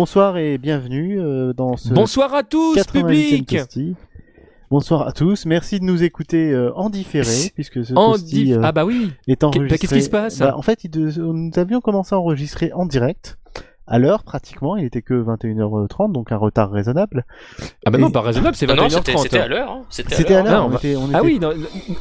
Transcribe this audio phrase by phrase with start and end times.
[0.00, 3.54] Bonsoir et bienvenue euh, dans ce Bonsoir à tous, 98e public.
[4.70, 8.56] Bonsoir à tous, merci de nous écouter euh, en différé, puisque ce En Toasty diff-
[8.56, 9.10] euh, Ah bah oui.
[9.28, 9.68] est Qu'est- enregistré.
[9.68, 12.72] bah, qu'est-ce qui se passe Bah, En fait, il de- nous avions commencé à enregistrer
[12.72, 13.36] en direct,
[13.90, 17.26] à l'heure pratiquement, il était que 21h30, donc un retard raisonnable.
[17.84, 19.22] Ah bah Et- non, pas raisonnable, c'est Non, non, c'était 21h30.
[19.22, 19.70] c'était à l'heure.
[19.70, 19.82] hein.
[19.90, 20.70] C'était C'était à l'heure.
[20.72, 21.50] Ah, était, on Ah était- oui, non,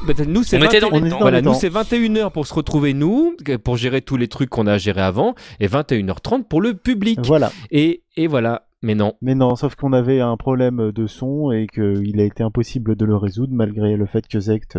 [0.08, 1.16] bah, nous c'est On était 21 dans on les était temps.
[1.18, 4.50] dans Voilà, les nous c'est 21h pour se retrouver nous, pour gérer tous les trucs
[4.50, 7.20] qu'on a à gérer avant, et 21h30 pour le public.
[7.26, 7.52] Voilà.
[7.72, 9.14] Et, et voilà, mais non.
[9.22, 13.06] Mais non, sauf qu'on avait un problème de son et qu'il a été impossible de
[13.06, 14.78] le résoudre malgré le fait que Zect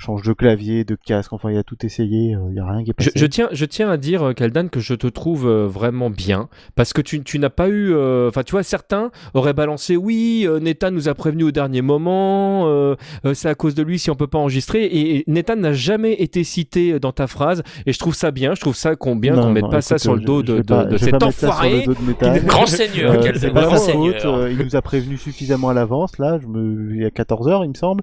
[0.00, 2.82] change de clavier, de casque, enfin il a tout essayé, euh, il y a rien
[2.82, 3.12] qui est Je, passé.
[3.14, 6.48] je tiens, je tiens à dire, euh, Kaldan, que je te trouve euh, vraiment bien.
[6.74, 7.92] Parce que tu, tu n'as pas eu.
[7.94, 11.82] euh, Enfin, tu vois, certains auraient balancé oui, euh, Nathan nous a prévenu au dernier
[11.82, 12.94] moment, euh,
[13.26, 14.84] euh, c'est à cause de lui si on peut pas enregistrer.
[14.84, 17.62] Et, et Nathan n'a jamais été cité dans ta phrase.
[17.86, 19.80] Et je trouve ça bien, je trouve ça qu'on bien Non, qu'on mette non, pas
[19.82, 20.62] ça sur le dos de,
[20.96, 21.84] cet enfoiré.
[22.46, 24.34] Grand seigneur, Euh, quel grand seigneur.
[24.34, 26.94] euh, il nous a prévenu suffisamment à l'avance, là, je me...
[26.94, 28.02] il y a 14h il me semble.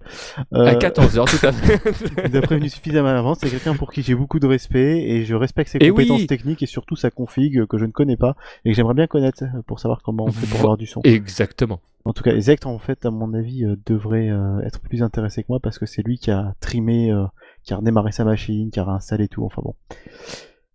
[0.54, 1.80] Euh, À 14h, tout à fait.
[2.26, 5.26] il a prévenu suffisamment à l'avance, c'est quelqu'un pour qui j'ai beaucoup de respect et
[5.26, 6.28] je respecte ses Et compétences oui.
[6.28, 9.44] techniques et surtout sa config que je ne connais pas et que j'aimerais bien connaître
[9.66, 11.02] pour savoir comment on fait pour Vo- avoir du son.
[11.04, 11.80] Exactement.
[12.06, 15.42] En tout cas, Zect, en fait, à mon avis, euh, devrait euh, être plus intéressé
[15.44, 17.26] que moi parce que c'est lui qui a trimé, euh,
[17.64, 19.76] qui a redémarré sa machine, qui a réinstallé tout, enfin bon.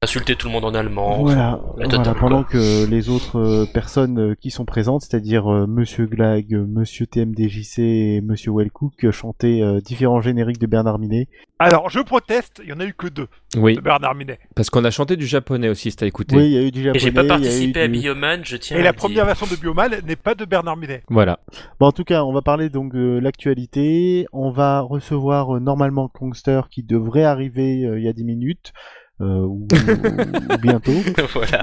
[0.05, 1.23] Insulter tout le monde en allemand.
[1.23, 5.69] Voilà, enfin, voilà, pendant que les autres euh, personnes euh, qui sont présentes, c'est-à-dire euh,
[5.69, 11.29] Monsieur Glag, Monsieur TMDJC et Monsieur Wellcook, chantaient euh, différents génériques de Bernard Minet.
[11.61, 14.41] Alors, je proteste, il y en a eu que deux Oui, de Bernard Minet.
[14.57, 16.35] parce qu'on a chanté du japonais aussi, si t'as écouté.
[16.35, 16.99] Oui, il y a eu du Et japonais.
[16.99, 19.27] j'ai pas participé à du- Bioman, je tiens Et à la le première dire.
[19.27, 21.05] version de Biomal n'est pas de Bernard Minet.
[21.11, 21.39] Voilà.
[21.79, 24.27] Bon, en tout cas, on va parler donc de l'actualité.
[24.33, 28.73] On va recevoir euh, normalement Kongster qui devrait arriver euh, il y a 10 minutes.
[29.23, 30.93] Euh, ou, ou bientôt.
[31.33, 31.61] voilà.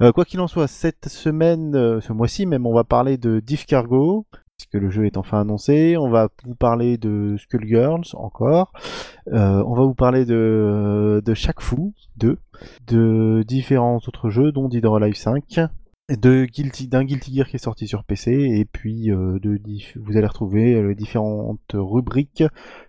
[0.00, 3.40] Euh, quoi qu'il en soit, cette semaine, euh, ce mois-ci même, on va parler de
[3.40, 5.96] Diff Cargo, puisque le jeu est enfin annoncé.
[5.96, 8.72] On va vous parler de Skullgirls encore.
[9.32, 12.38] Euh, on va vous parler de, de Shaq-Fu 2,
[12.86, 15.60] de différents autres jeux, dont Dead or Alive 5,
[16.10, 19.60] de Guilty, d'un Guilty Gear qui est sorti sur PC, et puis euh, de
[19.96, 22.44] vous allez retrouver les différentes rubriques,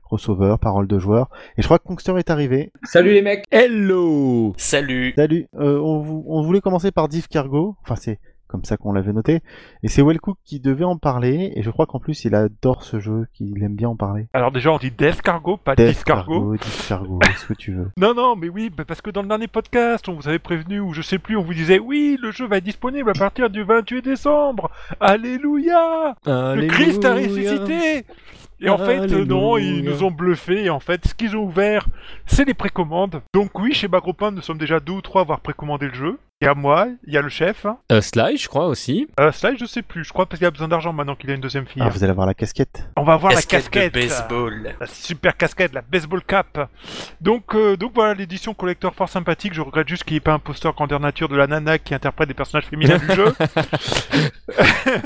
[0.10, 1.30] crossover, paroles de joueurs.
[1.58, 2.72] Et je crois que Kongster est arrivé.
[2.84, 5.14] Salut les mecs Hello Salut.
[5.16, 8.94] Salut, euh, on, vou- on voulait commencer par Diff Cargo, enfin c'est comme ça qu'on
[8.94, 9.42] l'avait noté,
[9.84, 13.00] et c'est Wellcook qui devait en parler, et je crois qu'en plus il adore ce
[13.00, 14.26] jeu, qu'il aime bien en parler.
[14.34, 16.56] Alors déjà, on dit Death Cargo, pas Death Death Cargo.
[16.56, 17.92] Diff Cargo, ce que tu veux.
[17.96, 20.80] Non, non, mais oui, bah, parce que dans le dernier podcast, on vous avait prévenu,
[20.80, 23.52] ou je sais plus, on vous disait, oui, le jeu va être disponible à partir
[23.52, 24.72] du 28 décembre.
[25.00, 28.04] Alléluia Le Christ a ressuscité
[28.62, 30.66] et en fait, euh, non, ils nous ont bluffé.
[30.66, 31.88] Et en fait, ce qu'ils ont ouvert,
[32.26, 33.22] c'est les précommandes.
[33.34, 36.20] Donc oui, chez Bagropin, nous sommes déjà deux ou trois à avoir précommandé le jeu.
[36.42, 37.66] Il y a moi, il y a le chef.
[37.92, 39.10] Euh, Sly, je crois aussi.
[39.20, 40.06] Euh, Sly, je sais plus.
[40.06, 41.82] Je crois parce qu'il a besoin d'argent maintenant qu'il a une deuxième fille.
[41.86, 42.88] Ah, vous allez avoir la casquette.
[42.96, 43.94] On va voir Casquette la casquette.
[43.94, 44.76] de baseball.
[44.80, 46.70] La super casquette, la baseball cap.
[47.20, 49.54] Donc, euh, donc voilà l'édition collector fort sympathique.
[49.54, 51.94] Je regrette juste qu'il n'y ait pas un poster grandeur nature de la nana qui
[51.94, 53.34] interprète des personnages féminins du jeu.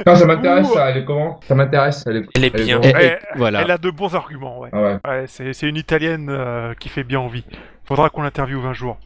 [0.06, 1.40] Non, ça m'intéresse ça, elle est comment?
[1.48, 2.80] Ça m'intéresse, elle est, Elle est bien.
[2.80, 3.62] comment Et- et- Elle- voilà.
[3.62, 4.70] Elle a de bons arguments, ouais.
[4.72, 4.98] Ah ouais.
[5.06, 7.44] Ouais, c'est c'est une italienne euh, qui fait bien envie.
[7.86, 8.98] Faudra qu'on l'interviewe un jour.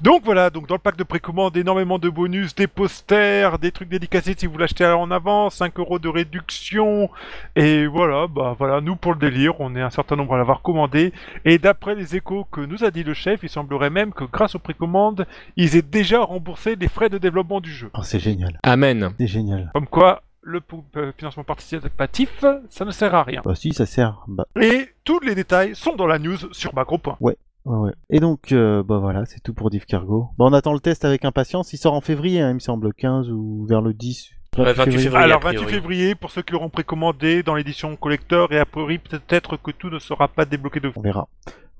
[0.00, 3.88] Donc voilà, donc dans le pack de précommande, énormément de bonus, des posters, des trucs
[3.88, 7.10] dédicacés si vous l'achetez en avance, 5 euros de réduction.
[7.56, 10.62] Et voilà, bah voilà, nous pour le délire, on est un certain nombre à l'avoir
[10.62, 11.12] commandé.
[11.44, 14.54] Et d'après les échos que nous a dit le chef, il semblerait même que grâce
[14.54, 15.26] aux précommandes,
[15.56, 17.90] ils aient déjà remboursé les frais de développement du jeu.
[17.94, 18.58] Oh, c'est génial.
[18.62, 19.12] Amen.
[19.18, 19.70] C'est génial.
[19.74, 20.60] Comme quoi, le
[20.96, 23.42] euh, financement participatif, ça ne sert à rien.
[23.44, 24.22] Bah si, ça sert.
[24.28, 26.98] Bah, Et tous les détails sont dans la news sur Macro.
[27.20, 27.36] ouais,
[27.76, 27.92] ouais.
[28.10, 30.28] Et donc, euh, bah voilà, c'est tout pour Diff Cargo.
[30.38, 31.72] Bah, on attend le test avec impatience.
[31.72, 34.30] Il sort en février, hein, il me semble, 15 ou vers le 10.
[34.56, 35.24] Ouais, 28 février.
[35.24, 35.64] Alors, a priori.
[35.64, 39.70] 28 février, pour ceux qui l'auront précommandé dans l'édition collector, et a priori, peut-être que
[39.70, 41.28] tout ne sera pas débloqué de On verra.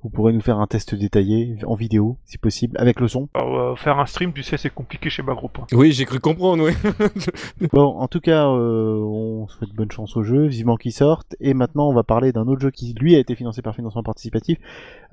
[0.03, 3.27] Vous pourrez nous faire un test détaillé en vidéo, si possible, avec le son.
[3.33, 5.49] Alors, euh, faire un stream, tu sais, c'est compliqué chez Bagro.
[5.73, 6.73] Oui, j'ai cru comprendre, oui.
[7.73, 11.35] Bon, en tout cas, euh, on souhaite bonne chance au jeu, vivement qu'il sorte.
[11.41, 14.03] Et maintenant, on va parler d'un autre jeu qui, lui, a été financé par financement
[14.03, 14.57] participatif,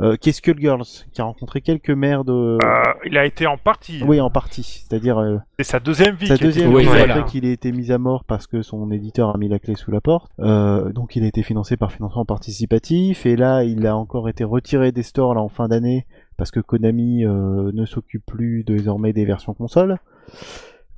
[0.00, 2.58] euh, qui est Skullgirls, qui a rencontré quelques maires de...
[2.62, 4.02] Euh, il a été en partie.
[4.06, 4.84] Oui, en partie.
[4.88, 6.28] C'est-à-dire euh, C'est sa deuxième vie.
[6.28, 6.98] sa deuxième Oui, vie financée.
[6.98, 7.14] voilà.
[7.14, 9.74] après qu'il ait été mis à mort parce que son éditeur a mis la clé
[9.74, 10.30] sous la porte.
[10.38, 13.26] Euh, donc il a été financé par financement participatif.
[13.26, 16.06] Et là, il a encore été retiré des stores là en fin d'année
[16.36, 19.96] parce que Konami euh, ne s'occupe plus désormais des versions console.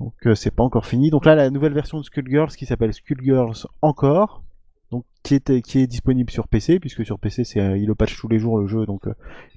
[0.01, 1.11] Donc euh, c'est pas encore fini.
[1.11, 4.43] Donc là, la nouvelle version de Skullgirls qui s'appelle Skullgirls encore.
[4.91, 7.95] Donc qui est, qui est disponible sur PC, puisque sur PC c'est euh, il le
[7.95, 9.03] patch tous les jours le jeu, donc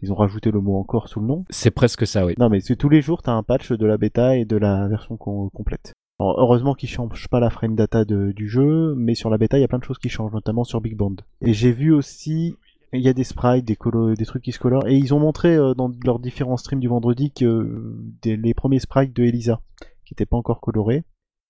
[0.01, 1.45] ils ont rajouté le mot encore sous le nom.
[1.49, 2.33] C'est presque ça, oui.
[2.37, 4.87] Non mais c'est tous les jours t'as un patch de la bêta et de la
[4.89, 5.93] version com- complète.
[6.19, 9.57] Alors, heureusement qu'ils changent pas la frame data de- du jeu, mais sur la bêta,
[9.57, 11.15] il y a plein de choses qui changent, notamment sur Big Band.
[11.41, 12.57] Et j'ai vu aussi,
[12.93, 15.19] il y a des sprites, des, colo- des trucs qui se colorent, et ils ont
[15.19, 19.23] montré euh, dans leurs différents streams du vendredi que euh, des- les premiers sprites de
[19.23, 19.61] Elisa,
[20.05, 21.03] qui n'étaient pas encore colorés,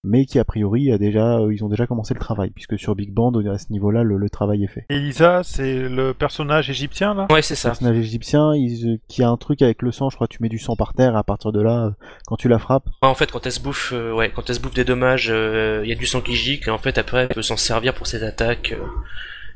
[0.04, 2.96] mais qui a priori a déjà, euh, ils ont déjà commencé le travail, puisque sur
[2.96, 4.86] Big Band, à ce niveau-là, le, le travail est fait.
[4.90, 7.28] Elisa, c'est le personnage égyptien là?
[7.32, 7.70] Ouais, c'est ça.
[7.70, 10.58] personnage égyptien, il- qui a un truc avec le sang, je crois tu mets du
[10.60, 11.92] sang par terre, et à partir de là, euh,
[12.26, 14.56] quand tu la frappes, Ouais, en fait, quand elle se bouffe, euh, ouais, quand elle
[14.56, 17.24] se bouffe des dommages, il y a du sang qui gicle, et en fait, après,
[17.24, 18.84] elle peut s'en servir pour ses attaques euh,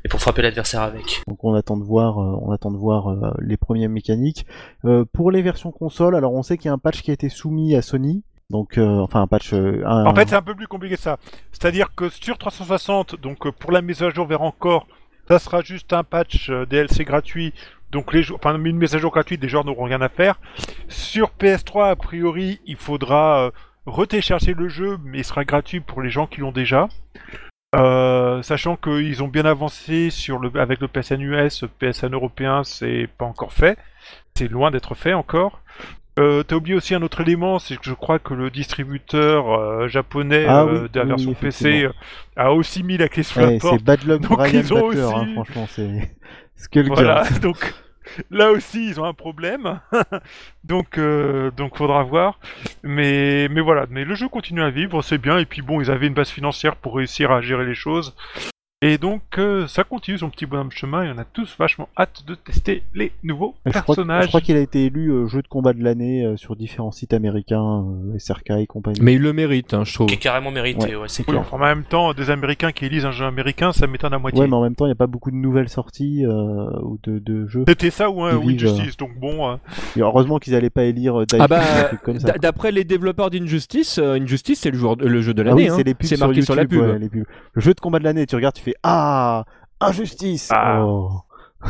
[0.06, 1.22] et pour frapper l'adversaire avec.
[1.26, 4.46] Donc on attend de voir, euh, on attend de voir euh, les premières mécaniques.
[4.84, 7.14] Euh, pour les versions console, alors on sait qu'il y a un patch qui a
[7.14, 8.22] été soumis à Sony.
[8.48, 9.52] Donc, euh, enfin un patch.
[9.52, 11.16] euh, un- En fait, c'est un peu plus compliqué que ça.
[11.50, 14.86] C'est-à-dire que sur 360, donc euh, pour la mise à jour vers encore,
[15.28, 17.52] ça sera juste un patch euh, DLC gratuit.
[17.90, 20.38] Donc les jou- enfin une mise à jour gratuite, les joueurs n'auront rien à faire.
[20.86, 23.50] Sur PS3, a priori, il faudra euh,
[23.86, 26.86] retélécharger le jeu, mais il sera gratuit pour les gens qui l'ont déjà.
[27.74, 33.08] Euh, sachant qu'ils ont bien avancé sur le, avec le PSN US, PSN européen, c'est
[33.18, 33.76] pas encore fait.
[34.34, 35.60] C'est loin d'être fait encore.
[36.18, 39.88] Euh, T'as oublié aussi un autre élément, c'est que je crois que le distributeur euh,
[39.88, 41.92] japonais Ah euh, oui, de la oui, version oui, PC euh,
[42.36, 43.74] a aussi mis la clé sous ouais, la porte.
[43.78, 46.16] c'est Bad Luck Donc, Brian ils ont Backer, aussi- hein, franchement, c'est.
[46.86, 47.74] Voilà, donc
[48.30, 49.80] là aussi ils ont un problème.
[50.64, 52.38] donc euh, donc faudra voir.
[52.82, 55.38] Mais mais voilà, mais le jeu continue à vivre, c'est bien.
[55.38, 58.14] Et puis bon, ils avaient une base financière pour réussir à gérer les choses.
[58.82, 61.88] Et donc euh, ça continue son petit bonhomme de chemin et on a tous vachement
[61.96, 64.24] hâte de tester les nouveaux Je crois, que- personnages.
[64.24, 66.92] je crois qu'il a été élu euh, jeu de combat de l'année euh, sur différents
[66.92, 68.98] sites américains, euh, SRK et compagnie.
[69.00, 70.08] Mais il le mérite, hein, je trouve.
[70.08, 71.40] Qui est carrément mérité, Ouais, ouais, c'est c'est Oui, clair.
[71.40, 74.42] enfin, en même temps, des Américains qui élisent un jeu américain, ça m'étonne à moitié.
[74.42, 76.98] Ouais, mais en même temps, il n'y a pas beaucoup de nouvelles sorties euh, ou
[77.02, 77.64] de, de jeux.
[77.66, 79.48] C'était ça ou un Injustice, donc bon.
[79.52, 79.56] euh,
[79.96, 81.62] Et heureusement qu'ils n'allaient pas élire euh, Ah bah,
[82.42, 85.62] d'après les développeurs d'Injustice, euh, Injustice c'est le, joueur- le jeu de Ah l'année.
[85.62, 85.74] oui, hein.
[85.78, 86.90] c'est les pubs C'est marqué sur, la YouTube, pub.
[86.90, 87.24] ouais, les pubs.
[87.54, 89.44] Le jeu de combat de l'année, tu regardes, tu Ah
[89.80, 90.84] Injustice Ah.
[90.84, 91.10] Oh.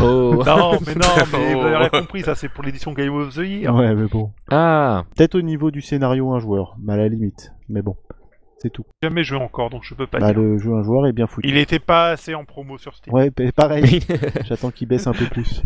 [0.01, 0.43] Oh.
[0.47, 1.79] Non, mais non, mais vous avez Oh.
[1.79, 3.75] rien compris, ça c'est pour l'édition Game of the Year.
[3.75, 4.31] Ouais, mais bon.
[4.51, 7.53] Ah, Peut-être au niveau du scénario un joueur, mais à la limite.
[7.69, 7.97] Mais bon,
[8.59, 8.85] c'est tout.
[9.03, 10.41] Jamais joué encore, donc je peux pas Bah, dire.
[10.43, 11.49] le jeu un joueur est bien foutu.
[11.49, 13.15] Il était pas assez en promo sur Steam.
[13.15, 14.01] Ouais, pa- pareil.
[14.45, 15.63] J'attends qu'il baisse un peu plus.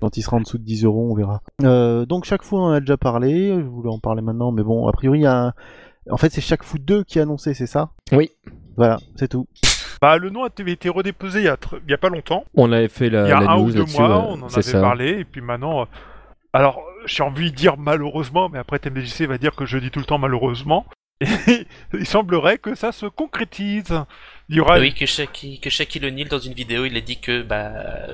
[0.00, 1.40] Quand il sera en dessous de 10 euros, on verra.
[1.62, 3.48] Euh, donc chaque fois, on en a déjà parlé.
[3.60, 5.52] Je voulais en parler maintenant, mais bon, a priori, il y a un...
[6.10, 7.90] En fait, c'est chaque foot 2 qui est annoncé, c'est ça?
[8.12, 8.30] Oui.
[8.76, 9.46] Voilà, c'est tout.
[10.04, 12.44] Bah, le nom a été- redéposé il y a, tr- il y a pas longtemps.
[12.54, 14.24] on avait fait la, il y a la un news ou deux mois, ouais.
[14.28, 14.78] on en avait ça.
[14.82, 15.80] parlé, et puis maintenant.
[15.80, 15.84] euh,
[16.52, 20.00] Alors, j'ai envie de dire malheureusement, mais après TMDJC va dire que je dis tout
[20.00, 20.84] le temps malheureusement.
[21.22, 23.94] Et il semblerait que ça se concrétise.
[24.50, 27.16] Il y aura Oui, que Shaquille, que Shaquille O'Neal, dans une vidéo, il a dit
[27.18, 27.72] que, bah,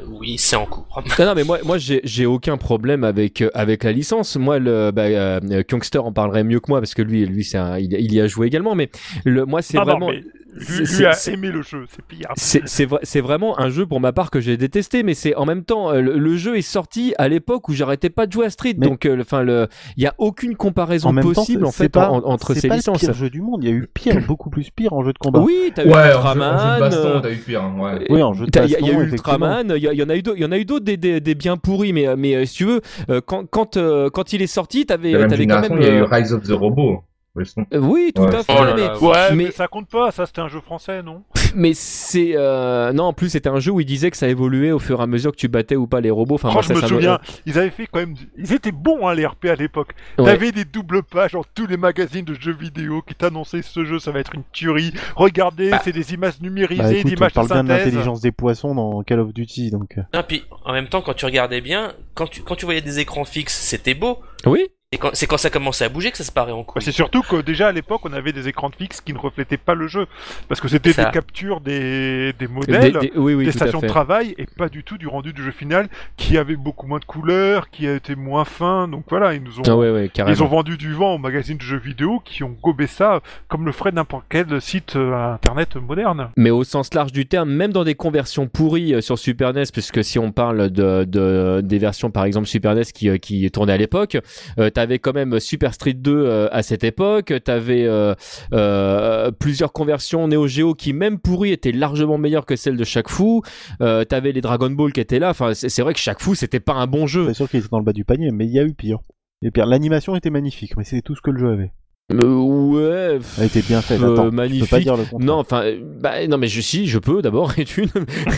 [0.09, 1.03] oui, c'est en cours.
[1.19, 4.37] Non, non, mais moi, moi j'ai j'ai aucun problème avec, euh, avec la licence.
[4.37, 7.59] Moi, le, bah, euh, Kungster en parlerait mieux que moi parce que lui, lui c'est
[7.59, 8.75] un- il, il y a joué également.
[8.77, 8.91] Mais
[9.25, 10.09] le, moi, c'est Non, non, vraiment.
[10.11, 12.29] mais c'est- lui, c'est- lui a c'est- aimé le jeu, c'est pire.
[12.37, 15.35] C'est c'est vrai- c'est vraiment un jeu pour ma part que j'ai détesté, mais c'est
[15.37, 18.33] en même temps euh, le, le jeu est sorti à l'époque où j'arrêtais pas de
[18.33, 21.23] jouer à Street, Mais- donc euh, enfin le il y a aucune comparaison En même
[21.25, 23.01] temps, possible c'est- en c'est fait pas, en- entre c'est ces pas licences.
[23.03, 23.63] le pire jeu du monde.
[23.63, 25.39] Il y a eu pire, beaucoup plus pire en jeu de combat.
[25.41, 26.79] Oui, t'as eu Ouais, jeu Ultraman.
[26.81, 27.63] baston, euh, t'as eu pire.
[27.63, 28.07] hein, ouais.
[28.11, 30.17] Oui, en jeu de T'as- Il y, y a Ultraman, il y, y en a
[30.17, 32.35] eu d'autres, il y en a eu d'autres des, des, des bien pourris, mais mais
[32.35, 35.61] euh, si tu veux, euh, quand quand euh, quand il est sorti, t'avais t'avais quand
[35.61, 35.79] même.
[35.81, 37.03] il y a eu euh, Rise of the Robot.
[37.39, 38.35] Euh, oui, tout Ouais.
[38.35, 38.53] à fait.
[38.59, 39.45] Oh là mais là, Ouais, mais...
[39.45, 41.23] mais- ça compte pas, ça c'était un jeu français, non?
[41.55, 44.73] mais c'est euh, non, en plus c'était un jeu où il disait que ça évoluait
[44.73, 46.35] au fur et à mesure que tu battais ou pas les robots.
[46.35, 48.15] Enfin, Oh, moi, je ça, me ça souviens, ils avaient fait quand même.
[48.37, 49.93] Ils étaient bons, hein, les RP à l'époque.
[50.19, 50.25] Ouais.
[50.25, 54.01] T'avais des doubles pages dans tous les magazines de jeux vidéo qui t'annonçaient ce jeu,
[54.01, 54.93] ça va être une tuerie.
[55.15, 55.81] Regardez, Bah.
[55.85, 58.75] c'est des images numérisées, Bah, écoute, on d'images de parle bien de l'intelligence des poissons
[58.75, 59.99] dans Call of Duty, donc.
[59.99, 62.81] euh, Non, puis, en même temps, quand tu regardais bien, quand tu, quand tu voyais
[62.81, 64.19] des écrans fixes, c'était beau.
[64.47, 64.67] Oui.
[64.93, 66.83] Et quand, c'est quand ça commençait à bouger que ça se paraît en Bah, couille.
[66.83, 69.77] c'est surtout que déjà à l'époque on avait des écrans fixes qui ne reflétaient pas
[69.77, 70.07] le jeu
[70.49, 71.05] parce que c'était Ça.
[71.05, 74.69] des captures des, modèles, des, des- oui, oui, tout à stations de travail et pas
[74.69, 77.95] du tout du rendu du jeu final qui avait beaucoup moins de couleurs, qui a
[77.95, 78.89] été moins fin.
[78.89, 80.37] Donc voilà, ils nous ont Ah ouais, ouais, carrément.
[80.37, 83.67] ils ont vendu du vent aux magazines de jeux vidéo qui ont gobé ça comme
[83.67, 86.31] le ferait n'importe quel site euh, internet moderne.
[86.37, 89.67] Mais au sens large du terme, même dans des conversions pourries euh, sur Super NES,
[89.73, 93.49] puisque si on parle de, de- des versions par exemple Super NES qui, euh, qui
[93.53, 94.19] tournaient à l'époque,
[94.59, 98.15] euh, t'avais quand même Super Street 2 euh, à cette époque, t'avais euh,
[98.55, 103.11] euh, plusieurs conversions Neo Geo qui même pourries étaient largement meilleures que celles de chaque
[103.11, 103.43] fou,
[103.79, 106.73] t'avais les Dragon Ball qui étaient là, enfin c'est vrai que chaque fou c'était pas
[106.73, 107.27] un bon jeu.
[107.29, 109.01] C'est sûr qu'il était dans le bas du panier, mais il y a eu pire.
[109.43, 111.73] L'animation était magnifique, mais c'est tout ce que le jeu avait.
[112.13, 113.19] Euh, ouais.
[113.39, 114.01] Elle était bien faite.
[114.01, 114.71] euh, Attends, tu peux magnifique.
[114.71, 115.21] pas dire le contraire.
[115.27, 117.89] Non, enfin, euh, bah, non, mais je si, je peux d'abord et une.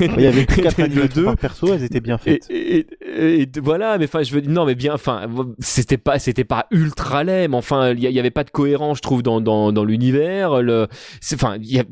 [0.01, 1.25] Il y avait que 4 le deux.
[1.25, 2.45] par perso, elles étaient bien faites.
[2.51, 2.87] et-
[3.17, 5.27] et- et voilà, mais enfin, je veux dire, non, mais bien, enfin,
[5.59, 8.99] c'était pas, c'était pas ultra laid, mais enfin, il y, y avait pas de cohérence,
[8.99, 10.63] je trouve, dans dans, dans l'univers.
[10.63, 10.89] Le,
[11.21, 11.85] c'est, enfin, il y a,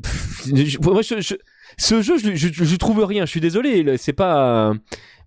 [0.47, 1.35] je- moi, je, je-
[1.79, 3.25] ce jeu, je, je, je trouve rien.
[3.27, 4.73] Je suis désolé, c'est pas,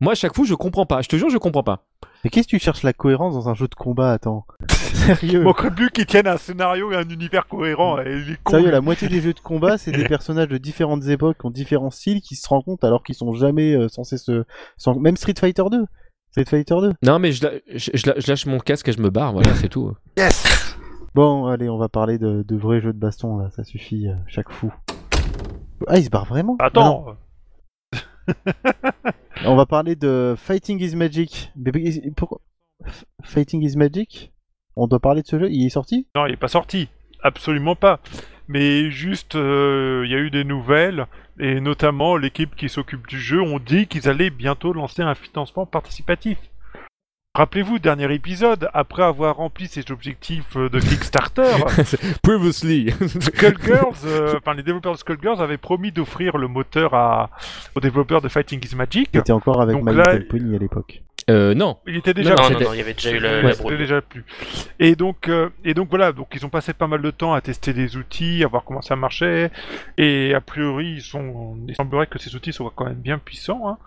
[0.02, 1.02] moi, à chaque fois, je comprends pas.
[1.02, 1.86] Je te jure, je comprends pas.
[2.24, 4.46] Mais qu'est-ce que tu cherches la cohérence dans un jeu de combat Attends.
[4.94, 8.00] Sérieux Manquerait plus qu'ils tiennent un scénario et un univers cohérent.
[8.00, 11.06] Et les cons, Sérieux, la moitié des jeux de combat, c'est des personnages de différentes
[11.08, 14.46] époques, qui ont différents styles, qui se rencontrent alors qu'ils sont jamais euh, censés se.
[14.78, 15.86] sans- Même Street Fighter 2.
[16.32, 16.94] Street Fighter 2.
[17.04, 19.34] Non, mais je, la- je, je la- je lâche mon casque et je me barre.
[19.34, 19.94] Voilà, c'est tout.
[20.18, 20.78] Yes
[21.16, 24.14] Bon, allez, on va parler de, de vrais jeux de baston là, ça suffit, euh,
[24.28, 24.74] chaque fou.
[25.88, 26.56] Ah, il se barre vraiment?
[26.60, 27.06] Attends,
[29.46, 31.52] On va parler de Fighting is Magic.
[32.16, 32.40] Pourquoi
[33.24, 34.32] Fighting is Magic?
[34.76, 36.08] On doit parler de ce jeu Il est sorti?
[36.16, 36.88] Non, il est pas sorti.
[37.22, 38.00] Absolument pas.
[38.48, 41.08] Mais juste, euh, il y a eu des nouvelles,
[41.40, 45.66] et notamment l'équipe qui s'occupe du jeu ont dit qu'ils allaient bientôt lancer un financement
[45.66, 46.38] participatif.
[47.38, 51.56] Rappelez-vous, dernier épisode, après avoir rempli ses objectifs euh, de Kickstarter,
[52.22, 52.92] Previously.
[52.92, 57.32] Skullgirls, euh, enfin les développeurs de Skullgirls avaient promis d'offrir le moteur à,
[57.74, 59.10] aux développeurs de Fighting is Magic.
[59.16, 61.02] C'était encore avec Donc My là- Little Pony à l'époque.
[61.32, 61.78] euh, non.
[61.88, 64.02] Il était déjà Non, Non, non, il y avait déjà eu la, Ouais, la déjà
[64.04, 64.24] plus.
[64.80, 67.42] Et donc, euh, et donc voilà, donc ils ont passé pas mal de temps à
[67.42, 69.50] tester des outils, à voir comment ça marchait,
[69.98, 73.68] et a priori, ils sont, il semblerait que ces outils soient quand même bien puissants,
[73.68, 73.78] hein,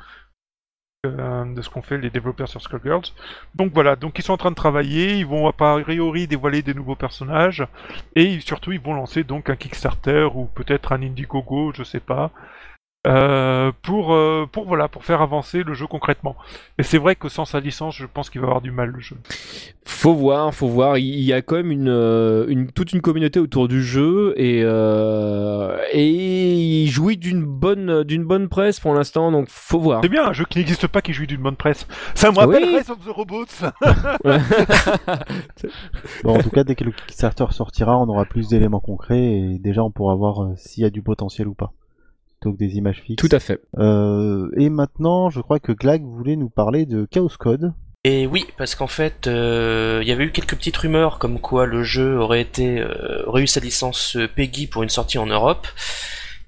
[1.10, 3.12] de ce qu'ont fait les développeurs sur Skullgirls.
[3.54, 6.74] Donc voilà, donc ils sont en train de travailler, ils vont a priori dévoiler des
[6.74, 7.66] nouveaux personnages,
[8.14, 12.30] et surtout ils vont lancer donc un Kickstarter ou peut-être un Indiegogo, je sais pas.
[13.06, 16.34] Euh, pour, euh, pour voilà pour faire avancer le jeu concrètement.
[16.78, 19.00] Et c'est vrai que sans sa licence, je pense qu'il va avoir du mal le
[19.00, 19.16] jeu.
[19.84, 20.98] Faut voir, faut voir.
[20.98, 24.62] Il y a quand même une, euh, une toute une communauté autour du jeu et
[24.64, 30.00] euh, et il jouit d'une bonne d'une bonne presse pour l'instant, donc faut voir.
[30.02, 31.86] C'est bien un jeu qui n'existe pas qui jouit d'une bonne presse.
[32.14, 32.76] Ça me rappelle Oui.
[32.76, 33.46] Rise of the Robots.
[36.24, 39.58] Bon, en tout cas, dès que le Kickstarter sortira, on aura plus d'éléments concrets et
[39.58, 41.72] déjà on pourra voir s'il y a du potentiel ou pas.
[42.52, 43.20] Que des images fixes.
[43.20, 43.60] Tout à fait.
[43.78, 47.72] Euh, et maintenant, je crois que Glag voulait nous parler de Chaos Code.
[48.04, 51.66] Et oui, parce qu'en fait, euh, il y avait eu quelques petites rumeurs comme quoi
[51.66, 55.66] le jeu aurait été euh, aurait eu sa licence PEGI pour une sortie en Europe.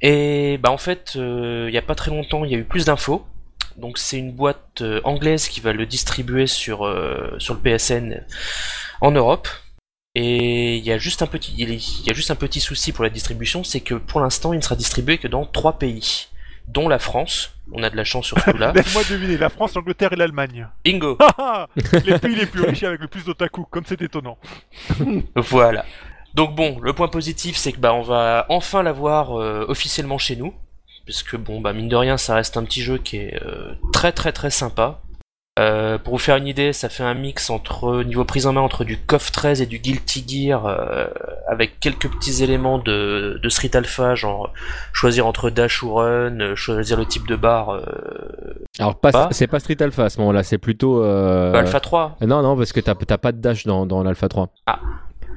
[0.00, 2.64] Et bah en fait, euh, il y a pas très longtemps, il y a eu
[2.64, 3.26] plus d'infos.
[3.76, 8.25] Donc c'est une boîte euh, anglaise qui va le distribuer sur euh, sur le PSN
[9.00, 9.49] en Europe.
[10.20, 13.04] Et il y a juste un petit il y a juste un petit souci pour
[13.04, 16.26] la distribution, c'est que pour l'instant, il ne sera distribué que dans trois pays,
[16.66, 17.54] dont la France.
[17.70, 18.72] On a de la chance sur ce coup-là.
[18.75, 20.66] Laisse-moi deviner, la France, l'Angleterre et l'Allemagne.
[20.84, 21.18] Bingo.
[22.04, 24.38] les pays les plus riches avec le plus d'otaku, comme c'est étonnant.
[25.37, 25.84] Voilà.
[26.34, 30.34] Donc bon, le point positif, c'est que bah on va enfin l'avoir euh, officiellement chez
[30.34, 30.52] nous,
[31.06, 33.75] parce que bon bah mine de rien, ça reste un petit jeu qui est euh,
[33.92, 35.00] très très très sympa.
[35.59, 38.61] Euh, pour vous faire une idée, ça fait un mix entre niveau prise en main
[38.61, 41.07] entre du KOF 13 et du Guilty Gear, euh,
[41.49, 44.53] avec quelques petits éléments de, de Street Alpha, genre
[44.93, 47.83] choisir entre dash ou run, euh, choisir le type de barre, euh,
[48.79, 52.17] Alors pas, Pas c'est pas Street Alpha à ce moment-là, c'est plutôt euh, Alpha 3.
[52.21, 54.49] Non non parce que t'as t'as pas de dash dans dans l'Alpha 3.
[54.67, 54.79] Ah.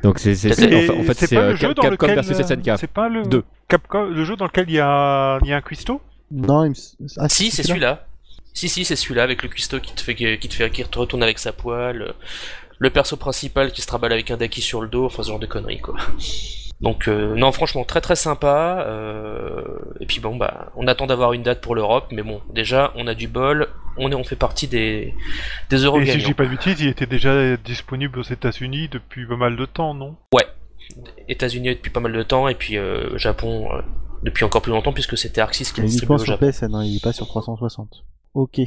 [0.04, 1.82] Donc c'est c'est Et c'est- en fait, c'est c'est pas euh, le jeu Cap- dans
[1.84, 2.72] Capcom lequel versus SNK.
[2.78, 3.24] C'est pas le.
[3.68, 6.02] Capcom, le jeu dans lequel il y a, il y a un cuistot
[6.32, 6.76] Non, il me...
[6.76, 8.06] s- ah, Si, c'est celui-là.
[8.54, 11.00] Si, si, c'est celui-là avec le cuistot qui te fait, qui te fait, qui te
[11.00, 12.14] retourne avec sa poêle.
[12.80, 15.40] Le perso principal qui se traballe avec un daki sur le dos, enfin ce genre
[15.40, 15.96] de conneries quoi.
[16.82, 18.84] Donc euh, non, franchement très très sympa.
[18.88, 19.62] euh,
[20.00, 23.06] et puis bon bah, on attend d'avoir une date pour l'Europe, mais bon, déjà on
[23.06, 23.68] a du bol,
[23.98, 25.14] on est, on fait partie des
[25.70, 29.28] des Et si je dis pas de bêtises, il était déjà disponible aux États-Unis depuis
[29.28, 30.16] pas mal de temps, non?
[31.28, 33.82] États-Unis depuis pas mal de temps et puis euh, Japon euh,
[34.24, 36.52] depuis encore plus longtemps puisque c'était Arxis qui Mais le distribuait au sur Japon.
[36.52, 38.04] PSN, hein, il est pas sur 360.
[38.34, 38.60] Ok.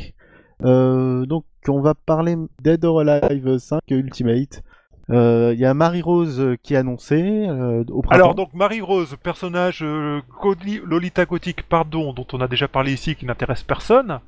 [0.62, 4.62] Euh, donc, on va parler Dead or Alive 5 Ultimate.
[5.10, 8.14] Euh, Il y a Marie-Rose euh, qui est annoncée euh, au printemps.
[8.14, 10.20] Alors donc Marie-Rose, personnage euh,
[10.84, 14.20] Lolita gothique, pardon, dont on a déjà parlé ici, qui n'intéresse personne.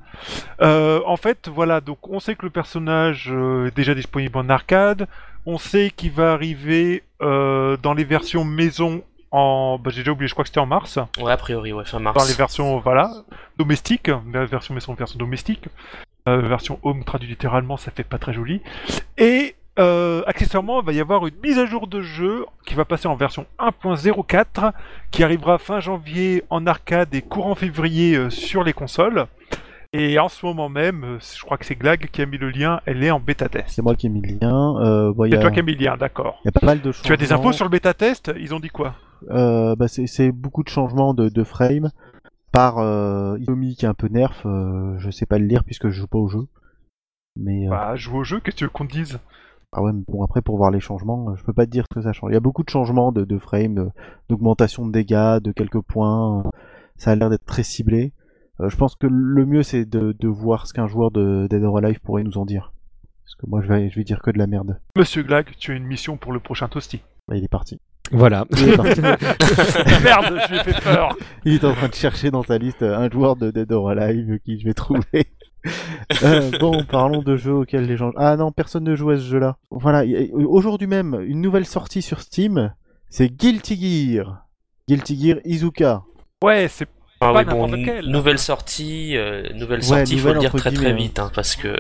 [0.61, 4.51] Euh, en fait, voilà, donc on sait que le personnage euh, est déjà disponible en
[4.51, 5.09] arcade.
[5.47, 10.29] On sait qu'il va arriver euh, dans les versions maison en, bah, j'ai déjà oublié,
[10.29, 10.99] je crois que c'était en mars.
[11.21, 12.17] Ouais, a priori, ouais, fin mars.
[12.17, 13.11] Dans les versions, voilà,
[13.59, 15.69] domestiques, version maison, version domestique.
[16.29, 18.61] Euh, version home traduit littéralement, ça fait pas très joli.
[19.17, 22.85] Et euh, accessoirement, il va y avoir une mise à jour de jeu qui va
[22.85, 24.73] passer en version 1.04,
[25.11, 29.27] qui arrivera fin janvier en arcade et courant février euh, sur les consoles.
[29.93, 32.51] Et en ce moment même, euh, je crois que c'est Glag qui a mis le
[32.51, 33.69] lien, elle est en bêta test.
[33.69, 34.77] C'est moi qui ai mis le lien.
[34.81, 35.41] Euh, C'est a...
[35.41, 36.41] toi qui as mis le lien, d'accord.
[36.45, 38.33] il y a pas mal de Tu as des infos sur le bêta test?
[38.39, 38.95] Ils ont dit quoi?
[39.29, 41.91] Bah, c'est- beaucoup de changements de, de frame
[42.53, 44.43] par euh, Itomi qui est un peu nerf.
[44.47, 46.47] euh, je sais pas le lire puisque je joue pas au jeu.
[47.37, 49.19] Mais euh, Bah, joue au jeu, qu'est-ce que tu veux qu'on te dise?
[49.73, 51.85] Ah ouais, mais bon après pour voir les changements, euh, je peux pas te dire
[51.91, 52.31] ce que ça change.
[52.31, 53.89] Il y a beaucoup de changements de, de frame, euh,
[54.31, 56.41] d'augmentation de dégâts, de quelques points.
[56.47, 56.51] euh,
[56.97, 58.13] Ça a l'air d'être très ciblé.
[58.61, 61.63] Euh, je pense que le mieux c'est de, de voir ce qu'un joueur de Dead
[61.63, 62.73] or Alive pourrait nous en dire.
[63.25, 64.81] Parce que moi je vais, je vais dire que de la merde.
[64.97, 67.03] Monsieur Glag, tu as une mission pour le prochain Toasty.
[67.29, 67.79] Bah, il est parti.
[68.13, 68.45] Voilà.
[68.57, 69.01] Il est parti.
[70.05, 72.83] Merde, je lui ai fait peur Il est en train de chercher dans sa liste
[72.83, 75.03] un joueur de Dead or Alive qui je vais trouver.
[76.23, 78.13] Euh, bon, parlons de jeux auxquels les gens.
[78.17, 79.57] Ah non, personne ne joue à ce jeu-là.
[79.73, 82.73] Voilà, a- aujourd'hui même, une nouvelle sortie sur Steam,
[83.11, 84.45] c'est Guilty Gear.
[84.89, 86.05] Guilty Gear Izuka.
[86.45, 86.87] Ouais, c'est
[87.21, 88.07] Ah Pas oui, bon, lequel.
[88.07, 91.57] nouvelle sortie, euh, nouvelle Ouais, sortie, il faut le dire très très vite, hein, parce
[91.57, 91.77] que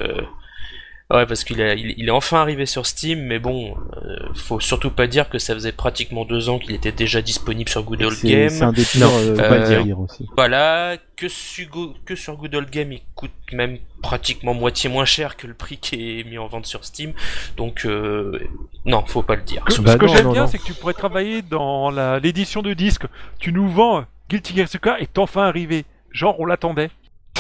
[1.11, 4.61] ouais, parce qu'il est, il, il est enfin arrivé sur Steam, mais bon, euh, faut
[4.61, 8.03] surtout pas dire que ça faisait pratiquement deux ans qu'il était déjà disponible sur Good
[8.03, 8.49] Old Game.
[8.51, 10.27] c'est un des pires Non, euh, euh, pas le dire aussi.
[10.37, 15.05] Voilà, que sur, Go- que sur Good Old Game, il coûte même pratiquement moitié moins
[15.05, 17.13] cher que le prix qui est mis en vente sur Steam.
[17.57, 18.39] Donc euh,
[18.85, 19.65] non, faut pas le dire.
[19.65, 22.75] Que- Bah ce que j'aime bien, c'est que tu pourrais travailler dans la- l'édition de
[22.75, 23.05] disque.
[23.39, 25.85] Tu nous vends Guilty Gear Suka est enfin arrivé.
[26.11, 26.91] Genre, on l'attendait.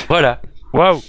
[0.09, 0.40] Voilà.
[0.72, 1.00] Waouh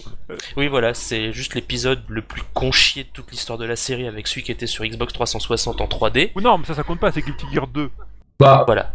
[0.55, 4.27] Oui, voilà, c'est juste l'épisode le plus conchier de toute l'histoire de la série avec
[4.27, 6.31] celui qui était sur Xbox 360 en 3D.
[6.35, 7.89] Ou non, mais ça, ça compte pas, c'est Guilty Gear 2.
[8.39, 8.93] Bah, Voilà.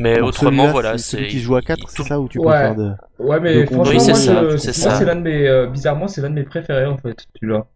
[0.00, 2.38] Mais Donc, autrement, voilà, c'est celui qui joue à 4, tout c'est ça où tu
[2.38, 2.44] Ouais.
[2.44, 2.92] peux faire de.
[3.18, 4.98] ouais, mais franchement, oui, c'est moi, ça, je- c'est moi, ça.
[4.98, 7.66] c'est l'un de mes, euh, bizarrement, c'est l'un de mes préférés en fait, celui-là.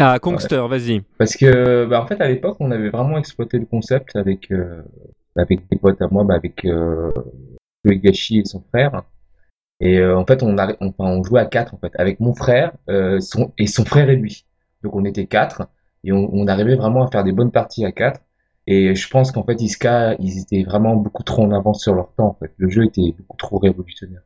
[0.00, 1.02] Ah, Kongster, vas-y.
[1.16, 4.82] Parce que, bah, en fait, à l'époque, on avait vraiment exploité le concept avec, euh,
[5.36, 7.12] avec des potes à moi, bah, avec euh,
[7.84, 9.02] Uegashi et son frère.
[9.80, 12.72] Et euh, en fait, on, a, on, jouait à quatre en fait, avec mon frère
[12.90, 14.44] euh, son, et son frère et lui.
[14.82, 15.68] Donc on était quatre
[16.04, 18.20] et on, on arrivait vraiment à faire des bonnes parties à quatre.
[18.66, 22.12] Et je pense qu'en fait, Iska, ils étaient vraiment beaucoup trop en avance sur leur
[22.14, 22.28] temps.
[22.28, 24.20] En fait, le jeu était beaucoup trop révolutionnaire.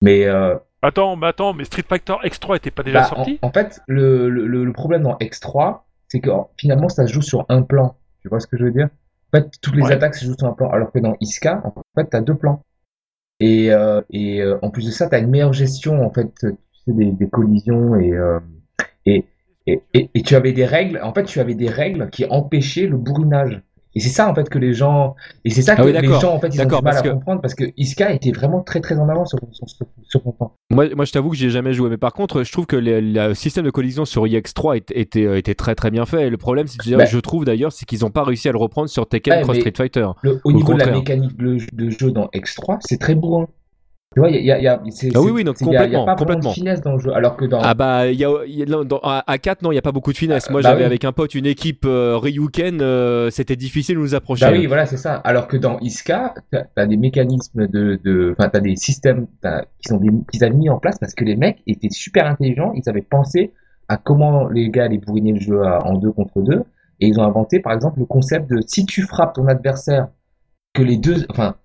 [0.00, 3.38] Mais euh, Attends, mais attends, mais Street Fighter X3 était pas déjà bah, sorti?
[3.42, 7.12] en, en fait, le, le, le problème dans X3, c'est que oh, finalement, ça se
[7.12, 7.96] joue sur un plan.
[8.20, 8.88] Tu vois ce que je veux dire?
[9.32, 9.92] En fait, toutes les Ouais.
[9.92, 12.62] attaques se jouent sur un plan, alors que dans Iska, en fait, t'as deux plans.
[13.42, 16.48] Et, euh, et euh, en plus de ça, t'as une meilleure gestion, en fait, tu
[16.86, 18.38] sais, des, des collisions euh,
[19.04, 19.24] et,
[19.66, 22.86] et, et, et tu avais des règles, en fait, tu avais des règles qui empêchaient
[22.86, 23.60] le bourrinage.
[23.94, 26.08] Et c'est ça, en fait, que les gens, et c'est ça Ah que oui, les
[26.20, 28.62] gens, en fait, ils ont du mal à que- comprendre parce que Iska était vraiment
[28.62, 30.54] très, très en avance sur, sur, sur, sur son temps.
[30.70, 32.76] Moi, moi je t'avoue que j'y ai jamais joué, mais par contre, je trouve que
[32.76, 36.26] le, le système de collision sur IX3 était, était, euh, était très très bien fait.
[36.26, 37.04] Et le problème, c'est Bah.
[37.04, 39.58] je trouve d'ailleurs, c'est qu'ils n'ont pas réussi à le reprendre sur Tekken Ouais, Cross
[39.58, 40.06] Street Fighter.
[40.22, 43.46] Le, au Au niveau de la mécanique de, de jeu dans X3, c'est très bourrin.
[44.14, 44.66] Tu vois, il y a, y y
[45.14, 46.50] Ah oui, oui, donc il y a- y complètement, pas complètement.
[46.50, 47.60] de finesse dans le jeu, alors que dans...
[47.62, 49.92] Ah bah, il y a, y dans- à, à 4, non, il n'y a pas
[49.92, 50.50] beaucoup de finesse.
[50.50, 50.86] Moi, bah j'avais oui.
[50.86, 54.44] avec un pote une équipe euh, Ryuken, euh, c'était difficile de nous approcher.
[54.44, 55.14] Bah oui, voilà, c'est ça.
[55.16, 59.88] Alors que dans Iska, t'as as des mécanismes de, de, enfin, t'as des systèmes qui
[59.88, 62.72] sont des, qu'ils avaient mis en place parce que les mecs étaient super intelligents.
[62.74, 63.52] Ils avaient pensé
[63.88, 66.62] à comment les gars allaient bourriner le jeu à- en deux contre deux.
[67.00, 70.08] Et ils ont inventé, par exemple, le concept de si tu frappes ton adversaire,
[70.74, 71.56] que les deux, enfin,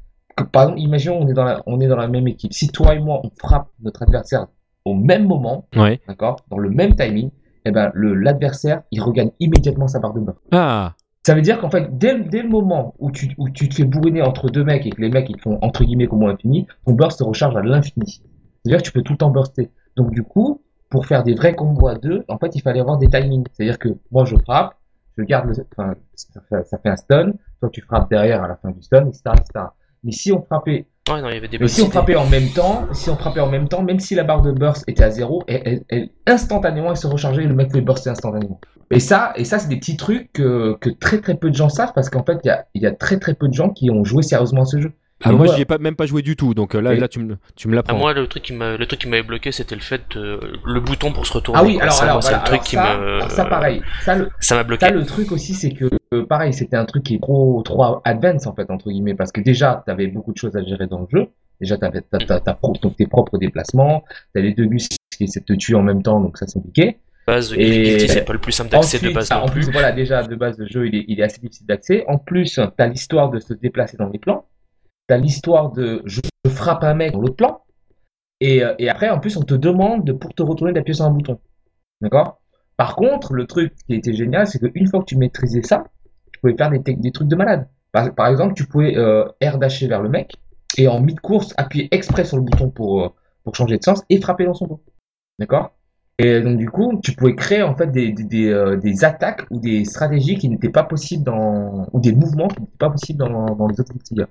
[0.44, 2.54] par exemple, imaginons, on est dans la, on est dans la même équipe.
[2.54, 4.48] Si toi et moi, on frappe notre adversaire
[4.86, 6.00] au même moment, Ouais.
[6.08, 7.30] d'accord, dans le même timing,
[7.66, 10.40] eh ben, le, l'adversaire, il regagne immédiatement sa barre de beurre.
[10.52, 10.94] Ah,
[11.26, 13.84] Ça veut dire qu'en fait, dès, dès le moment où tu, où tu te fais
[13.84, 16.94] bourriner entre deux mecs et que les mecs ils font entre guillemets comme infini, ton
[16.94, 18.22] burst se recharge à l'infini.
[18.64, 19.70] C'est-à-dire que tu peux tout le temps burster.
[19.98, 22.98] Donc du coup, pour faire des vrais combos à deux, en fait, il fallait avoir
[22.98, 23.44] des timings.
[23.52, 24.76] C'est-à-dire que moi je frappe,
[25.18, 28.48] je garde le, enfin, ça fait, ça fait un stun, toi tu frappes derrière à
[28.48, 29.66] la fin du stun, etc., etc.
[30.08, 31.92] Mais si on frappait Ouais, non, il y avait des mais bonnes si on idées.
[31.94, 34.52] frappait en même temps, si on frappait en même temps, même si la barre de
[34.52, 37.82] burst était à zéro, elle, elle- elle- instantanément elle se rechargeait et le mec pouvait
[37.82, 38.60] burster instantanément.
[38.92, 41.70] Et ça, et ça c'est des petits trucs que, que très très peu de gens
[41.70, 43.70] savent parce qu'en fait il y a, il y a très très peu de gens
[43.70, 44.92] qui ont joué sérieusement à ce jeu.
[45.24, 47.08] Ah, moi, moi- j'y ai pas, même pas joué du tout, donc euh, là, là
[47.08, 47.98] tu me, tu me Ah, l'apprends.
[47.98, 50.80] moi, le truc qui m'a, le truc qui m'avait bloqué, c'était le fait de, le
[50.80, 51.60] bouton pour se retourner.
[51.60, 53.82] Ah oui, alors, ça, alors, voilà, le truc alors qui ça, me, alors ça pareil,
[54.04, 54.86] ça le, ça m'a bloqué.
[54.86, 58.00] Ça, le truc aussi, c'est que, euh, pareil, c'était un truc qui est trop, trop
[58.06, 61.00] advance, en fait, entre guillemets, parce que déjà, t'avais beaucoup de choses à gérer dans
[61.02, 61.28] le jeu.
[61.60, 64.04] Déjà, t'avais, t'as, t'as, t'as pro- donc, tes propres déplacements,
[64.36, 66.60] t'as les deux gus qui essaient de te tuer en même temps, donc ça, c'est
[66.60, 67.00] compliqué.
[67.26, 69.66] base, Et- c'est pas le plus simple d'accès de base ah, non en plus.
[69.66, 72.06] plus, voilà, déjà, de base, le jeu, il est, il est assez difficile d'accès.
[72.08, 74.46] En plus, t'as l'histoire de se déplacer dans les plans.
[75.08, 77.62] T'as l'histoire de je, frappe un mec dans l'autre plan.
[78.40, 81.06] Et, euh, et après, en plus, on te demande de, pour te retourner d'appuyer sur
[81.06, 81.40] un bouton.
[82.02, 82.40] D'accord?
[82.78, 85.86] Par contre, le truc qui était génial, c'est qu'une fois que tu maîtrisais ça,
[86.32, 87.68] tu pouvais faire des, trucs de malade.
[87.92, 90.36] Par, exemple, tu pouvais euh, air dasher vers le mec
[90.78, 93.10] et en mid-course, appuyer exprès sur le bouton pour, euh,
[93.54, 94.84] changer de sens et frapper dans son dos.
[95.40, 95.72] D'accord?
[96.20, 100.38] Et donc du coup, tu pouvais créer en fait euh, des attaques ou des stratégies
[100.38, 103.94] qui n'étaient pas possibles dans ou des mouvements qui n'étaient pas possibles dans, les autres
[104.12, 104.28] Gear.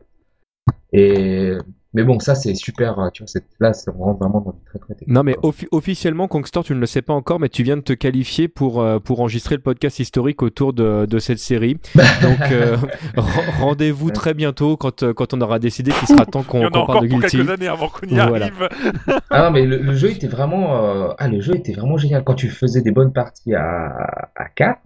[0.93, 1.53] Et
[1.95, 4.63] mais bon, ça c'est super, euh, tu vois, c'est- là c'est vraiment vraiment dans du
[4.67, 5.15] très très technique.
[5.15, 5.35] Non, mais
[5.73, 8.83] officiellement, Kongstor, tu ne le sais pas encore, mais tu viens de te qualifier pour,
[8.83, 11.79] euh, pour enregistrer le podcast historique autour de, de cette série.
[12.23, 12.77] Donc, euh,
[13.17, 17.07] ren- rendez-vous très bientôt quand, quand on aura décidé qu'il sera temps qu'on parle de
[17.07, 17.39] Guilty.
[17.39, 18.47] quelques années avant qu'on y Voilà.
[18.47, 18.69] arrive.
[19.31, 22.25] Ah non, mais le, le jeu était vraiment, euh, ah, le jeu était vraiment génial.
[22.25, 24.81] Quand tu faisais des bonnes parties à, à 4,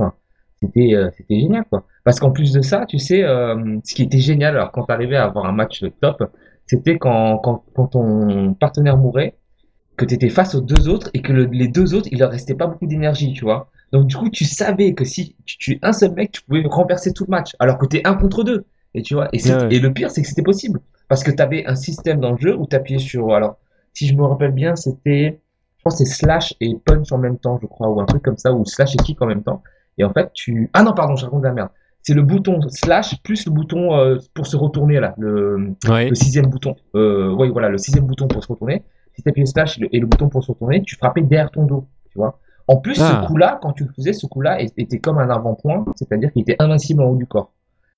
[0.63, 1.85] c'était, euh, c'était génial, quoi.
[2.05, 5.17] Parce qu'en plus de ça, tu sais, euh, ce qui était génial, alors quand t'arrivais
[5.17, 6.23] à avoir un match top,
[6.67, 9.37] c'était quand, quand, quand ton partenaire mourait,
[9.97, 12.55] que t'étais face aux deux autres et que le- les deux autres, il leur restait
[12.55, 13.71] pas beaucoup d'énergie, tu vois.
[13.93, 17.13] Donc du coup, tu savais que si tu tuais un seul mec, tu pouvais renverser
[17.13, 18.67] tout le match, alors que t'es un contre deux.
[18.95, 19.75] Et tu vois, et, c'est- Ouais, ouais.
[19.77, 20.81] et le pire, c'est que c'était possible.
[21.09, 23.59] Parce que t'avais un système dans le jeu où t'appuyais sur, alors,
[23.95, 25.41] si je me rappelle bien, c'était,
[25.79, 28.37] je pense c'est slash et punch en même temps, je crois, ou un truc comme
[28.39, 29.63] ça, ou slash et kick en même temps.
[29.99, 31.69] Et en fait, tu, ah non, pardon, je raconte de la merde.
[32.03, 36.09] C'est le bouton slash plus le bouton euh, pour se retourner là, le, Ouais.
[36.09, 36.75] le sixième bouton.
[36.95, 38.83] Euh, oui, voilà, le sixième bouton pour se retourner.
[39.15, 41.51] Si tu appuyais slash et le, et le bouton pour se retourner, tu frappais derrière
[41.51, 42.39] ton dos, tu vois.
[42.69, 43.21] En plus, Ah.
[43.23, 46.57] ce coup-là, quand tu le faisais, ce coup-là était comme un avant-point, c'est-à-dire qu'il était
[46.59, 47.53] invincible en haut du corps.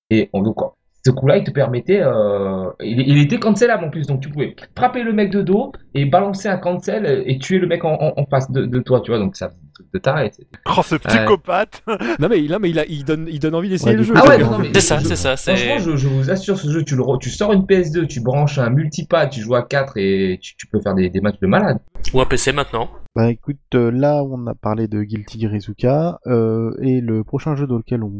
[0.09, 0.57] Et en donc,
[1.05, 4.55] ce coup-là, il te permettait, euh, il, il était cancelable en plus, donc tu pouvais
[4.77, 8.13] frapper le mec de dos et balancer un cancel et tuer le mec en, en-
[8.15, 9.19] en face de, de toi, tu vois.
[9.19, 10.31] Donc ça faisait des trucs de taré.
[10.65, 11.83] Oh, ce psychopathe.
[12.19, 14.13] Non, mais, non, mais il, a, il, donne, il donne envie d'essayer Ouais, le jeu.
[14.15, 14.45] Ah ouais, quoi.
[14.45, 16.69] non, non, mais C'est ça, je- c'est ça, c'est- Franchement, je, je vous assure, ce
[16.71, 19.97] jeu, tu, le, tu sors une PS2, tu branches un multipad, tu joues à 4
[19.97, 21.79] et tu, tu peux faire des, des matchs de malade.
[22.13, 22.89] Ou un PC maintenant.
[23.15, 27.55] Bah écoute, euh, là on a parlé de Guilty Gear Izuka, euh, et le prochain
[27.55, 28.11] jeu dans lequel on,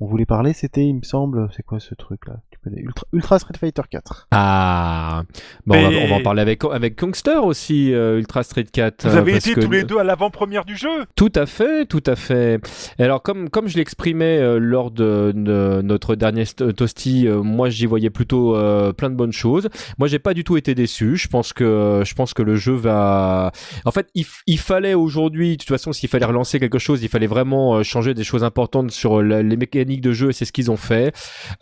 [0.00, 3.38] on voulait parler, c'était, il me semble, c'est quoi ce truc là connais Ultra, Ultra
[3.38, 4.28] Street Fighter 4.
[4.32, 5.22] Ah,
[5.66, 8.64] bon, on, va, Mais- on va en parler avec, avec Kongster aussi, euh, Ultra Street
[8.70, 9.08] 4.
[9.08, 11.04] Vous euh, avez parce été que- tous les deux à l'avant-première du jeu.
[11.16, 12.60] Tout à fait, tout à fait.
[12.98, 17.68] Alors comme comme je l'exprimais euh, lors de, de notre dernier st- toasty, euh, moi
[17.70, 19.68] j'y voyais plutôt euh, plein de bonnes choses.
[19.98, 21.16] Moi j'ai pas du tout été déçu.
[21.16, 23.52] Je pense que je pense que le jeu va.
[23.84, 27.26] En fait, il, fallait aujourd'hui, de toute façon, s'il fallait relancer quelque chose, il fallait
[27.26, 30.30] vraiment euh, changer des choses importantes sur la- les mécaniques de jeu.
[30.30, 31.14] Et c'est ce qu'ils ont fait.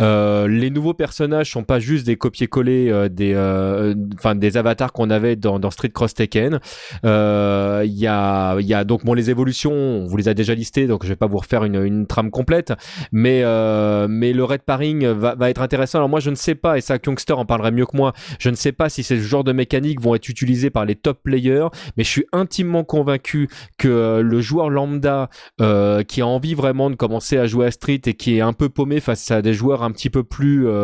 [0.03, 4.93] Euh, les nouveaux personnages sont pas juste des copier-coller euh, des euh, enfin des avatars
[4.93, 6.61] qu'on avait dans, Street Cross Tekken.
[7.05, 10.35] Euh, Il y a il y a donc bon les évolutions, on vous les a
[10.35, 12.73] déjà listées, donc je vais pas vous refaire une, trame complète,
[13.13, 15.99] mais euh, mais le red pairing va, va être intéressant.
[15.99, 18.13] Alors moi je ne sais pas et ça Youngster en parlerait mieux que moi.
[18.39, 21.23] Je ne sais pas si ces genres de mécaniques vont être utilisés par les top
[21.23, 23.49] players, mais je suis intimement convaincu
[23.79, 27.71] que euh, le joueur lambda euh, qui a envie vraiment de commencer à jouer à
[27.71, 30.67] Street et qui est un peu paumé face à des joueurs un petit peu plus
[30.67, 30.78] euh,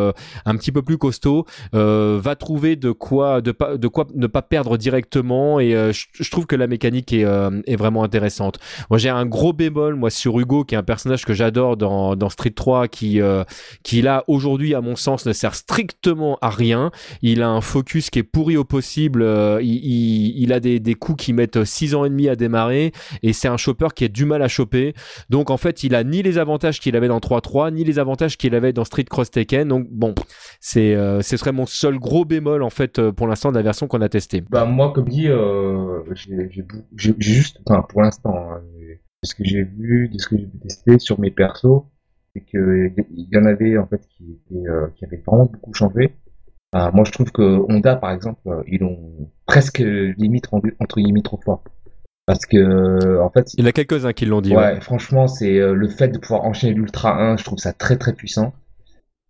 [0.45, 4.27] un petit peu plus costauds euh, va trouver de quoi de pas de quoi ne
[4.27, 8.59] pas perdre directement et euh, je, trouve que la mécanique est, euh, est vraiment intéressante.
[8.89, 12.15] Moi j'ai un gros bémol moi sur Hugo qui est un personnage que j'adore dans,
[12.15, 13.43] dans Street 3 qui euh,
[13.83, 16.91] qui là aujourd'hui à mon sens ne sert strictement à rien.
[17.21, 19.21] Il a un focus qui est pourri au possible.
[19.21, 22.91] euh, il a des, des coups qui mettent 6 ans et demi à démarrer
[23.23, 24.93] et c'est un chopper qui a du mal à choper.
[25.29, 28.37] Donc en fait il a ni les avantages qu'il avait dans 3.3 ni les avantages
[28.37, 29.67] qu'il avait dans Street Cross Tekken.
[29.67, 30.15] Donc bon
[30.59, 33.63] c'est euh, ce serait mon seul gros bémol en fait euh, pour l'instant de la
[33.63, 34.41] version qu'on a testée.
[34.49, 39.63] Bah moi, comme dit, euh, j'ai juste, enfin pour l'instant, hein, de ce que j'ai
[39.63, 41.83] vu, de ce que j'ai pu tester sur mes persos,
[42.33, 45.73] c'est que il y en avait en fait qui étaient, euh, qui avaient vraiment beaucoup
[45.73, 46.15] changé.
[46.73, 51.21] Ah, moi, je trouve que Honda, par exemple, ils l'ont presque limite rendu entre guillemets
[51.21, 51.63] trop fort.
[52.25, 54.55] Parce que, en fait, Il y en a quelques-uns qui l'ont dit.
[54.55, 54.81] Ouais, ouais.
[54.81, 58.13] franchement, c'est euh, le fait de pouvoir enchaîner l'Ultra 1, je trouve ça très très
[58.13, 58.53] puissant.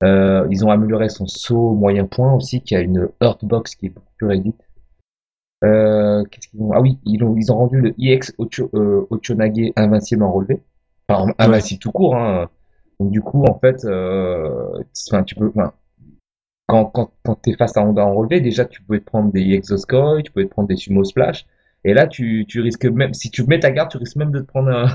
[0.06, 3.90] Euh, ils ont amélioré son saut moyen point aussi, qui a une Earthbox qui est
[3.90, 4.62] beaucoup plus réduite.
[5.64, 6.24] Euh,
[6.72, 10.62] Ah oui, ils ont, ils ont rendu le EX Ocho, euh, Ochonage invincible en relevé.
[11.08, 12.16] Enfin, invincible tout court.
[12.16, 12.50] Hein.
[13.00, 14.84] Donc du coup, en fait, euh,
[15.26, 15.52] tu peux,
[16.68, 19.54] quand, quand, quand t'es face à Honda en relevé, déjà tu peux te prendre des
[19.54, 21.46] Exoskoi, tu peux te prendre des Sumo Splash.
[21.88, 24.40] Et là, tu, tu risques même, si tu mets ta garde, tu risques même de
[24.40, 24.88] te prendre un,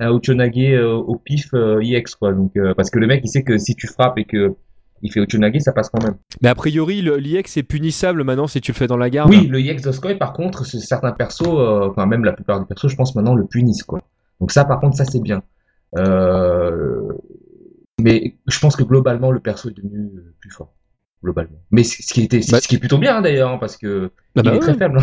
[0.00, 2.32] un euh, au pif euh, EX, quoi.
[2.32, 4.56] Donc, euh, parce que le mec, il sait que si tu frappes et que
[5.04, 6.16] il fait Ochonage, ça passe quand même.
[6.42, 9.30] Mais a priori l'IX est punissable maintenant si tu le fais dans la garde.
[9.30, 12.96] Oui, le EX Doskoi, par contre, certains persos, enfin même la plupart des persos, je
[12.96, 14.00] pense maintenant le punissent, quoi.
[14.40, 15.42] Donc ça, par contre, ça c'est bien.
[18.00, 20.08] Mais je pense que globalement, le perso est devenu
[20.40, 20.72] plus fort,
[21.22, 21.58] globalement.
[21.72, 23.76] Mais ce qui était, c'est Bah- ce qui est plutôt bien hein, d'ailleurs, hein, parce
[23.76, 24.60] que Ah bah il est ouais.
[24.60, 25.00] très faible.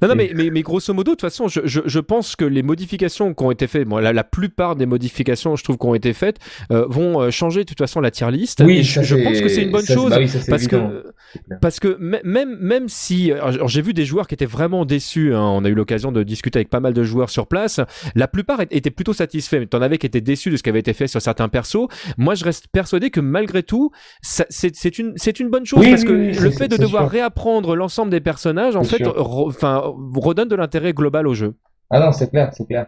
[0.00, 2.44] Non, non, mais, mais, mais grosso modo, de toute façon, je, je, je pense que
[2.44, 5.86] les modifications qui ont été faites, bon, la, la plupart des modifications, je trouve, qui
[5.86, 6.38] ont été faites,
[6.70, 8.60] euh, vont euh, changer de toute façon la tier list.
[8.60, 10.10] Et je, pense que c'est une bonne ça, chose.
[10.10, 13.32] bah oui, ça, parce évident, que parce que mê- même même si
[13.66, 16.58] j'ai vu des joueurs qui étaient vraiment déçus, hein, on a eu l'occasion de discuter
[16.58, 17.80] avec pas mal de joueurs sur place,
[18.14, 20.80] la plupart étaient plutôt satisfaits, mais t'en avais qui étaient déçus de ce qui avait
[20.80, 21.88] été fait sur certains persos.
[22.18, 23.90] Moi, je reste persuadé que malgré tout,
[24.22, 27.10] c'est une une bonne chose Oui, parce oui, que oui, le fait de devoir sûr.
[27.12, 31.54] réapprendre l'ensemble des personnages, en fait, re- redonne de l'intérêt global au jeu.
[31.90, 32.86] Ah non, c'est clair, c'est clair.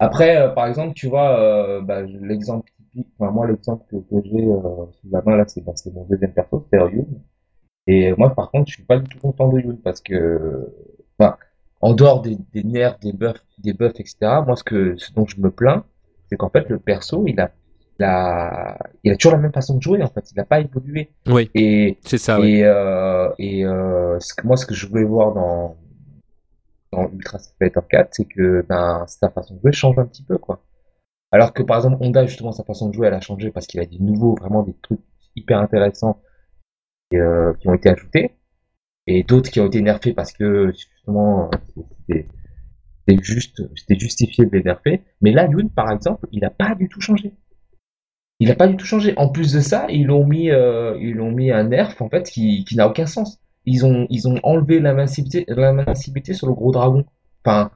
[0.00, 4.22] Après, euh, par exemple, tu vois, euh, bah, l'exemple typique, enfin, moi, l'exemple que, que
[4.24, 7.06] j'ai euh, sous la main, là, c'est bah, c'est mon deuxième perso, c'est Yoon.
[7.86, 10.72] Et moi, par contre, je suis pas du tout content de Yoon parce que,
[11.18, 11.36] enfin,
[11.80, 15.26] en dehors des, des nerfs, des buffs, des buffs, etc., moi, ce que, ce dont
[15.26, 15.84] je me plains,
[16.28, 17.50] c'est qu'en fait, le perso, il a,
[17.98, 20.30] il a, il a toujours la même façon de jouer, en fait.
[20.32, 21.10] Il a pas évolué.
[21.26, 22.38] Oui, Et, c'est ça.
[22.40, 22.58] oui.
[22.58, 25.76] et, euh, et euh, ce que, moi, ce que je voulais voir dans,
[26.92, 30.38] dans Ultra Fighter 4, c'est que ben, sa façon de jouer change un petit peu,
[30.38, 30.62] quoi.
[31.30, 33.80] Alors que par exemple, Honda, justement, sa façon de jouer, elle a changé parce qu'il
[33.80, 35.00] a des nouveaux, vraiment des trucs
[35.36, 36.22] hyper intéressants
[37.12, 38.32] et, euh, qui ont été ajoutés,
[39.06, 41.50] et d'autres qui ont été nerfés parce que justement,
[42.08, 45.02] c'était juste, c'était justifié de les nerfer.
[45.20, 47.34] Mais là, Yoon, par exemple, il a pas du tout changé.
[48.40, 49.14] Il a pas du tout changé.
[49.16, 52.30] En plus de ça, ils l'ont mis, euh, ils l'ont mis un nerf en fait
[52.30, 53.40] qui, qui n'a aucun sens.
[53.66, 57.04] Ils ont, ils ont enlevé l'invincibilité, l'invincibilité sur le gros dragon.
[57.44, 57.70] Enfin,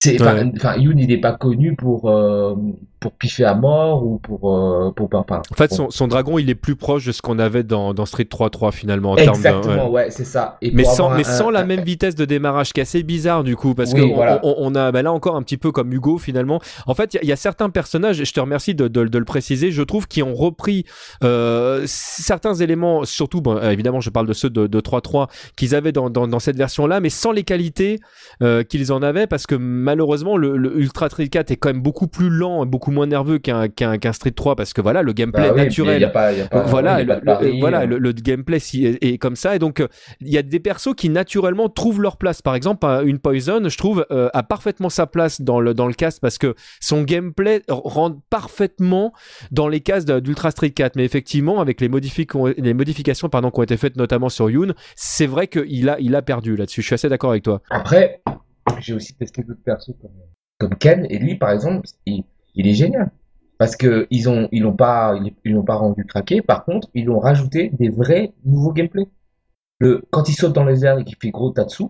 [0.00, 0.76] c'est, enfin, Ouais.
[0.78, 2.54] il n'est pas connu pour, euh,
[3.00, 6.48] pour piffer à mort ou pour, euh, pour, enfin, En fait, son, son dragon, il
[6.50, 9.38] est plus proche de ce qu'on avait dans, dans Street 3.3 finalement en termes de.
[9.38, 10.04] Exactement, ouais.
[10.04, 10.56] ouais, c'est ça.
[10.62, 13.02] Et Mais sans, mais un- sans la un- même vitesse de démarrage, qui est assez
[13.02, 14.40] bizarre du coup, parce Oui, que on, voilà.
[14.44, 16.60] on- on a bah là encore un petit peu comme Hugo finalement.
[16.86, 18.86] En fait, il y a- il y, a certains personnages, et je te remercie de,
[18.88, 20.84] de- de le préciser, je trouve, qui ont repris
[21.24, 25.74] euh, certains éléments, surtout, bon, euh, évidemment, je parle de ceux de, de 3.3 qu'ils
[25.74, 28.00] avaient dans, dans, dans cette version-là, mais sans les qualités
[28.42, 29.54] euh, qu'ils en avaient, parce que
[29.88, 33.06] malheureusement, le, le Ultra Street 4 est quand même beaucoup plus lent et beaucoup moins
[33.06, 33.68] nerveux qu'un
[34.12, 35.96] Street 3, parce que voilà, le gameplay Bah oui, naturel.
[35.98, 37.86] il y a pas- il y a pas- voilà, le, voilà euh.
[37.86, 39.82] le, le gameplay si- est, est comme ça et donc
[40.20, 42.42] il y a des persos qui naturellement trouvent leur place.
[42.42, 45.86] Par exemple, un- une Poison, je trouve, euh, a parfaitement sa place dans le dans
[45.86, 49.12] le cast parce que son gameplay rentre parfaitement
[49.50, 50.96] dans les cases d'Ultra Street 4.
[50.96, 52.26] Mais effectivement, avec les, modifi-
[52.58, 56.14] les modifications pardon qui ont été faites notamment sur Yoon, c'est vrai qu'il a il
[56.14, 56.82] a perdu là-dessus.
[56.82, 57.60] Je suis assez d'accord avec toi.
[57.70, 58.20] Après,
[58.80, 60.10] j'ai aussi testé d'autres persos comme,
[60.58, 63.10] comme Ken, et lui, par exemple, il, il est génial.
[63.58, 66.42] Parce que ils ont, ils l'ont pas, ils, l'ont pas rendu craqué.
[66.42, 69.08] Par contre, ils ont rajouté des vrais nouveaux gameplays.
[69.80, 71.84] Le, quand il saute dans les airs et qu'il fait gros Tatsu,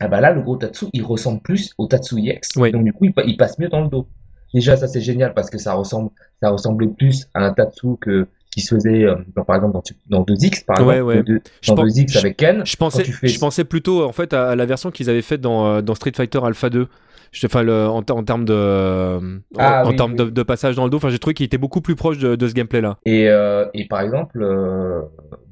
[0.00, 2.56] ah bah là, le gros Tatsu, il ressemble plus au Tatsu EX.
[2.56, 2.72] Oui.
[2.72, 4.08] Donc du coup, il, il passe mieux dans le dos.
[4.52, 6.10] Déjà, ça c'est génial parce que ça ressemble,
[6.42, 9.74] ça ressemblait plus à un Tatsu que qui se faisait, euh, par exemple,
[10.08, 11.22] dans, dans 2X, par Ouais, exemple, ouais.
[11.22, 12.62] de- Je dans pense- 2X avec Ken.
[12.66, 15.40] Je pensais, fais- je pensais plutôt en fait à, à la version qu'ils avaient faite
[15.40, 16.88] dans, euh, dans Street Fighter Alpha 2.
[17.32, 20.16] Je- Enfin, le- en, en termes de, euh, Ah, en, en oui, termes oui.
[20.18, 20.96] de, de passage dans le dos.
[20.96, 22.96] Enfin, j'ai trouvé qu'il était beaucoup plus proche de, de ce gameplay-là.
[23.06, 25.02] Et, euh, et par exemple, euh,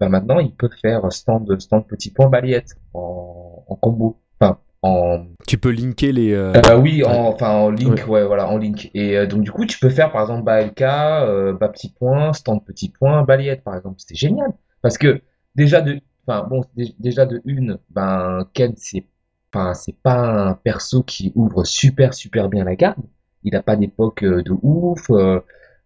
[0.00, 4.18] bah maintenant, ils peuvent faire stand, stand petit point balayette en, en combo.
[4.40, 6.32] Enfin, en, Tu peux linker les.
[6.32, 8.90] euh, euh, oui, en, enfin, en link, ouais, voilà, en link.
[8.94, 11.92] Et euh, donc, du coup, tu peux faire, par exemple, bas LK, euh, bas petit
[11.92, 13.96] point, stand petit point, balayette, par exemple.
[13.98, 14.52] C'était génial.
[14.82, 15.20] Parce que,
[15.56, 19.04] déjà de, enfin, bon, dé- déjà de une, ben, Ken, c'est,
[19.52, 20.14] enfin, c'est pas
[20.48, 23.02] un perso qui ouvre super, super bien la garde.
[23.44, 25.10] Il n'a pas d'époque euh, de ouf.
[25.10, 25.40] euh,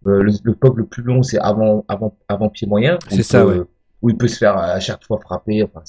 [0.05, 2.99] le, le POG le plus long, c'est avant, avant, avant pied moyen.
[3.09, 3.65] C'est ça, peut- ouais.
[4.03, 5.63] Où il peut se faire à chaque fois frapper.
[5.63, 5.83] Enfin,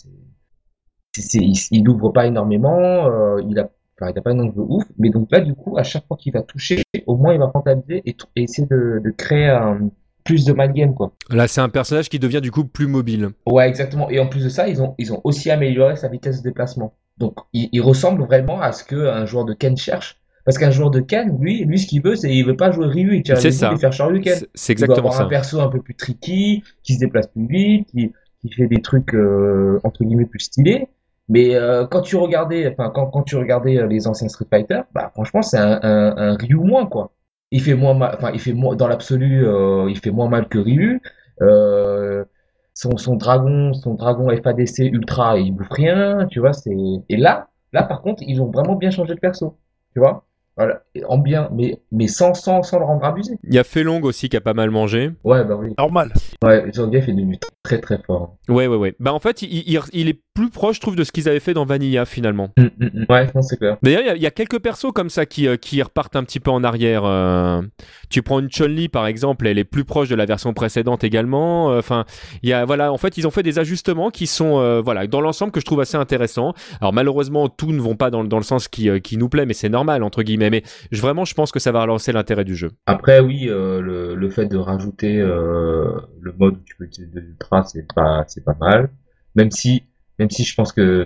[1.36, 2.80] il, il ouvre pas énormément.
[3.08, 4.84] euh, il a, enfin, il a pas un angle ouf.
[4.98, 7.48] Mais donc là, du coup, à chaque fois qu'il va toucher, au moins il va
[7.48, 9.90] rentabiliser et, et essayer de, de créer un,
[10.24, 11.14] plus de mind game, quoi.
[11.30, 13.30] Là, c'est un personnage qui devient du coup plus mobile.
[13.46, 14.10] Ouais, exactement.
[14.10, 16.94] Et en plus de ça, ils ont, ils ont aussi amélioré sa vitesse de déplacement.
[17.18, 20.20] Donc, il, il ressemble vraiment à ce qu'un joueur de Ken cherche.
[20.46, 22.88] Parce qu'un joueur de Ken, lui, lui, ce qu'il veut, c'est il veut pas jouer
[22.88, 23.72] Ryu, C'est les ça.
[23.74, 24.34] et faire Shoryuken.
[24.36, 25.24] C'est- C'est Il exactement avoir ça.
[25.24, 28.82] un perso un peu plus tricky, qui se déplace plus vite, qui, qui fait des
[28.82, 30.88] trucs euh, entre guillemets plus stylés.
[31.30, 34.82] Mais euh, quand tu regardais, enfin quand, quand tu regardais euh, les anciens Street Fighter,
[34.94, 37.12] bah franchement c'est un, un, un Ryu moins quoi.
[37.52, 40.48] Il fait moins mal, enfin il fait moins dans l'absolu, euh, il fait moins mal
[40.50, 41.02] que Ryu.
[41.42, 42.26] Euh,
[42.74, 46.54] son, son dragon, son dragon FADC ultra, il bouffe rien, tu vois.
[46.54, 46.76] C'est
[47.10, 49.58] et là, là par contre ils ont vraiment bien changé de perso,
[49.94, 50.26] tu vois.
[50.56, 53.34] Voilà, en bien, mais, mais sans, sans, sans le rendre abusé.
[53.44, 55.10] Il y a Felong aussi qui a pas mal mangé.
[55.24, 55.74] Ouais, bah oui.
[55.80, 56.14] Normal.
[56.44, 58.36] Ouais, Zangief est devenu très très fort.
[58.48, 58.94] Ouais, ouais, ouais.
[59.00, 61.40] Bah en fait, il, il- il est plus proche, je trouve, de ce qu'ils avaient
[61.40, 62.50] fait dans Vanilla finalement.
[62.60, 63.06] Hum, hum, hum.
[63.10, 63.78] Ouais, c'est clair.
[63.82, 66.16] D'ailleurs, il y a- il y, a quelques persos comme ça qui, euh, qui repartent
[66.16, 67.04] un petit peu en arrière.
[67.06, 67.62] euh.
[68.10, 71.72] Tu prends une Chun-Li par exemple, elle est plus proche de la version précédente également.
[71.72, 72.06] Euh, Enfin,
[72.44, 75.08] il y a voilà, en fait, ils ont fait des ajustements qui sont euh, voilà
[75.08, 76.54] dans l'ensemble que je trouve assez intéressants.
[76.80, 79.30] Alors malheureusement, tout ne vont pas dans, le- dans le sens qui, euh, qui nous
[79.30, 80.43] plaît, mais c'est normal entre guillemets.
[80.50, 82.72] Mais vraiment, je pense que ça va relancer l'intérêt du jeu.
[82.86, 87.20] Après, oui, euh, le, fait de rajouter euh, le mode où tu peux utiliser de
[87.20, 88.90] l'ultra, c'est pas, pas mal.
[89.36, 89.84] Même si,
[90.20, 91.06] même si je pense que,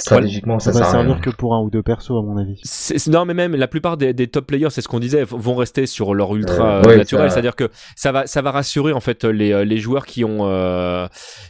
[0.00, 1.08] stratégiquement, Ça ça, va sert à rien.
[1.08, 2.58] servir que pour un ou deux persos, à mon avis.
[2.62, 5.24] C'est- c'est- non, mais même la plupart des, des top players, c'est ce qu'on disait,
[5.28, 7.28] vont rester sur leur ultra Euh, euh, ouais, naturel.
[7.28, 10.24] ça- C'est-à-dire que ça va, ça va rassurer en fait les, euh, les joueurs qui
[10.24, 11.06] ont, euh,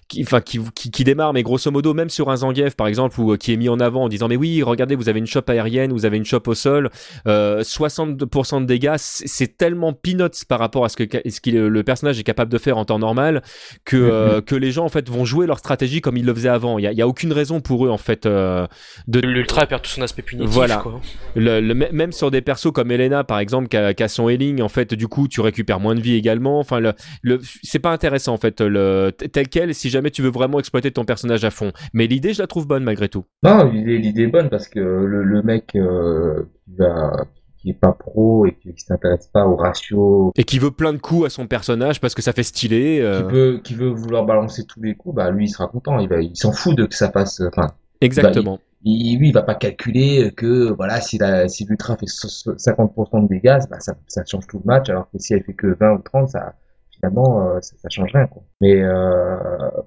[0.08, 1.32] qui, enfin, qui, qui, qui démarrent.
[1.32, 4.04] Mais grosso modo, même sur un Zangief par exemple, ou qui est mis en avant
[4.04, 6.54] en disant mais oui, regardez, vous avez une chope aérienne, vous avez une chope au
[6.54, 6.90] sol,
[7.28, 11.82] euh, 62% de dégâts, c'est c'est tellement peanuts par rapport à ce que ce le
[11.84, 13.42] personnage est capable de faire en temps normal
[13.84, 16.48] que euh, que les gens en fait vont jouer leur stratégie comme ils le faisaient
[16.48, 16.78] avant.
[16.78, 18.66] Il y a, y a aucune raison pour eux en fait euh,
[19.06, 20.50] de L'ultra perd tout son aspect punitif.
[20.50, 20.76] Voilà.
[20.78, 21.00] Quoi.
[21.34, 24.68] le, le- même sur des persos comme Elena par exemple qui a, son healing en
[24.68, 28.34] fait du coup tu récupères moins de vie également enfin le, le c'est pas intéressant
[28.34, 31.72] en fait le tel quel si jamais tu veux vraiment exploiter ton personnage à fond
[31.92, 35.22] mais l'idée je la trouve bonne malgré tout Non, l'idée, est bonne parce que le,
[35.22, 37.26] le mec euh, qui va,
[37.58, 40.92] qui est pas pro et qui, qui s'intéresse pas au ratio, et qui veut plein
[40.92, 43.88] de coups à son personnage parce que ça fait stylé euh, qui veut, qui veut
[43.90, 45.98] vouloir balancer tous les coups, bah lui il sera content.
[45.98, 47.40] Il va, il s'en fout de que ça passe.
[47.40, 47.68] Enfin,
[48.00, 52.28] exactement il, lui il va pas calculer que voilà si la, si l'ultra fait so-
[52.28, 54.88] so- 50% de dégâts, bah ça, ça change tout le match.
[54.88, 56.54] Alors que si elle fait que 20 ou 30, ça
[56.90, 58.42] finalement euh, ça, ça change rien quoi.
[58.60, 59.36] Mais euh,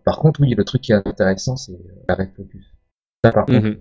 [0.05, 2.65] par contre oui, le truc qui est intéressant c'est la red focus.
[3.23, 3.77] Ça par contre, Mhm.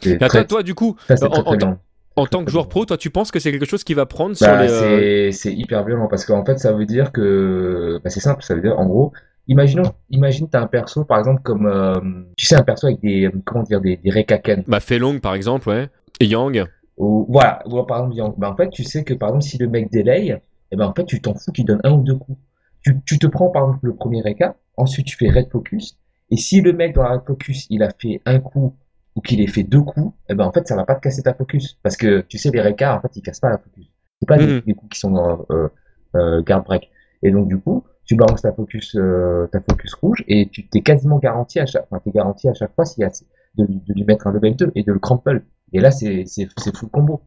[0.00, 1.80] c'est Et toi, très, toi du coup ça, c'est en, très, en- très bien.
[2.16, 4.36] en tant que joueur pro toi tu penses que c'est quelque chose qui va prendre
[4.36, 8.00] sur Bah, les euh, c'est c'est hyper violent parce qu'en fait ça veut dire que
[8.04, 9.12] bah, c'est simple ça veut dire en gros
[9.48, 12.00] imaginons imagine t'as un perso par exemple comme euh,
[12.36, 15.68] tu sais un perso avec des comment dire des des rekaken bah Felong par exemple
[15.68, 15.88] ouais.
[16.20, 16.66] Et Yang.
[16.96, 17.62] Ou voilà.
[17.66, 18.34] Ou par exemple Yang.
[18.38, 20.36] bah, en fait tu sais que par exemple si le mec délaye
[20.70, 22.38] et ben en fait tu t'en fous qu'il donne un ou deux coups.
[22.82, 25.96] Tu, tu te prends par exemple le premier reka ensuite tu fais red focus.
[26.30, 28.76] Et si le mec dans la red focus il a fait un coup
[29.14, 31.22] ou qu'il ait fait deux coups et ben en fait ça va pas te casser
[31.22, 31.78] ta focus.
[31.82, 33.86] Parce que tu sais les rekas en fait ils cassent pas la focus.
[34.20, 34.60] C'est pas des, Mhm.
[34.66, 35.68] des coups qui sont euh, euh,
[36.16, 36.90] euh, guard break.
[37.22, 40.80] Et donc du coup tu balances ta focus euh, ta focus rouge et tu t'es
[40.82, 43.10] quasiment garanti à chaque enfin t'es garanti à chaque fois s'il y a
[43.56, 45.44] de, lui- mettre un level 2 et de le crumple.
[45.72, 47.22] Et là c'est c'est c'est full combo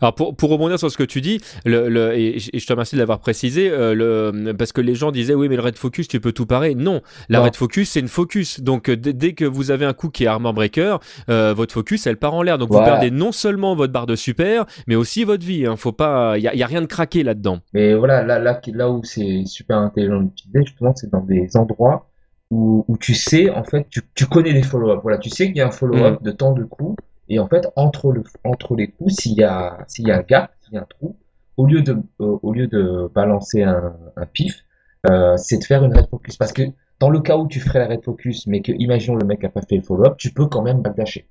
[0.00, 2.94] Alors pour, pour rebondir sur ce que tu dis, le, le- et, je te remercie
[2.96, 6.08] de l'avoir précisé, euh, le, parce que les gens disaient oui mais le red focus
[6.08, 6.74] tu peux tout parer.
[6.74, 7.44] Non, la Non.
[7.44, 8.60] red focus c'est une focus.
[8.60, 10.96] Donc euh, dès, que vous avez un coup qui est armor breaker,
[11.28, 12.58] euh, votre focus elle part en l'air.
[12.58, 15.66] Donc vous perdez non seulement votre barre de super, mais aussi votre vie.
[15.66, 15.76] Hein.
[15.76, 17.60] Faut pas, il y a, y a rien de craqué là-dedans.
[17.74, 22.08] Mais voilà, là, là, là où c'est super intelligent d'utiliser, justement, c'est dans des endroits
[22.50, 25.00] où, où tu sais, en fait, tu, tu connais les follow-up.
[25.02, 26.96] Voilà, tu sais qu'il y a un follow-up de tant de coups,
[27.28, 30.78] et en fait, entre le, entre les coups, s'il y a, un gap, s'il y
[30.78, 31.16] a un trou,
[31.56, 33.94] au lieu de, euh, balancer un,
[34.32, 34.64] pif,
[35.10, 36.36] euh, c'est de faire une red focus.
[36.36, 36.62] Parce que
[37.00, 39.48] dans le cas où tu ferais la red focus, mais que, imaginons le mec a
[39.48, 41.28] pas fait le follow-up, tu peux quand même backdasher.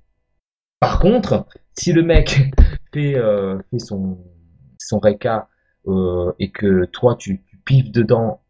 [0.80, 2.52] Par contre, si le mec
[2.92, 4.18] fait, euh, fait son,
[4.78, 5.48] son reka
[6.38, 8.42] et que toi tu, tu pives dedans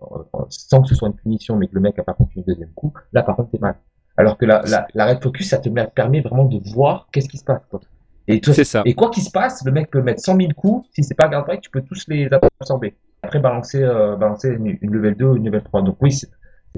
[0.49, 2.73] sans que ce soit une punition, mais que le mec a pas continué le deuxième
[2.73, 3.77] coup, là par contre t'es mal.
[4.19, 7.29] Alors que la, la, la red focus, ça te met- permet vraiment de voir qu'est-ce
[7.29, 7.63] qui se passe.
[7.71, 7.81] Quoi.
[8.27, 8.83] Et, toi- C'est ça.
[8.85, 11.29] et quoi qu'il se passe, le mec peut mettre 100 000 coups, si c'est pas
[11.29, 12.29] break, tu peux tous les
[12.61, 12.95] absorber.
[13.23, 15.83] Après balancer, euh, balancer une, une level 2 ou une level 3.
[15.83, 16.13] Donc oui,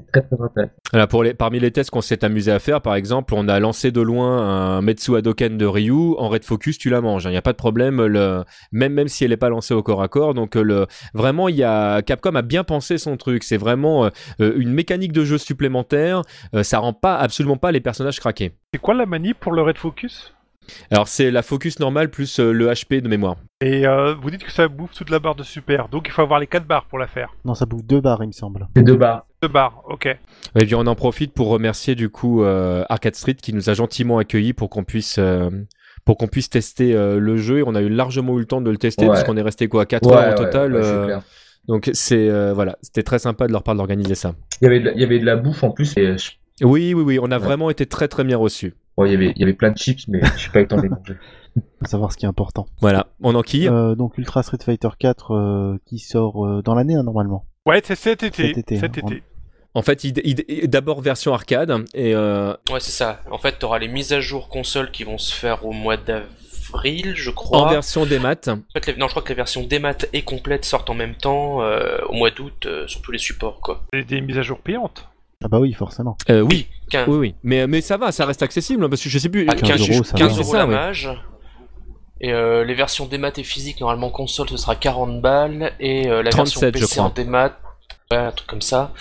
[0.05, 0.73] c'est très très intéressant.
[0.91, 3.59] Voilà, pour les, parmi les tests qu'on s'est amusé à faire, par exemple, on a
[3.59, 6.15] lancé de loin un Metsu Hadoken de Ryu.
[6.17, 7.25] En red focus, tu la manges.
[7.25, 9.83] Il n'y a pas de problème, le, même, même si elle n'est pas lancée au
[9.83, 10.33] corps à corps.
[10.33, 13.43] Donc, euh, le, vraiment, il y a, Capcom a bien pensé son truc.
[13.43, 14.09] C'est vraiment euh,
[14.57, 16.21] une mécanique de jeu supplémentaire.
[16.55, 18.51] Euh, ça rend pas, absolument pas les personnages craqués.
[18.73, 20.33] C'est quoi la manie pour le Red Focus?
[20.91, 23.35] Alors, c'est la focus normale plus euh, le HP de mémoire.
[23.61, 26.21] Et euh, vous dites que ça bouffe toute la barre de super, donc il faut
[26.21, 27.29] avoir les 4 barres pour la faire.
[27.45, 28.67] Non, ça bouffe deux barres, il me semble.
[28.75, 29.25] C'est deux barres.
[29.41, 30.05] 2 barres, ok.
[30.55, 33.73] Et puis, on en profite pour remercier, du coup, euh, Arcade Street qui nous a
[33.73, 35.17] gentiment accueillis pour qu'on puisse.
[35.19, 35.49] euh,
[36.03, 38.59] pour qu'on puisse tester euh, le jeu et on a eu largement eu le temps
[38.59, 39.09] de le tester Ouais.
[39.11, 41.21] parce qu'on est resté quoi 4 Ouais, heures au total ouais, c'est euh, clair.
[41.67, 44.33] Donc c'est euh, voilà, c'était très sympa de leur part d'organiser ça.
[44.61, 45.95] Il y avait de la, il y avait de la bouffe en plus.
[45.97, 46.15] Et
[46.63, 47.43] Oui, oui, oui, on a Ouais.
[47.45, 48.73] vraiment été très très bien reçus.
[48.97, 50.63] Bon, il y avait, il y avait plein de chips, mais je suis pas eu
[50.63, 51.15] le temps de les manger.
[51.79, 52.65] Faut savoir ce qui est important.
[52.81, 53.67] Voilà, on enquille.
[53.67, 57.45] Euh, donc Ultra Street Fighter 4 euh, qui sort euh, dans l'année hein, normalement.
[57.65, 58.47] Ouais, c'est cet été.
[58.49, 59.01] Cet été, Cet hein.
[59.07, 59.23] été.
[59.73, 63.21] En fait, il- il- d'abord version arcade et euh, Ouais, c'est ça.
[63.31, 66.23] En fait, t'auras les mises à jour console qui vont se faire au mois d'av...
[66.73, 67.59] avril, je crois.
[67.59, 68.47] En version des maths.
[68.49, 71.15] En fait, les- non, je crois que les versions démat et complètes sortent en même
[71.15, 73.83] temps euh, au mois d'août euh, sur tous les supports, quoi.
[73.93, 75.07] C'est des mises à jour payantes.
[75.43, 76.17] Ah bah oui, forcément.
[76.29, 77.35] Euh, oui, 15, oui, oui.
[77.43, 79.45] Mais, mais ça va, ça reste accessible hein, parce que je sais plus.
[79.49, 80.33] ah, 15 15 euros, ça 15 va.
[80.35, 81.09] euros C'est ça, la mage.
[82.23, 85.71] Et euh, les versions démat et physique, normalement console, ce sera 40 balles.
[85.79, 87.05] Et euh, la 37, version je PC crois.
[87.05, 87.57] en démat,
[88.17, 88.91] un truc comme ça.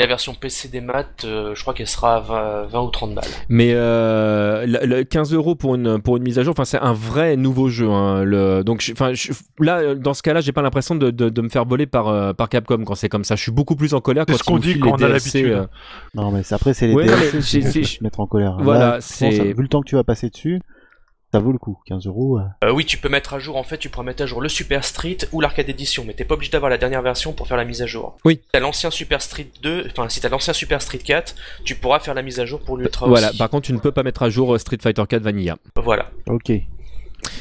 [0.00, 3.24] La version PC démat, euh, je crois qu'elle sera à 20, 20 ou 30 balles.
[3.48, 6.78] Mais euh, le, le 15 euros pour une pour une mise à jour, enfin c'est
[6.80, 7.88] un vrai nouveau jeu.
[7.88, 11.28] Hein, le, donc je- enfin je- là dans ce cas-là, j'ai pas l'impression de, de,
[11.28, 13.36] de me faire voler par euh, par Capcom quand c'est comme ça.
[13.36, 15.10] Je suis beaucoup plus en colère quand ce qu'on dit filent quand les on a
[15.10, 15.46] l'habitude.
[15.46, 15.66] euh,
[16.14, 18.56] Non, mais après, c'est les Ouais, DLC qui te mettre en colère.
[18.60, 20.60] Voilà, Là, pense, c'est- Vu le temps que tu vas passer dessus,
[21.32, 21.78] ça vaut le coup.
[21.86, 22.38] 15 euros.
[22.38, 22.42] euh.
[22.68, 24.48] Euh, oui, tu peux mettre à jour, en fait, tu pourras mettre à jour le
[24.48, 27.56] Super Street ou l'arcade édition, mais t'es pas obligé d'avoir la dernière version pour faire
[27.56, 28.16] la mise à jour.
[28.24, 28.34] Oui.
[28.42, 32.00] Si t'as l'ancien Super Street 2, enfin, si t'as l'ancien Super Street 4, tu pourras
[32.00, 33.30] faire la mise à jour pour l'Ultra Voilà.
[33.30, 33.38] aussi.
[33.38, 35.56] Par contre, tu ne peux pas mettre à jour euh, Street Fighter 4 Vanilla.
[35.76, 36.10] Voilà.
[36.28, 36.52] Ok.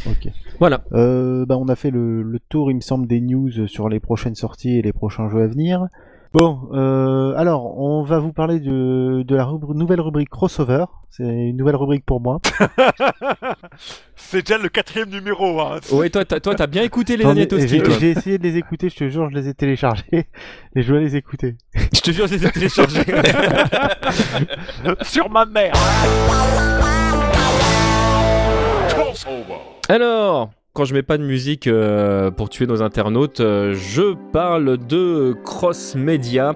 [0.07, 0.27] Ok.
[0.59, 0.83] Voilà.
[0.93, 3.99] Euh, bah, on a fait le, le tour, il me semble, des news sur les
[3.99, 5.87] prochaines sorties et les prochains jeux à venir.
[6.33, 10.85] Bon, euh, alors, on va vous parler de, de la rubri- nouvelle rubrique crossover.
[11.09, 12.39] C'est une nouvelle rubrique pour moi.
[14.15, 15.59] C'est déjà le quatrième numéro.
[15.59, 15.79] Hein.
[15.91, 18.87] Ouais, toi, t'as, toi, t'as bien écouté les derniers Toasty, J'ai essayé de les écouter,
[18.89, 20.05] je te jure, je les ai téléchargés
[20.75, 21.57] et je vais les écouter.
[21.93, 23.03] Je te jure, je les ai téléchargés.
[25.01, 25.73] Sur ma mère.
[29.89, 34.77] Alors, quand je mets pas de musique euh, pour tuer nos internautes, euh, je parle
[34.77, 36.55] de cross média.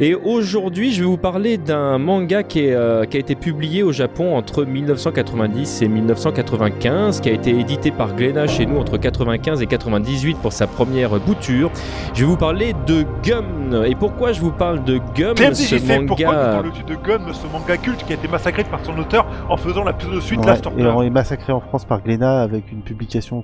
[0.00, 3.84] Et aujourd'hui, je vais vous parler d'un manga qui, est, euh, qui a été publié
[3.84, 8.96] au Japon entre 1990 et 1995, qui a été édité par Glénat chez nous entre
[8.96, 11.70] 95 et 98 pour sa première bouture.
[12.14, 13.84] Je vais vous parler de Gum.
[13.86, 16.62] Et pourquoi je vous parle de Gum Ce TMDJC, pourquoi manga.
[16.62, 19.84] parles-tu de Gun, ce manga culte qui a été massacré par son auteur en faisant
[19.84, 22.82] la pseudo-suite Ouais, Last et Order on est massacré en France par Glénat avec une
[22.82, 23.40] publication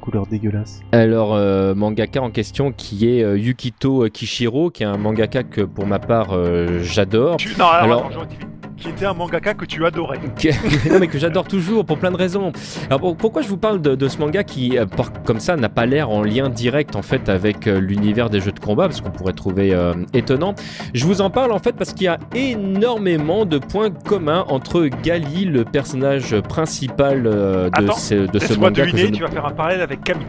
[0.92, 5.60] Alors, euh, mangaka en question qui est euh, Yukito Kishiro, qui est un mangaka que
[5.62, 7.36] pour ma part euh, j'adore.
[7.36, 8.44] Tu- Non, alors, Alors- attends, je rectifie.
[8.80, 10.18] Qui était un mangaka que tu adorais.
[10.90, 12.52] Non mais que j'adore toujours pour plein de raisons.
[12.88, 14.86] Alors pour- pourquoi je vous parle de, de ce manga qui euh,
[15.24, 18.52] comme ça n'a pas l'air en lien direct en fait avec euh, l'univers des jeux
[18.52, 20.54] de combat parce qu'on pourrait trouver euh, étonnant.
[20.94, 24.86] Je vous en parle en fait parce qu'il y a énormément de points communs entre
[25.02, 28.82] Gali, le personnage principal euh, de Attends, ce, de ce Laisse-moi manga.
[28.84, 30.26] que je deviner, ne tu vas faire un parallèle avec Camille.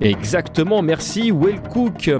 [0.00, 2.10] Exactement, merci Will Cook.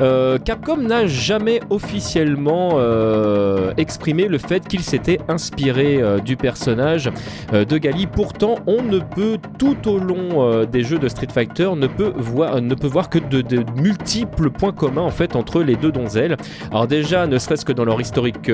[0.00, 7.10] Euh, Capcom n'a jamais officiellement euh, exprimé le fait qu'il s'était inspiré euh, du personnage
[7.52, 8.06] de Gali.
[8.06, 12.60] Pourtant, on ne peut tout au long des jeux de Street Fighter ne peut voir
[12.60, 13.44] ne peut voir que de,
[13.80, 16.36] multiples points communs en fait entre les deux donzelles.
[16.70, 18.50] Alors déjà, ne serait-ce que dans leur historique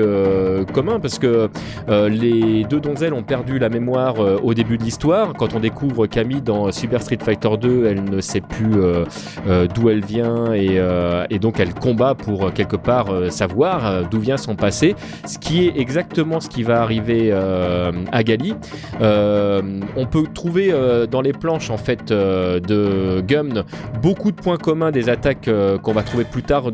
[0.73, 1.49] commun, parce que
[1.87, 5.33] les deux donzelles ont perdu la mémoire au début de l'histoire.
[5.33, 9.05] Quand on découvre Camille dans Super Street Fighter 2, elle ne sait plus euh,
[9.47, 14.19] euh, d'où elle vient et, euh, et donc elle combat pour quelque part savoir d'où
[14.19, 14.95] vient son passé,
[15.25, 18.55] ce qui est exactement ce qui va arriver à Gali.
[19.01, 20.73] On peut trouver
[21.09, 23.63] dans les planches en fait de Gum
[24.01, 25.49] beaucoup de points communs des attaques
[25.81, 26.65] qu'on va trouver plus tard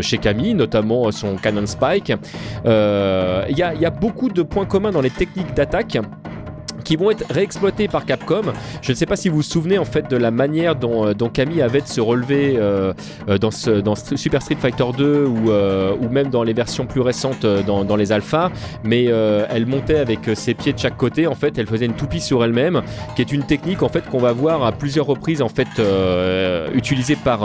[0.00, 2.12] chez Camille, notamment son Cannon Spike.
[2.64, 5.98] Il y a beaucoup de points communs dans les techniques d'attaque
[6.86, 8.42] qui vont être réexploités par Capcom.
[8.80, 11.14] Je ne sais pas si vous vous souvenez en fait de la manière dont, euh,
[11.14, 12.92] dont Camille avait de se relever euh,
[13.28, 16.52] euh, dans, ce, dans Str- Super Street Fighter 2 ou, euh, ou même dans les
[16.52, 18.50] versions plus récentes dans, dans les alphas,
[18.84, 21.26] mais euh, elle montait avec ses pieds de chaque côté.
[21.26, 22.82] En fait, elle faisait une toupie sur elle-même,
[23.16, 25.66] qui est une technique en fait qu'on va voir à plusieurs reprises en fait
[26.74, 27.40] utilisée par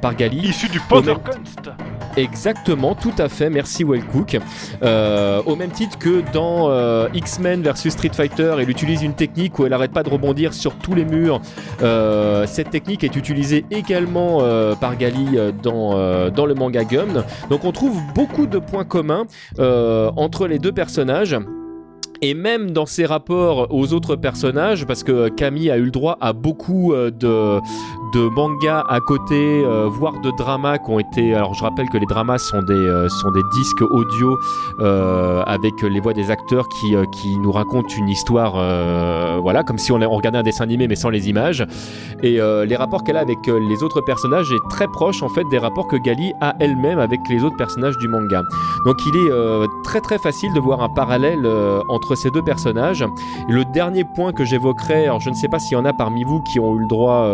[0.00, 0.38] par Gali.
[0.48, 1.70] Issu du Au même- Kunst.
[2.16, 3.50] Exactement, tout à fait.
[3.50, 4.36] Merci Wellcook.
[4.82, 6.70] Au même titre que dans
[7.12, 10.94] X-Men versus Street Fighter, elle une technique où elle arrête pas de rebondir sur tous
[10.94, 11.40] les murs.
[11.82, 17.24] Euh, cette technique est utilisée également euh, par Gali euh, dans, dans le manga Gum.
[17.50, 19.24] Donc on trouve beaucoup de points communs
[19.58, 21.36] entre les deux personnages.
[22.22, 26.16] Et même dans ses rapports aux autres personnages, parce que Camille a eu le droit
[26.20, 27.60] à beaucoup de,
[28.14, 31.34] de mangas à côté, euh, voire de dramas qui ont été.
[31.34, 33.08] Alors je rappelle que les dramas sont des, euh,
[33.52, 34.38] disques audio
[34.78, 36.94] euh, avec les voix des acteurs qui,
[37.38, 38.52] nous racontent une histoire,
[39.40, 41.66] voilà, comme si on, regardait un dessin animé mais sans les images.
[42.22, 45.58] Et les rapports qu'elle a avec les autres personnages est très proche en fait des
[45.58, 48.42] rapports que Gali a elle-même avec les autres personnages du manga.
[48.86, 49.30] Donc il est
[49.82, 51.46] très très facile de voir un parallèle
[51.88, 53.04] entre ces deux personnages.
[53.48, 56.24] Le dernier point que j'évoquerai, alors je ne sais pas s'il y en a parmi
[56.24, 57.26] vous qui ont eu le droit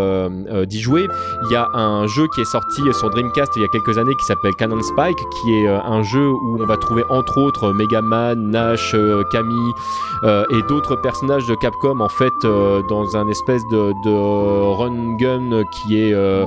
[0.70, 1.08] d'y jouer.
[1.44, 4.14] Il y a un jeu qui est sorti sur Dreamcast il y a quelques années
[4.14, 7.72] qui s'appelle Cannon Spike, qui est euh, un jeu où on va trouver entre autres
[7.72, 9.72] Mega Man, Nash, euh, Camille
[10.24, 14.10] euh, et d'autres personnages de Capcom en fait euh, dans un espèce de, de
[14.76, 16.46] run gun qui est euh,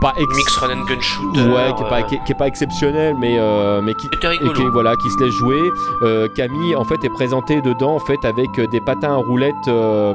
[0.00, 1.40] pas ex- Mix Run and Gun Shooter.
[1.42, 4.06] Ouais, qui est pas, euh, qui est- qui est pas exceptionnel, mais, euh, mais qui,
[4.06, 5.60] et voilà, qui se laisse jouer.
[6.02, 9.54] Euh, Camille, en fait, est présentée dedans, en fait, avec euh, des patins à roulettes,
[9.68, 10.14] euh,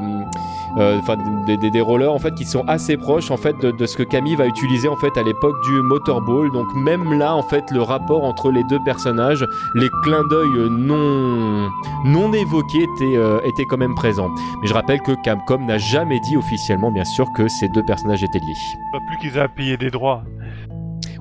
[0.76, 1.16] enfin,
[1.46, 3.96] des, des- des rollers, en fait, qui sont assez proches, en fait, de, de ce
[3.96, 6.50] que Camille va utiliser, en fait, à l'époque du Motorball.
[6.52, 9.44] Donc, même là, en fait, le rapport entre les deux personnages,
[9.74, 11.68] les clins d'œil euh, non,
[12.04, 14.30] non évoqués étaient, euh, étaient quand même présents.
[14.62, 18.22] Mais je rappelle que Capcom n'a jamais dit officiellement, bien sûr, que ces deux personnages
[18.22, 18.54] étaient liés.
[18.92, 20.22] Pas plus qu'ils aient à payer des droits.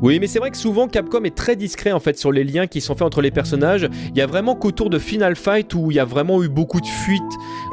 [0.01, 2.65] Oui, mais c'est vrai que souvent Capcom est très discret en fait sur les liens
[2.65, 3.87] qui sont faits entre les personnages.
[4.09, 6.81] Il y a vraiment qu'autour de Final Fight où il y a vraiment eu beaucoup
[6.81, 7.21] de fuites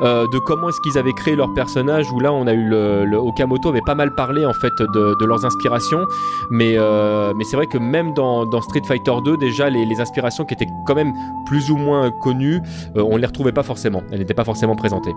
[0.03, 2.13] euh, de comment est-ce qu'ils avaient créé leurs personnages.
[2.13, 5.15] Où là, on a eu le, le Okamoto avait pas mal parlé en fait de,
[5.19, 6.05] de leurs inspirations,
[6.51, 10.01] mais euh, mais c'est vrai que même dans, dans Street Fighter 2 déjà les, les
[10.01, 11.13] inspirations qui étaient quand même
[11.47, 12.61] plus ou moins connues,
[12.97, 14.03] euh, on les retrouvait pas forcément.
[14.13, 15.15] Elles n'étaient pas forcément présentées.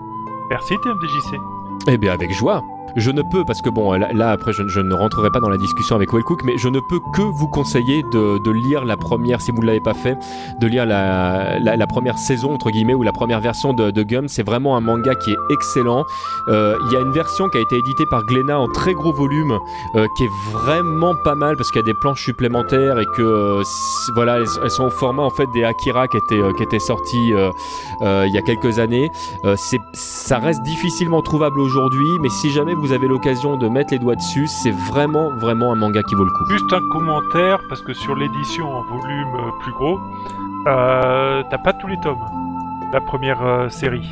[0.49, 1.35] Merci TMDJC.
[1.87, 2.63] Eh bien, avec joie.
[2.95, 5.95] Je ne peux, parce que bon, là, après, je, ne rentrerai pas dans la discussion
[5.95, 9.61] avec Wellcook, mais je ne peux que vous conseiller de, lire la première, si vous
[9.61, 10.17] ne l'avez pas fait,
[10.59, 14.27] de lire la, première saison, entre guillemets, ou la première version de, de Gum.
[14.27, 16.05] C'est vraiment un manga qui est excellent.
[16.47, 19.13] Euh, Il y a une version qui a été éditée par Glénat en très gros
[19.13, 19.57] volume,
[19.95, 23.21] euh, qui est vraiment pas mal, parce qu'il y a des planches supplémentaires et que,
[23.21, 23.63] euh,
[24.15, 27.33] voilà, elles, sont au format, en fait, des Akira qui étaient, qui étaient sortis
[28.01, 29.09] il y a quelques années.
[29.93, 34.15] Ça reste difficilement trouvable aujourd'hui, mais si jamais vous avez l'occasion de mettre les doigts
[34.15, 36.45] dessus, c'est vraiment, vraiment un manga qui vaut le coup.
[36.49, 39.99] Juste un commentaire, parce que sur l'édition en volume euh, plus gros,
[40.67, 42.19] euh, t'as pas tous les tomes.
[42.91, 44.09] La première euh, série.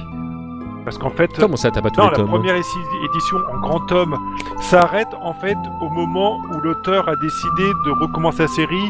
[0.86, 3.60] Parce qu'en fait, Comment ça, t'as pas tous non, les la tomes première édition en
[3.60, 4.18] grand tome
[4.62, 8.90] s'arrête en fait au moment où l'auteur a décidé de recommencer la série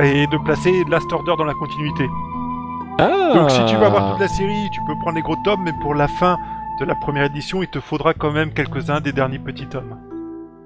[0.00, 2.08] et de placer Last Order dans la continuité.
[2.98, 5.60] Ah Donc si tu vas voir toute la série, tu peux prendre les gros tomes,
[5.64, 6.36] mais pour la fin
[6.78, 10.05] de la première édition, il te faudra quand même quelques-uns des derniers petits tomes.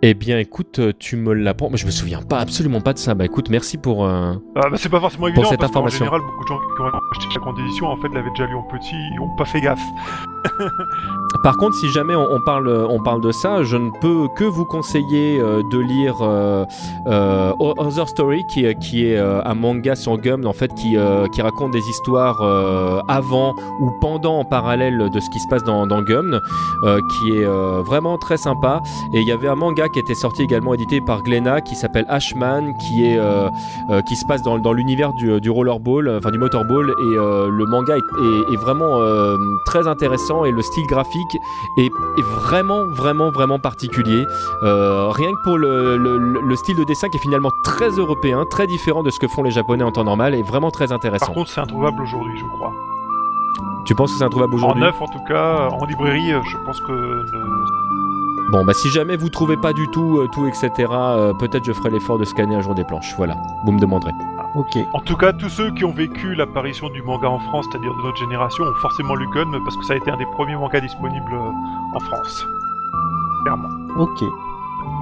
[0.03, 1.69] Eh bien, écoute, euh, tu me l'apprends.
[1.69, 3.15] Moi, je me souviens pas, absolument pas de ça.
[3.15, 4.07] Bah, écoute, merci pour.
[4.07, 5.99] euh, Ah, bah, c'est pas forcément évident cette parce information.
[5.99, 8.55] général, beaucoup de gens qui ont acheté la grande édition en fait l'avaient déjà lu
[8.55, 9.79] en petit, ils ont pas fait gaffe.
[11.43, 14.45] Par contre, si jamais on, on parle, on parle de ça, je ne peux que
[14.45, 16.65] vous conseiller euh, de lire euh,
[17.07, 20.97] euh, Other Story, qui, est- qui est euh, un manga sur Gum, en fait, qui,
[20.97, 25.49] euh, qui raconte des histoires euh, avant ou pendant, en parallèle de ce qui se
[25.49, 26.41] passe dans, dans Gum,
[26.85, 28.81] euh, qui est euh, vraiment très sympa.
[29.15, 32.05] Et il y avait un manga qui était sorti également édité par Glénat, qui s'appelle
[32.09, 33.49] Ashman, qui est euh,
[33.91, 37.15] euh, qui se passe dans, dans l'univers du, du rollerball, euh, enfin du motorball, et
[37.17, 38.99] le manga est, est- est vraiment
[39.67, 41.37] très intéressant et le style graphique
[41.79, 44.25] est, est vraiment, vraiment, vraiment particulier.
[44.63, 48.67] Rien que pour le, le- le style de dessin qui est finalement très européen, très
[48.67, 51.33] différent de ce que font les Japonais en temps normal, est vraiment très Par intéressant.
[51.33, 52.73] contre, c'est introuvable aujourd'hui, je crois.
[53.87, 54.83] tu penses que c'est introuvable En aujourd'hui?
[54.83, 57.27] neuf, en tout cas, en librairie, je pense que le-
[58.51, 61.73] Bon, bah si jamais vous trouvez pas du tout, euh, tout, etc., euh, peut-être je
[61.73, 63.15] ferai l'effort de scanner un jour des planches.
[63.17, 64.11] Voilà, vous me demanderez.
[64.57, 64.77] Ok.
[64.93, 68.03] En tout cas, tous ceux qui ont vécu l'apparition du manga en France, c'est-à-dire de
[68.03, 70.81] notre génération, ont forcément lu Gun parce que ça a été un des premiers mangas
[70.81, 72.45] disponibles euh, en France.
[73.45, 73.69] Clairement.
[73.97, 74.25] Ok.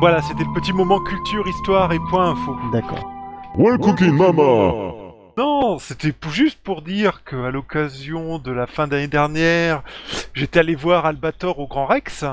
[0.01, 2.55] Voilà, c'était le petit moment culture, histoire et point info.
[2.71, 3.11] D'accord.
[3.57, 4.93] Well cooking mama
[5.39, 9.83] Non, c'était juste pour dire que à l'occasion de la fin d'année dernière,
[10.35, 12.27] j'étais allé voir Albator au Grand Rex.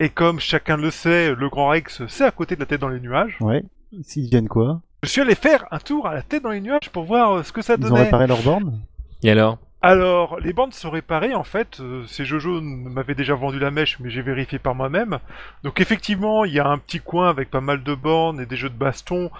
[0.00, 2.88] Et comme chacun le sait, le Grand Rex, c'est à côté de la tête dans
[2.88, 3.36] les nuages.
[3.40, 3.62] Ouais.
[4.02, 4.80] S'ils viennent quoi?
[5.02, 7.42] Je suis allé faire un tour à la tête dans les nuages pour voir euh,
[7.42, 8.02] ce que ça Ils ont donnait.
[8.04, 8.80] réparé leur borne
[9.22, 9.58] Et alors?
[9.82, 11.78] Alors, les bandes sont réparées en fait.
[11.80, 15.18] euh, C'est Jojo m'avait déjà vendu la mèche, mais j'ai vérifié par moi-même.
[15.62, 18.56] Donc effectivement, il y a un petit coin avec pas mal de bornes et des
[18.56, 19.30] jeux de baston.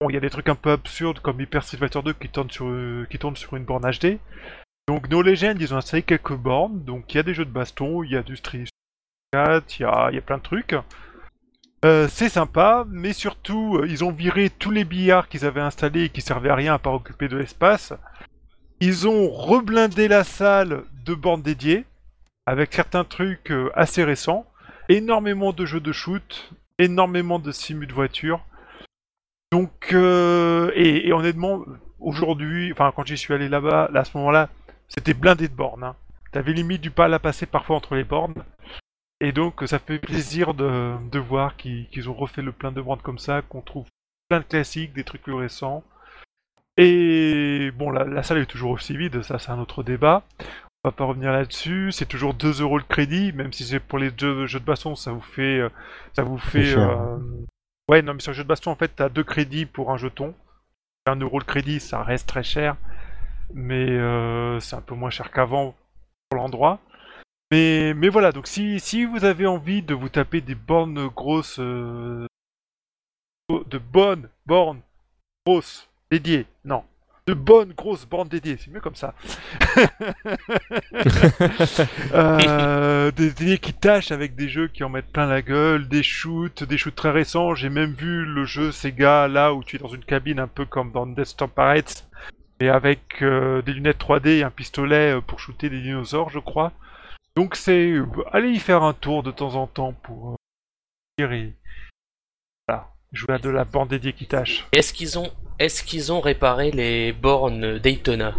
[0.00, 2.50] Bon, il y a des trucs un peu absurdes comme Hyper Fighter 2 qui tourne
[2.50, 4.18] sur, euh, qui tourne sur une borne HD.
[4.86, 6.84] Donc No Legend, ils ont installé quelques bornes.
[6.84, 8.68] Donc il y a des jeux de baston, il y a du Street 4,
[9.34, 10.74] il y a, plein de trucs.
[11.84, 16.04] Euh, c'est sympa, mais surtout, euh, ils ont viré tous les billards qu'ils avaient installés
[16.04, 17.92] et qui servaient à rien à part occuper de l'espace.
[18.80, 21.84] Ils ont reblindé la salle de bornes dédiées,
[22.46, 24.46] avec certains trucs euh, assez récents,
[24.88, 28.44] énormément de jeux de shoot, énormément de simu de voiture.
[29.52, 31.64] Donc, euh, et, honnêtement,
[32.00, 34.48] aujourd'hui, enfin quand j'y suis allé là-bas, là, à ce moment-là,
[34.88, 35.84] c'était blindé de bornes.
[35.84, 35.96] Hein.
[36.32, 38.44] T'avais limite du pas à passer parfois entre les bornes.
[39.24, 43.00] Et donc, ça fait plaisir de, de voir qu'ils ont refait le plein de bornes
[43.02, 43.86] comme ça, qu'on trouve
[44.28, 45.82] plein de classiques, des trucs plus récents.
[46.76, 50.24] Et bon, la, la salle est toujours aussi vide, ça c'est un autre débat.
[50.84, 51.92] On va pas revenir là-dessus.
[51.92, 54.94] C'est toujours 2 euros le crédit, même si c'est pour les jeux, jeux de baston,
[54.96, 55.68] ça vous fait, euh,
[56.14, 56.74] ça vous fait.
[56.76, 57.18] euh,
[57.88, 59.96] Ouais, non, mais sur le jeu de baston, en fait, t'as 2 crédits pour un
[59.96, 60.34] jeton.
[61.06, 62.76] 1 euro le crédit, ça reste très cher,
[63.54, 65.74] mais euh, c'est un peu moins cher qu'avant
[66.30, 66.80] pour l'endroit.
[67.50, 71.58] Mais, mais voilà, donc si, si vous avez envie de vous taper des bornes grosses,
[71.60, 72.26] euh,
[73.48, 74.80] de bonnes bornes
[75.46, 76.84] grosses dédiées, non,
[77.26, 79.14] de bonnes grosses bornes dédiées, c'est mieux comme ça.
[82.12, 86.02] Euh, des dédiées qui tâchent avec des jeux qui en mettent plein la gueule, des
[86.02, 87.54] shoots, des shoots très récents.
[87.54, 90.64] J'ai même vu le jeu Sega là où tu es dans une cabine un peu
[90.64, 92.06] comme dans Desktop Pirates,
[92.60, 96.72] et avec euh, des lunettes 3D et un pistolet pour shooter des dinosaures, je crois.
[97.36, 97.94] Donc c'est
[98.32, 100.36] allez y faire un tour de temps en temps pour euh,
[101.18, 101.52] dire et
[102.68, 104.66] voilà, jouer à de la bande dédiée qui tâche.
[104.72, 108.34] Est-ce qu'ils ont, est-ce qu'ils ont réparé les bornes Daytona?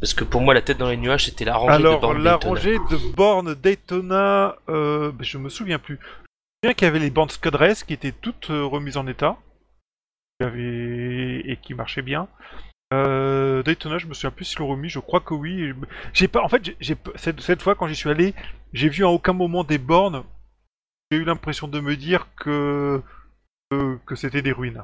[0.00, 2.22] Parce que pour moi, la tête dans les nuages, c'était la rangée de Alors bornes
[2.22, 2.54] la Daytona.
[2.54, 5.94] rangée de bornes Daytona, euh, ben, je me souviens plus.
[5.94, 8.96] Je me souviens qu'il y avait les bornes Scud Race qui étaient toutes euh, remises
[8.96, 9.36] en état.
[10.40, 12.26] Et qui marchaient bien.
[12.92, 15.72] Euh, Daytona, je me souviens plus s'ils l'ont remis, je crois que oui.
[16.12, 16.76] J'ai pas, en fait,
[17.16, 18.34] cette, cette fois quand j'y suis allé,
[18.72, 20.22] j'ai vu à aucun moment des bornes.
[21.10, 23.02] J'ai eu l'impression de me dire que
[24.06, 24.82] que, c'était des ruines.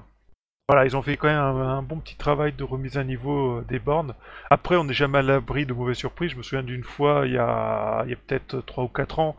[0.68, 3.64] Voilà, ils ont fait quand même un, bon petit travail de remise à niveau euh,
[3.66, 4.14] des bornes.
[4.50, 6.32] Après, on n'est jamais à l'abri de mauvaises surprises.
[6.32, 9.36] Je me souviens d'une fois, il y a, y a peut-être 3 ou 4 ans,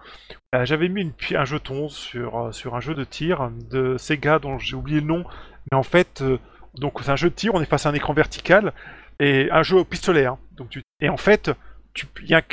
[0.56, 4.40] euh, j'avais mis une un jeton sur, euh, sur un jeu de tir de Sega
[4.40, 5.24] dont j'ai oublié le nom.
[5.72, 6.24] Mais en fait,
[6.76, 8.74] donc c'est un jeu de tir, on est face à un écran vertical
[9.20, 10.26] et un jeu au pistolet.
[10.26, 10.38] hein.
[10.58, 11.52] Donc tu, et en fait,
[11.94, 12.44] tu- il y, a un-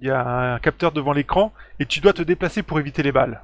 [0.00, 3.12] il y a un capteur devant l'écran et tu dois te déplacer pour éviter les
[3.12, 3.42] balles.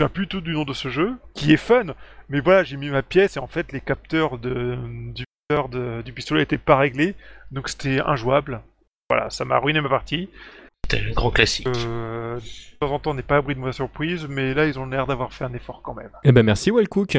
[0.00, 1.94] Je plus tout du nom de ce jeu, qui est fun,
[2.28, 4.76] mais voilà, j'ai mis ma pièce et en fait les capteurs de,
[5.12, 7.14] du, capteur de- du pistolet n'étaient pas réglés,
[7.52, 8.62] donc c'était injouable.
[9.10, 10.28] Voilà, ça m'a ruiné ma partie.
[10.90, 11.68] C'était un grand classique.
[11.86, 14.66] Euh, de temps en temps, on n'est pas à l'abri de mauvaise surprise, mais là,
[14.66, 16.10] ils ont l'air d'avoir fait un effort quand même.
[16.24, 17.18] Eh ben merci Wellcook.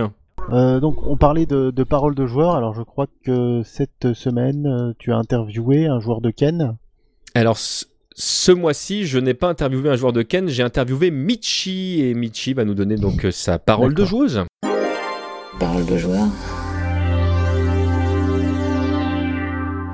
[0.52, 4.68] Euh, donc on parlait de, de paroles de joueurs, alors je crois que cette semaine
[4.68, 6.76] euh, tu as interviewé un joueur de Ken.
[7.34, 7.86] Alors ce-
[8.16, 12.54] ce mois-ci, je n'ai pas interviewé un joueur de Ken, j'ai interviewé Michi et Michi
[12.54, 14.44] va nous donner donc euh, sa parole de joueuse.
[15.60, 16.26] Parole de joueur.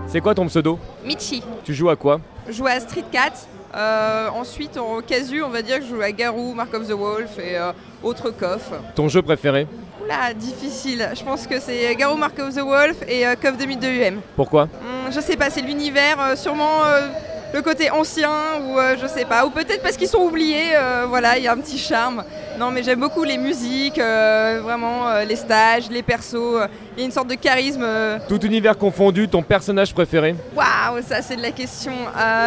[0.08, 0.80] C'est quoi ton pseudo?
[1.06, 1.44] Michi.
[1.64, 2.20] Tu joues à quoi?
[2.48, 3.34] Je joue à Street Cat.
[3.76, 6.94] Euh, ensuite, en casu, on va dire que je joue à Garou, Mark of the
[6.94, 7.72] Wolf et euh,
[8.02, 8.74] autres coffres.
[8.96, 9.68] Ton jeu préféré?
[10.10, 11.10] Oula, difficile.
[11.16, 14.22] Je pense que c'est Garou, Mark of the Wolf et euh, Coff 2002 UM.
[14.36, 14.64] Pourquoi?
[14.64, 17.08] Hum, je sais pas, c'est l'univers, euh, sûrement euh,
[17.54, 18.32] le côté ancien
[18.64, 19.46] ou euh, je sais pas.
[19.46, 20.72] Ou peut-être parce qu'ils sont oubliés,
[21.08, 22.24] voilà, il y a un petit charme.
[22.58, 26.68] Non, mais j'aime beaucoup les musiques, vraiment les stages, les persos.
[26.98, 27.86] Il y a une sorte de charisme.
[28.28, 30.36] Tout univers confondu, ton personnage préféré?
[30.56, 31.94] Waouh, ça c'est de la question.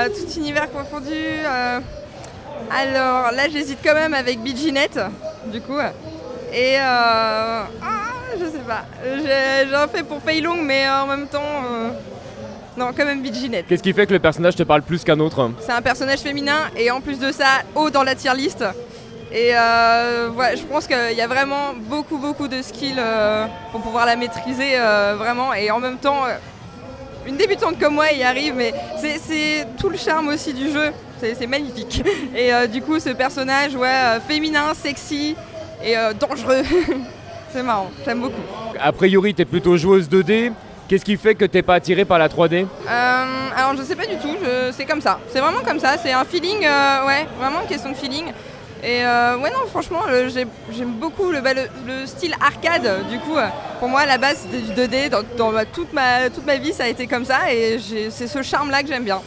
[0.06, 1.14] Tout univers confondu.
[2.70, 4.98] Alors là, j'hésite quand même avec Biginette,
[5.46, 5.78] du coup.
[6.52, 6.82] Et euh...
[6.82, 7.64] ah,
[8.38, 8.84] je sais pas.
[9.04, 11.88] J'ai un fait pour Fei Long, mais en même temps, euh,
[12.76, 13.66] non, quand même Biginette.
[13.68, 16.58] Qu'est-ce qui fait que le personnage te parle plus qu'un autre C'est un personnage féminin
[16.76, 18.64] et en plus de ça, haut dans la tier list.
[19.34, 23.80] Et euh, voilà, je pense qu'il y a vraiment beaucoup, beaucoup de skills euh, pour
[23.80, 25.54] pouvoir la maîtriser euh, vraiment.
[25.54, 26.34] Et en même temps, euh,
[27.26, 30.90] une débutante comme moi y arrive, mais c'est- tout le charme aussi du jeu.
[31.18, 32.02] C'est magnifique.
[32.36, 35.36] Et euh, du coup, ce personnage, ouais, euh, féminin, sexy
[35.84, 36.62] et euh, dangereux.
[37.52, 38.40] c'est marrant, j'aime beaucoup.
[38.80, 40.52] A priori, t'es plutôt joueuse 2D.
[40.88, 43.24] Qu'est-ce qui fait que t'es pas attiré par la 3D Euh,
[43.56, 45.18] alors je sais pas du tout, je- c'est comme ça.
[45.28, 48.26] C'est vraiment comme ça, c'est un feeling, euh, ouais, vraiment une question de feeling.
[48.84, 50.00] Et euh, ouais non franchement
[50.34, 53.36] j'aime beaucoup le, bah, le, le style arcade du coup.
[53.78, 56.56] Pour moi à la base c'était du 2D, dans, dans ma- toute, ma, toute ma
[56.56, 57.78] vie ça a été comme ça et
[58.10, 59.20] c'est ce charme là que j'aime bien.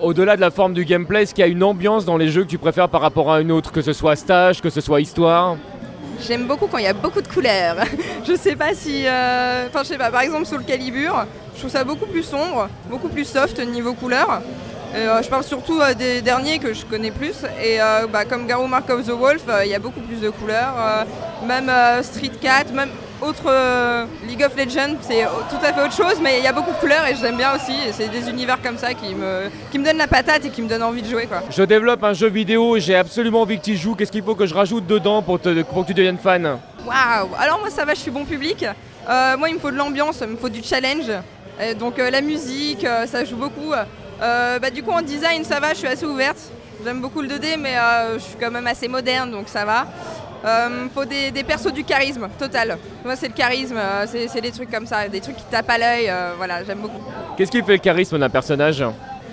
[0.00, 2.42] Au-delà de la forme du gameplay, est-ce qu'il y a une ambiance dans les jeux
[2.42, 3.70] que tu préfères par rapport à une autre?
[3.72, 5.56] Que ce soit stage, que ce soit histoire?
[6.26, 7.76] J'aime beaucoup quand il y a beaucoup de couleurs.
[8.26, 9.06] je sais pas si.
[9.06, 12.22] euh, Enfin, je sais pas, par exemple, sur le Calibur, je trouve ça beaucoup plus
[12.22, 14.40] sombre, beaucoup plus soft niveau couleur.
[14.94, 17.36] Euh, je parle surtout euh, des derniers que je connais plus.
[17.62, 17.78] Et
[18.12, 20.74] bah, comme Garou Mark of the Wolf, il y a beaucoup plus de couleurs.
[21.46, 21.70] même
[22.02, 22.90] Street Cat, même
[23.22, 26.52] autre euh, League of Legends, c'est tout à fait autre chose, mais il y a
[26.52, 27.72] beaucoup de couleurs et j'aime bien aussi.
[27.88, 30.62] Et c'est des univers comme ça qui me, qui me donnent la patate et qui
[30.62, 31.26] me donnent envie de jouer.
[31.26, 31.42] Quoi.
[31.50, 33.94] Je développe un jeu vidéo, j'ai absolument envie que tu y joues.
[33.94, 36.58] Qu'est-ce qu'il faut que je rajoute dedans pour, te- pour que tu deviennes fan?
[36.86, 38.64] Waouh Alors moi ça va, je suis bon public.
[39.08, 41.10] Euh, moi il me faut de l'ambiance, il me faut du challenge.
[41.62, 43.72] Et donc euh, la musique, ça joue beaucoup.
[44.20, 46.38] Bah, du coup en design ça va, je suis assez ouverte.
[46.84, 47.74] J'aime beaucoup le 2D mais
[48.14, 49.86] je suis quand même assez moderne donc ça va.
[50.44, 52.78] Euh, faut des, des persos du charisme total.
[53.04, 55.78] Moi c'est le charisme, euh, c'est des trucs comme ça, des trucs qui tapent à
[55.78, 57.00] l'œil, euh, voilà j'aime beaucoup.
[57.36, 58.82] Qu'est-ce qui fait le charisme d'un personnage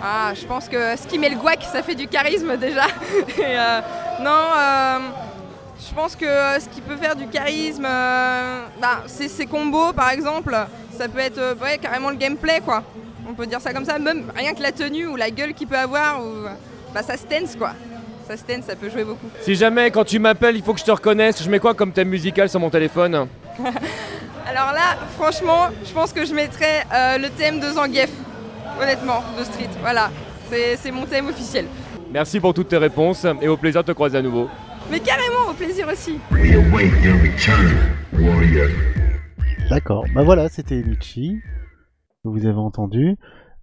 [0.02, 2.88] Ah, je pense que ce qui met le guac, ça fait du charisme déjà.
[3.38, 3.80] Et, euh,
[4.22, 5.02] non,
[5.80, 10.56] je pense que ce qui peut faire du charisme, bah, c'est ses combos par exemple.
[10.98, 12.84] Ça peut être ouais, carrément le gameplay quoi.
[13.30, 15.68] On peut dire ça comme ça, même rien que la tenue ou la gueule qu'il
[15.68, 16.48] peut avoir, ou
[16.94, 17.72] bah, ça se tense quoi.
[18.28, 19.28] Ça se tense, ça peut jouer beaucoup.
[19.40, 21.94] Si jamais quand tu m'appelles, il faut que je te reconnaisse, je mets quoi comme
[21.94, 23.28] thème musical sur mon téléphone
[24.46, 28.12] Alors là, franchement, je pense que je mettrais euh, le thème de Zangief,
[28.82, 29.70] honnêtement, de Street.
[29.80, 30.12] Voilà,
[30.50, 31.68] c'est mon thème officiel.
[32.12, 34.50] Merci pour toutes tes réponses et au plaisir de te croiser à nouveau.
[34.92, 36.20] Mais carrément, au plaisir aussi.
[36.32, 37.78] We await your return,
[38.12, 38.68] warrior.
[39.70, 40.06] D'accord.
[40.14, 41.40] Bah voilà, c'était Michi,
[42.26, 43.16] vous avez entendu.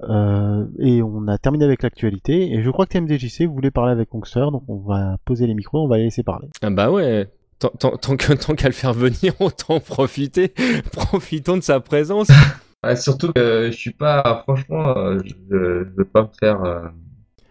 [0.09, 2.53] Euh, et on a terminé avec l'actualité.
[2.53, 5.85] Et je crois que TMDJC voulait parler avec Kongster, donc on va poser les micros,
[5.85, 6.49] on va les laisser parler.
[6.63, 7.29] Ah bah ouais,
[7.59, 8.17] tant, tant- tant
[8.55, 10.49] qu'à le faire venir, autant en profiter.
[10.93, 12.29] Profitons de sa présence.
[12.85, 16.83] Ouais, surtout que je suis pas, franchement, euh, je, je veux pas me faire, euh,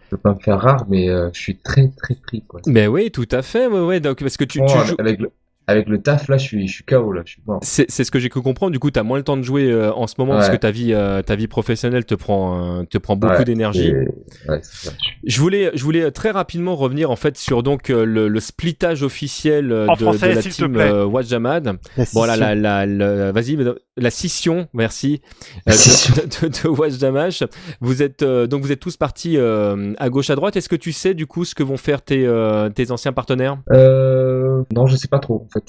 [0.10, 2.62] je veux pas me faire rare, mais euh, je suis très très pris quoi.
[2.68, 4.96] Mais oui, tout à fait, ouais, ouais, donc, parce que tu, tu joues...
[5.00, 5.32] avec le,
[5.68, 7.60] avec le taf là, je suis, je suis KO là, je suis mort.
[7.64, 8.72] C'est c'est ce que j'ai cru comprendre.
[8.72, 10.56] Du coup, tu as moins le temps de jouer euh, en ce moment parce que
[10.56, 13.88] ta vie, euh, ta vie professionnelle te prend, euh, te prend beaucoup Ouais, d'énergie.
[13.90, 14.94] Et- Ouais, c'est ça.
[15.26, 19.72] Je voulais, je voulais très rapidement revenir en fait sur donc le, le splittage officiel
[19.88, 21.78] En de, français, de la team euh, Wajamad.
[21.98, 23.58] La Bon la, la, la- vas-y,
[23.96, 26.14] la scission, merci, euh, La scission.
[26.16, 27.44] de, de, de Wajamash.
[27.80, 30.56] Vous êtes euh, donc vous êtes tous partis euh, à gauche à droite.
[30.58, 33.58] Est-ce que tu sais du coup ce que vont faire tes, euh, tes anciens partenaires?
[33.72, 34.43] Euh,
[34.74, 35.46] non, je sais pas trop.
[35.46, 35.64] En fait,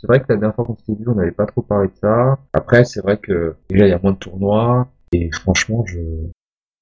[0.00, 1.94] c'est vrai que la dernière fois qu'on s'était vu, on n'avait pas trop parlé de
[2.00, 2.38] ça.
[2.52, 5.98] Après, c'est vrai que déjà il y a moins de tournois et franchement, je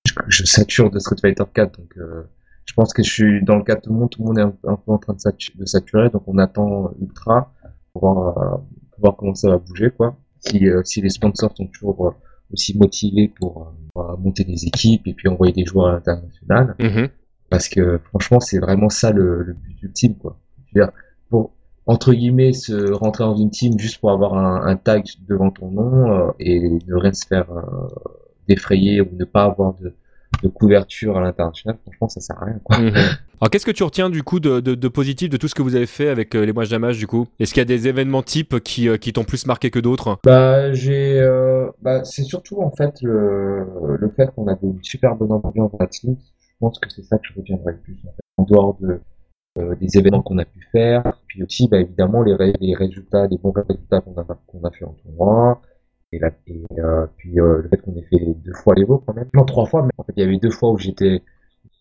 [0.06, 2.22] je, je sature de Street Fighter 4, donc euh,
[2.66, 4.38] je pense que je suis dans le cas de tout le monde, tout le monde
[4.38, 7.52] est un, un peu en train de, satu- de saturer, donc on attend Ultra
[7.92, 8.56] pour voir, euh,
[8.90, 10.16] pour voir comment ça va bouger, quoi.
[10.40, 12.10] Si euh, si les sponsors sont toujours euh,
[12.52, 16.74] aussi motivés pour, euh, pour monter des équipes et puis envoyer des joueurs à l'international
[16.80, 17.08] Mhm.
[17.48, 20.36] parce que franchement c'est vraiment ça le, le but ultime quoi.
[20.66, 20.92] Je veux dire,
[21.86, 25.70] entre guillemets se rentrer dans une team juste pour avoir un, un tag devant ton
[25.70, 27.62] nom euh, et ne rien se faire euh,
[28.48, 29.94] défrayer ou ne pas avoir de,
[30.42, 32.78] de couverture à l'international, franchement ça sert à rien quoi.
[32.78, 32.92] Mhm.
[33.40, 35.62] Alors qu'est-ce que tu retiens du coup de, de, de positif de tout ce que
[35.62, 37.26] vous avez fait avec euh, les Wajamash du coup?
[37.40, 40.18] Est-ce qu'il y a des événements types qui, euh, qui t'ont plus marqué que d'autres?
[40.24, 43.66] Bah j'ai euh, bah c'est surtout en fait le,
[43.98, 46.16] le fait qu'on avait une super bonne ambiance dans la team.
[46.40, 48.22] Je pense que c'est ça que je retiendrai le plus en fait.
[48.36, 49.00] En dehors de
[49.58, 53.26] euh, des événements qu'on a pu faire, puis aussi bah évidemment les, ré- les résultats,
[53.26, 55.60] les bons résultats qu'on a fait en tournoi.
[56.12, 56.20] Et
[56.78, 59.28] euh, puis euh, le fait qu'on ait fait deux fois les veaux quand même.
[59.34, 61.22] Non, trois fois, mais en fait il y avait deux fois où j'étais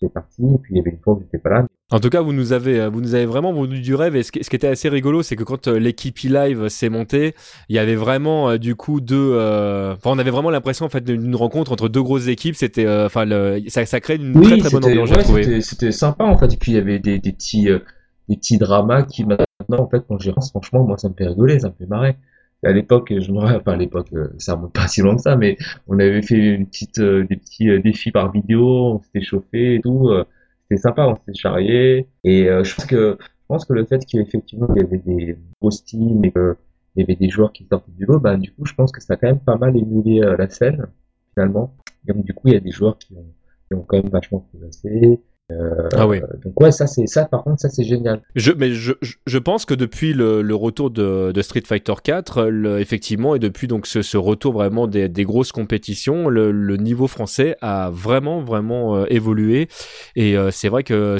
[0.10, 1.66] parti, et puis il y avait une fois où j'étais pas là.
[1.92, 4.16] En tout cas, vous nous avez, euh, vous nous avez vraiment vendu du rêve.
[4.16, 6.88] Et ce qui, ce qui était assez rigolo, c'est que quand euh, l'équipe e-live s'est
[6.90, 7.36] montée,
[7.70, 9.32] il y avait vraiment euh, du coup deux.
[9.34, 12.56] euh, Enfin, on avait vraiment l'impression en fait d'une rencontre entre deux grosses équipes.
[12.56, 15.92] C'était, euh, enfin, le- ça, ça crée une très très bonne ambiance, ouais, c'était- C'était
[15.92, 16.54] sympa en fait.
[16.54, 17.80] Et puis il y avait des, des petits, euh,
[18.30, 19.46] des petits dramas qui maintenant
[19.80, 22.16] en fait quand j'y pense, franchement, moi ça me fait rigoler, ça me fait marrer.
[22.64, 25.22] À l'époque, je me rappelle, enfin à l'époque, euh, ça remonte pas si loin que
[25.22, 25.58] ça, mais
[25.88, 29.76] on avait fait une petite, euh, des petits euh, défis par vidéo, on s'était chauffé
[29.76, 30.10] et tout.
[30.10, 30.26] euh,
[30.70, 32.08] C'était sympa, on s'était charrié.
[32.24, 35.84] Et je pense que, je pense que le fait qu'effectivement il y avait des grosses
[35.84, 36.56] teams et qu'il
[36.98, 39.14] y avait des joueurs qui sortaient du lot, bah du coup je pense que ça
[39.14, 40.86] a quand même pas mal émulé la scène
[41.34, 41.76] finalement.
[42.08, 43.26] Et donc du coup il y a des joueurs qui ont
[43.68, 45.20] qui ont quand même vachement progressé.
[45.52, 46.22] Euh, Ah oui.
[46.46, 48.22] Donc ouais, ça c'est ça par contre ça c'est génial.
[48.36, 52.44] Je, mais je, je- pense que depuis le, le retour de, de Street Fighter 4,
[52.46, 56.78] le- effectivement, et depuis donc ce, ce retour vraiment des, des grosses compétitions, le, le
[56.78, 59.68] niveau français a vraiment vraiment euh, évolué.
[60.16, 61.18] Et euh, c'est vrai que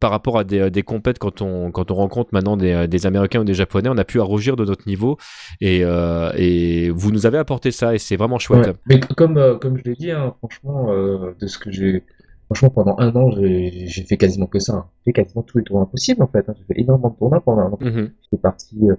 [0.00, 3.40] par rapport à des, des compètes, quand on quand on rencontre maintenant des, des Américains
[3.40, 5.16] ou des Japonais, on a pu à rougir de notre niveau.
[5.60, 8.66] Et, euh, et vous nous avez apporté ça, et c'est vraiment chouette.
[8.66, 8.72] Ouais.
[8.86, 12.04] Mais comme euh, comme je l'ai dit, hein, franchement, euh, de ce que j'ai,
[12.46, 14.74] franchement pendant un an j'ai fait quasiment que ça.
[14.74, 14.86] hein.
[14.98, 16.48] J'ai fait quasiment tous les tournois possibles en fait.
[16.48, 16.54] hein.
[16.58, 17.78] J'ai fait énormément de tournois pendant un an.
[17.80, 18.10] Mhm.
[18.22, 18.96] J'étais parti euh,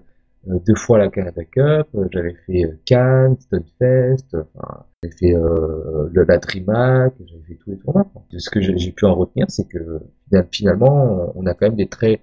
[0.49, 4.85] euh, deux fois à la Canada Cup, euh, j'avais fait euh, Cannes, Stunfest, euh, enfin,
[5.01, 8.03] j'avais fait euh, le, la DreamHack, j'avais fait tous les tournois.
[8.13, 8.23] quoi.
[8.37, 11.87] Ce que j'ai pu en retenir, c'est que final- finalement, on a quand même des
[11.87, 12.21] très,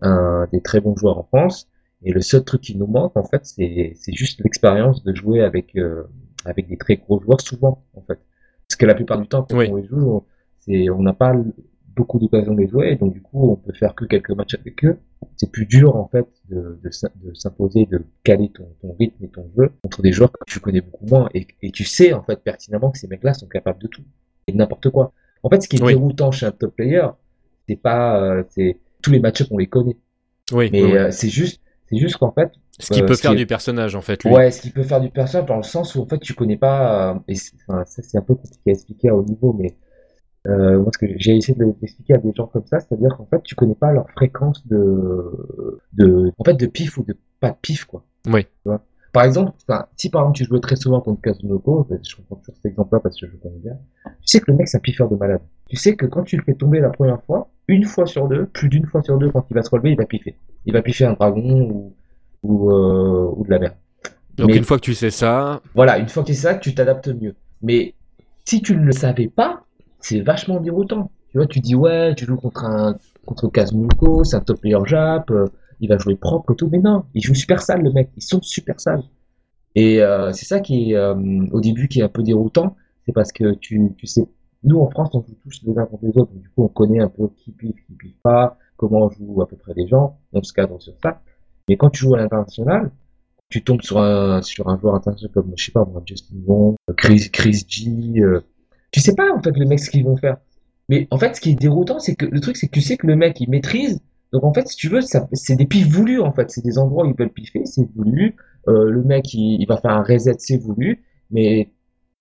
[0.00, 1.68] un, des très bons joueurs en France.
[2.04, 5.40] Et le seul truc qui nous manque, en fait, c'est c'est juste l'expérience de jouer
[5.42, 6.04] avec euh,
[6.44, 8.18] avec des très gros joueurs souvent, en fait.
[8.68, 9.68] Parce que la plupart du temps, quand Oui.
[9.70, 10.24] on les joue, on-
[10.64, 11.34] c'est on n'a pas
[11.94, 14.84] beaucoup d'occasions de les jouer, donc du coup, on peut faire que quelques matchs avec
[14.84, 14.98] eux
[15.36, 19.24] c'est plus dur en fait de, de, s'im- de s'imposer, de caler ton, ton rythme
[19.24, 22.12] et ton jeu contre des joueurs que tu connais beaucoup moins et, et tu sais
[22.12, 24.02] en fait pertinemment que ces mecs-là sont capables de tout
[24.46, 25.12] et de n'importe quoi.
[25.42, 25.92] En fait, ce qui est Oui.
[25.94, 27.06] déroutant chez un top player,
[27.68, 29.96] c'est pas, euh, c'est tous les match on les connaît,
[30.52, 33.22] Oui, mais oui, euh, c'est juste, c'est juste qu'en fait, ce qui euh, peut ce
[33.22, 34.24] faire qui du personnage en fait.
[34.24, 34.32] Lui.
[34.32, 36.56] Ouais, ce qui peut faire du personnage dans le sens où en fait tu connais
[36.56, 39.52] pas, euh, et c'est- enfin, ça c'est un peu compliqué à expliquer à haut niveau,
[39.52, 39.76] mais
[40.48, 43.26] Euh, moi, ce que j'ai essayé de l'expliquer à des gens comme ça, c'est-à-dire qu'en
[43.26, 47.50] fait, tu connais pas leur fréquence de, de, en fait, de pif ou de pas
[47.50, 48.02] de pif, quoi.
[48.26, 48.44] Oui.
[48.44, 48.80] Tu vois?
[49.12, 49.52] Par exemple,
[49.96, 53.20] si par exemple tu jouais très souvent contre Kazunoko, je comprends toujours cet exemple-là parce
[53.20, 53.74] que je le connais bien,
[54.06, 55.42] tu sais que le mec c'est un piffeur de malade.
[55.68, 58.46] Tu sais que quand tu le fais tomber la première fois, une fois sur deux,
[58.46, 60.34] plus d'une fois sur deux, quand il va se relever, il va piffer.
[60.64, 61.94] Il va piffer un dragon ou,
[62.42, 63.74] ou, euh, ou de la merde.
[64.38, 66.54] Donc Mais- une fois que tu sais ça, Voilà, une fois que tu sais ça,
[66.54, 67.34] tu t'adaptes mieux.
[67.60, 67.92] Mais
[68.46, 69.61] si tu ne le savais pas,
[70.02, 71.10] c'est vachement déroutant.
[71.30, 74.76] Tu vois, tu dis ouais, tu joues contre un contre Kazunoko, c'est un top player
[74.84, 75.46] Jap, euh,
[75.80, 78.22] il va jouer propre et tout, mais non, il joue super sale le mec, ils
[78.22, 79.04] sont super sales.
[79.74, 81.14] Et euh, c'est ça qui est euh,
[81.52, 82.76] au début qui est un peu déroutant,
[83.06, 84.28] c'est parce que tu, tu sais,
[84.64, 87.00] nous en France on joue tous les uns contre les autres, du coup on connaît
[87.00, 90.42] un peu qui piffe, qui piffe pas, comment jouent à peu près les gens, on
[90.42, 91.22] se cadre sur ça.
[91.68, 92.90] Mais quand tu joues à l'international,
[93.48, 97.30] tu tombes sur un sur un joueur international comme je sais pas Justin Wong, Chris
[97.32, 98.40] Chris G, euh,
[98.92, 100.36] tu sais pas en fait les mecs ce qu'ils vont faire.
[100.88, 102.96] Mais en fait ce qui est déroutant c'est que le truc c'est que tu sais
[102.96, 104.00] que le mec il maîtrise
[104.32, 106.50] donc en fait, si tu veux, c'est des pifs voulus en fait.
[106.50, 108.36] C'est des endroits où ils veulent piffer, c'est voulu.
[108.68, 111.04] Euh, le mec, il, va faire un reset, c'est voulu.
[111.30, 111.70] Mais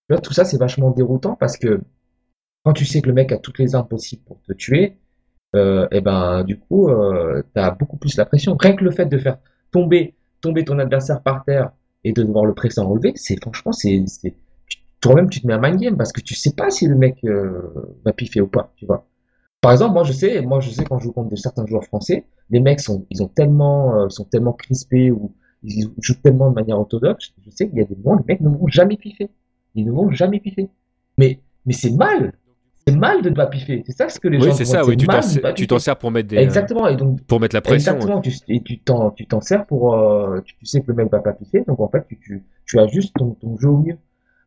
[0.10, 1.82] vois, tout ça, c'est vachement déroutant parce que
[2.64, 4.98] quand tu sais que le mec a toutes les armes possibles pour te tuer,
[5.56, 8.56] euh, et ben du coup, euh, t'as beaucoup plus la pression.
[8.60, 9.38] Rien que le fait de faire
[9.72, 11.72] tomber, tomber ton adversaire par terre
[12.04, 14.04] et de devoir le presser en relevé, c'est franchement, c'est,
[15.02, 17.18] toi-même, tu te mets un mind game parce que tu sais pas si le mec
[17.26, 17.74] euh,
[18.06, 19.08] va piffer ou pas, tu vois.
[19.60, 21.84] Par exemple, moi je sais, moi je sais quand je joue contre de certains joueurs
[21.84, 25.34] français, les mecs sont, ils ont tellement, euh, sont tellement crispés ou
[25.64, 27.34] ils jouent tellement de manière orthodoxe.
[27.46, 29.30] Je sais qu'il y a des moments, les mecs ne vont jamais piffer.
[29.76, 30.70] Ils ne vont jamais piffer.
[31.18, 32.34] Mais, mais c'est mal.
[32.88, 33.84] C'est mal de ne pas piffer.
[33.86, 34.86] C'est ça ce que les oui, gens c'est voient, ça.
[34.86, 34.98] Oui,
[35.56, 36.88] tu t'en ne sers pour mettre des, euh, Exactement.
[36.88, 37.94] Et donc, pour mettre la pression.
[37.94, 40.96] Exactement, tu, et tu t'en, tu t'en sers pour, euh, tu, tu sais que le
[40.96, 43.78] mec va pas piffer, donc en fait, tu, tu, tu ajustes ton, ton jeu au
[43.78, 43.98] mieux.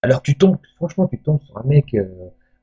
[0.05, 2.05] Alors tu tombes, franchement, tu tombes sur un mec euh,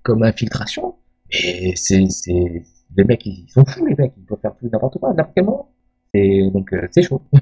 [0.04, 0.96] comme infiltration,
[1.32, 2.64] et c'est, c'est,
[2.98, 5.46] les mecs, ils sont fous, les mecs, ils peuvent faire tout n'importe quoi, n'importe quel
[5.46, 5.72] moment.
[6.14, 7.22] Et donc, euh, c'est chaud.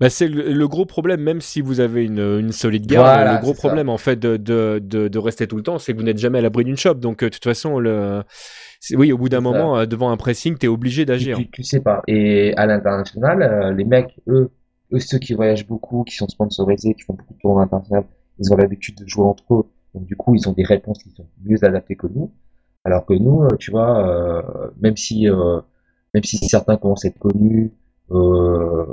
[0.00, 3.34] Bah, c'est le, le gros problème, même si vous avez une, une solide garde, Voilà,
[3.34, 3.58] le gros ça.
[3.58, 6.16] problème en fait de, de, de, de rester tout le temps, c'est que vous n'êtes
[6.18, 7.00] jamais à l'abri d'une chope.
[7.00, 8.22] Donc euh, de toute façon, le...
[8.94, 9.42] oui, au bout d'un ça.
[9.42, 11.36] moment, devant un pressing, t'es obligé Tu, d'agir.
[11.36, 12.02] tu, tu sais pas.
[12.08, 14.50] Et à l'international, les mecs, eux,
[14.92, 18.06] eux, ceux qui voyagent beaucoup, qui sont sponsorisés, qui font beaucoup de tournois internationaux,
[18.38, 19.64] ils ont l'habitude de jouer entre eux.
[19.94, 22.32] Donc du coup, ils ont des réponses qui sont mieux adaptées que nous.
[22.84, 25.60] Alors que nous, euh, tu vois, euh, même si euh,
[26.14, 27.72] même si certains commencent à être connus
[28.10, 28.86] euh,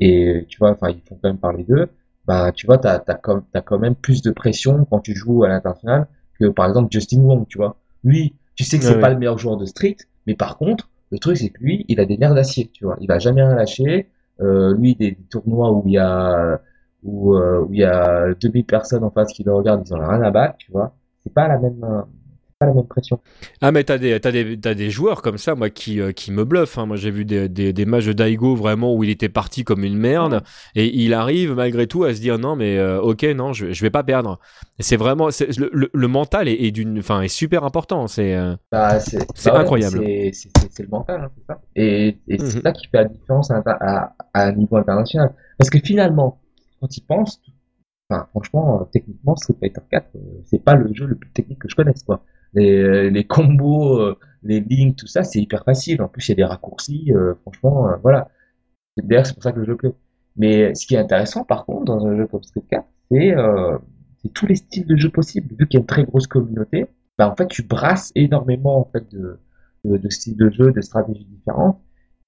[0.00, 1.88] et tu vois, enfin, ils font quand même parler d'eux,
[2.26, 5.44] bah tu vois, t'as t'as quand t'as quand même plus de pression quand tu joues
[5.44, 6.06] à l'international
[6.38, 7.76] que par exemple Justin Wong, tu vois.
[8.04, 9.14] Lui, tu sais que c'est Ouais, pas ouais.
[9.14, 12.04] le meilleur joueur de street, mais par contre, le truc c'est que lui, il a
[12.06, 12.96] des nerfs d'acier, tu vois.
[13.00, 14.08] Il va jamais rien lâcher.
[14.40, 16.60] Euh, lui, des, des tournois où il y a
[17.02, 20.00] où, euh, où il y a 2000 personnes en face qui le regardent, ils en
[20.00, 20.94] ont rien à battre, tu vois.
[21.24, 22.02] C'est pas la même euh,
[22.58, 23.20] pas la même pression.
[23.62, 26.30] Ah mais t'as des, t'as des, t'as des joueurs comme ça, moi, qui, euh, qui
[26.30, 26.76] me bluffent.
[26.78, 26.86] hein.
[26.86, 29.82] Moi, j'ai vu des, des, des matchs de Daigo vraiment où il était parti comme
[29.84, 30.42] une merde
[30.74, 33.82] et il arrive malgré tout à se dire non mais euh, ok non je, je
[33.82, 34.38] vais pas perdre.
[34.78, 38.06] C'est vraiment le, le, le mental est, est d'une, enfin est super important.
[38.08, 39.98] C'est euh, Bah, c'est bah ouais, incroyable.
[40.32, 41.60] C'est le mental, hein, c'est ça.
[41.76, 42.62] Et, et c'est Mhm.
[42.62, 45.34] ça qui fait la différence à, à, à un niveau international.
[45.58, 46.40] Parce que finalement,
[46.80, 47.40] quand pensent,
[48.08, 51.60] enfin, franchement, euh, techniquement, Street Fighter 4, euh, c'est pas le jeu le plus technique
[51.60, 52.24] que je connaisse, quoi.
[52.54, 56.02] Les, les combos, euh, les lignes, tout ça, c'est hyper facile.
[56.02, 58.28] En plus, il y a des raccourcis, euh, franchement, euh, voilà.
[58.96, 59.76] D'ailleurs, c'est pour ça que le jeu.
[60.36, 63.78] Mais ce qui est intéressant, par contre, dans un jeu comme Street 4, c'est euh,
[64.34, 65.54] tous les styles de jeu possibles.
[65.58, 66.86] Vu qu'il y a une très grosse communauté,
[67.18, 71.80] bah, en fait, tu brasses énormément en fait, de styles de jeu, de stratégies différentes.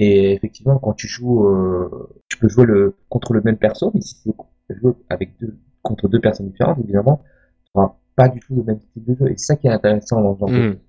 [0.05, 4.00] Et effectivement, quand tu joues, euh, tu peux jouer le, contre le même perso, mais
[4.00, 4.32] si tu
[4.80, 7.22] joues avec deux, contre deux personnes différentes, évidemment,
[7.64, 9.30] tu n'auras pas du tout le même style de jeu.
[9.30, 10.80] Et c'est ça qui est intéressant dans ce genre de jeu.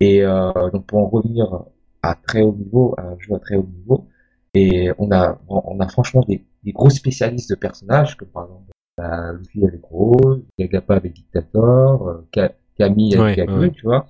[0.00, 1.64] Et euh, donc pour en revenir
[2.02, 4.06] à très haut niveau, à un jeu à très haut niveau,
[4.54, 8.70] et on a, on a franchement des, des gros spécialistes de personnages, comme par exemple
[8.98, 13.70] bah, Luffy avec Rose, Gagapa avec Dictator, euh, Camille avec Ouais, Gaku, ouais.
[13.70, 14.06] tu vois.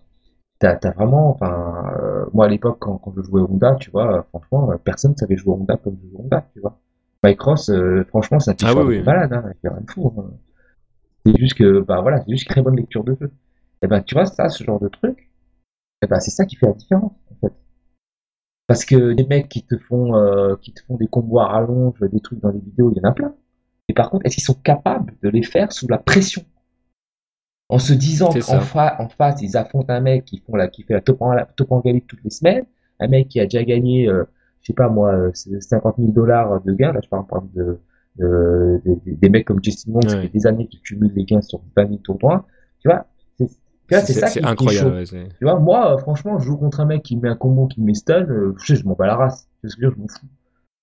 [0.61, 4.23] T'as, vraiment, enfin, euh, moi à l'époque quand, quand je jouais Honda, tu vois, euh,
[4.31, 6.79] franchement, euh, personne savait jouer Honda comme je joue Honda, tu vois.
[7.25, 9.03] Mycross, euh, franchement, c'est un petit Ah oui, oui.
[9.03, 10.13] malade, hein, fait rien de fou.
[10.19, 10.31] hein.
[11.25, 13.31] C'est juste que, bah voilà, c'est juste très bonne lecture de jeu.
[13.83, 15.31] Et ben, tu vois, ça, ce genre de truc,
[16.03, 17.53] et ben, c'est ça qui fait la différence, en fait.
[18.67, 21.99] Parce que des mecs qui te font, euh, qui te font des combos à rallonge,
[22.01, 23.35] des trucs dans les vidéos, il y en a plein.
[23.89, 26.43] Et par contre, est-ce qu'ils sont capables de les faire sous la pression?
[27.71, 30.83] En se disant qu'en fa- en face, ils affrontent un mec qui, font la, qui
[30.85, 32.65] fait la top en, la top en galip toutes les semaines,
[33.01, 34.25] un mec qui a déjà gagné, euh,
[34.63, 37.79] je sais pas moi, euh, 50 000 dollars de gains, là je parle de,
[38.17, 40.23] de, de- de- des mecs comme Justin ça Ouais.
[40.23, 42.47] fait des années qu'il cumule les gains sur 20 000 tournois,
[42.81, 43.07] tu vois,
[43.39, 43.53] c'est-
[44.15, 44.91] ça qui, qui est incroyable.
[44.97, 45.05] ouais,
[45.39, 47.81] Tu vois, moi, euh, franchement, je joue contre un mec qui met un combo qui
[47.83, 49.49] met stun, euh, je, sais, je m'en bats la race.
[49.65, 50.27] Je je m'en fous.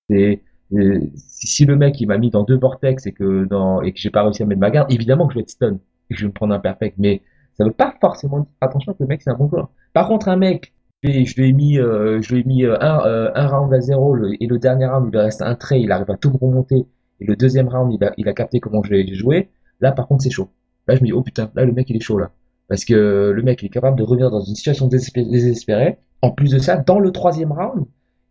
[0.10, 0.42] C'est,
[0.74, 3.94] euh, si, si le mec il m'a mis dans deux vortex et que dans et
[3.94, 5.80] que j'ai pas réussi à mettre ma garde, évidemment que je vais être stun
[6.10, 6.96] je vais me prendre un perfect.
[6.98, 7.22] Mais
[7.58, 9.70] ça veut pas forcément dire attention que le mec c'est un bon joueur.
[9.94, 13.06] Par contre, un mec, je lui ai- mis, euh, je lui ai mis euh, un,
[13.06, 15.92] euh, un round à zéro et le dernier round il lui reste un trait, il
[15.92, 16.86] arrive à tout me remonter
[17.22, 19.50] et le deuxième round il a, il a capté comment j'ai joué.
[19.82, 20.50] Là, par contre, c'est chaud.
[20.88, 22.32] Là, je me dis oh putain, là le mec il est chaud là.
[22.68, 25.98] Parce que le mec il est capable de revenir dans une situation désespé- désespérée.
[26.22, 27.86] En plus de ça, dans le troisième round,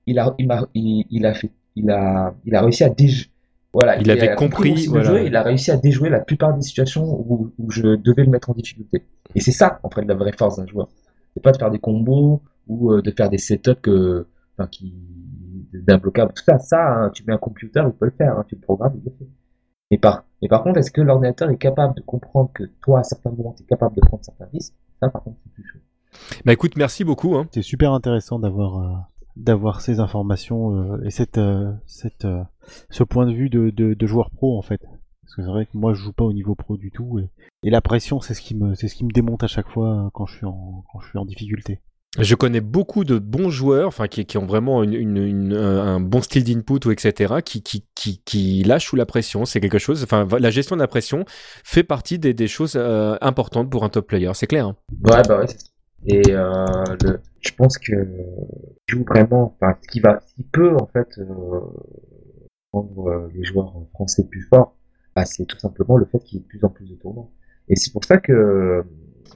[0.07, 0.51] il a, il
[1.27, 3.31] a fait, il a, il a réussi à déjouer.
[3.75, 5.05] Voilà, Il avait a compris, voilà.
[5.05, 8.31] jeu, il a réussi à déjouer la plupart des situations où, où je devais le
[8.31, 9.05] mettre en difficulté.
[9.35, 10.89] Et c'est ça, en fait, la vraie force d'un joueur.
[11.35, 14.95] C'est pas de faire des combos ou euh, de faire des setups que, enfin, qui,
[15.73, 16.59] d'imbloquables, tout ça.
[16.59, 19.05] Ça, hein, tu mets un computer, il peut le faire, hein, tu le programmes, il
[19.05, 19.29] le fait.
[19.91, 23.03] Mais par, mais par contre, est-ce que l'ordinateur est capable de comprendre que toi, à
[23.03, 24.75] certains moments, tu es capable de prendre certains risques?
[25.01, 25.79] Ça, par contre, c'est plus chaud.
[26.45, 27.35] Bah écoute, merci beaucoup.
[27.35, 27.49] Hein.
[27.53, 28.95] C'est super intéressant d'avoir euh,
[29.37, 32.43] d'avoir ces informations euh, et cette euh, cette euh,
[32.91, 34.81] ce point de vue de, de, de joueur pro en fait.
[35.23, 37.29] Parce que c'est vrai que moi je joue pas au niveau pro du tout et,
[37.67, 40.11] et la pression c'est ce qui me c'est ce qui me démonte à chaque fois
[40.13, 41.81] quand je suis en quand je suis en difficulté.
[42.21, 45.99] Je connais beaucoup de bons joueurs, enfin qui, qui ont vraiment une, une- une- un
[45.99, 47.35] bon style d'input ou etc.
[47.45, 49.45] qui qui qui, qui lâchent sous la pression.
[49.45, 50.05] C'est quelque chose.
[50.05, 51.25] Enfin, la gestion de la pression
[51.65, 54.31] fait partie des, des choses euh, importantes pour un top player.
[54.35, 54.69] C'est clair.
[54.69, 54.77] hein.
[55.05, 55.47] Ouais, bah ouais.
[56.07, 57.93] Et euh, le, je pense que
[58.87, 61.25] joue vraiment, enfin, ce qui va, ce qui peut en fait euh,
[62.75, 64.77] rendre euh, les joueurs français plus forts,
[65.17, 67.29] bah, c'est tout simplement le fait qu'il y ait de plus en plus de tournois.
[67.69, 68.85] Et c'est pour ça que,
[69.25, 69.33] c'est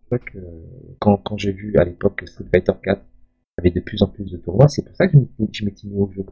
[0.00, 0.38] pour ça que
[1.00, 3.02] quand, quand j'ai vu à l'époque que Street Fighter 4
[3.58, 5.16] avait de plus en plus de tournois, c'est pour ça que
[5.52, 6.24] je m'étais- mis au jeu.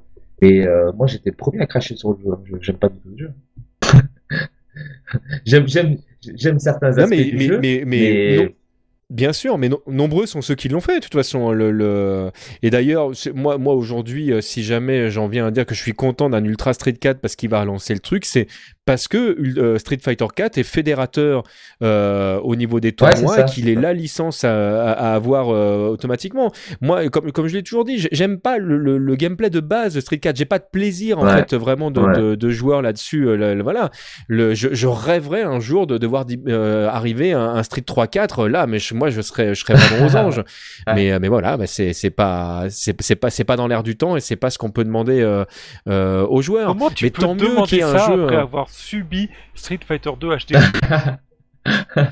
[0.42, 2.30] Et euh, moi, j'étais le premier à cracher sur le jeu.
[2.32, 2.40] hein.
[2.44, 3.32] Je- J'aime pas du tout le jeu.
[5.44, 7.58] j'aime, j'aime, j'aime certains Non, aspects mais, du mais, jeu.
[7.60, 8.48] mais, mais non-
[9.10, 11.52] bien sûr, mais no- nombreux sont ceux qui l'ont fait, de toute façon.
[11.52, 12.30] Le, le...
[12.62, 15.92] Et d'ailleurs, moi, moi aujourd'hui, euh, si jamais j'en viens à dire que je suis
[15.94, 18.46] content d'un Ultra Street 4 parce qu'il va relancer le truc, c'est
[18.84, 21.42] parce que euh, Street Fighter 4 est fédérateur
[21.82, 24.52] euh, au niveau des Ouais, tournois c'est et qu'il est la licence à,
[24.90, 26.52] à- à avoir euh, automatiquement.
[26.80, 29.60] Moi, comme, comme je l'ai toujours dit, j'ai- j'aime pas le, le- le gameplay de
[29.60, 30.36] base de Street 4.
[30.36, 31.36] J'ai pas de plaisir, en Ouais.
[31.44, 32.16] fait, vraiment de, Ouais.
[32.16, 33.26] de, de joueur là-dessus.
[33.62, 33.90] voilà.
[34.28, 36.24] Je, je rêverais un jour de devoir
[36.90, 40.16] arriver à un Street 3-4 là, mais je- moi je serais, je serais vraiment aux
[40.16, 40.38] anges.
[40.86, 40.94] Ouais.
[40.94, 43.82] Mais, euh, mais voilà, bah, c'est c'est pas, c'est c'est pas, c'est pas dans l'air
[43.82, 45.44] du temps et c'est pas ce qu'on peut demander euh,
[45.88, 46.68] euh, aux joueurs.
[46.68, 49.28] Comment tu mais peux tant mieux qu'il y ait un ça jeu, après avoir subi
[49.54, 50.56] Street Fighter 2 HD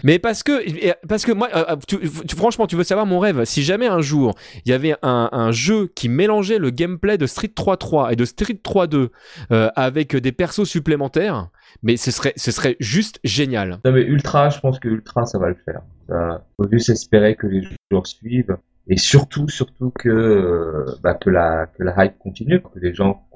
[0.02, 0.64] Mais parce que,
[1.06, 3.44] parce que moi, euh, tu- tu- franchement, tu veux savoir mon rêve.
[3.44, 4.34] Si jamais un jour
[4.66, 8.24] il y avait un, un jeu qui mélangeait le gameplay de Street 3.3 et de
[8.24, 9.10] Street 3.2
[9.52, 11.50] euh, avec des persos supplémentaires,
[11.84, 13.78] mais ce serait, ce serait juste génial.
[13.84, 15.82] Non mais Ultra, je pense que Ultra ça va le faire.
[16.08, 21.30] Ça, faut juste espérer que les joueurs suivent et surtout, surtout que euh, bah, que
[21.30, 23.26] la que la hype continue, que les gens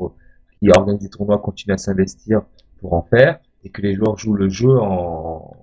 [0.58, 2.42] qui organisent des tournois continuent à s'investir
[2.80, 5.56] pour en faire et que les joueurs jouent le jeu en,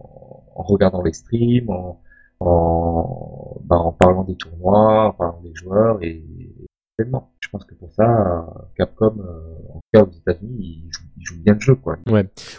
[0.56, 2.02] regardant les streams, en
[2.42, 6.24] en, bah, en parlant des tournois, en parlant des joueurs et.
[6.98, 8.48] Je pense que pour ça,
[8.78, 11.98] Capcom, euh, cas aux États-Unis, ils jouent, ils jouent bien le jeu quoi.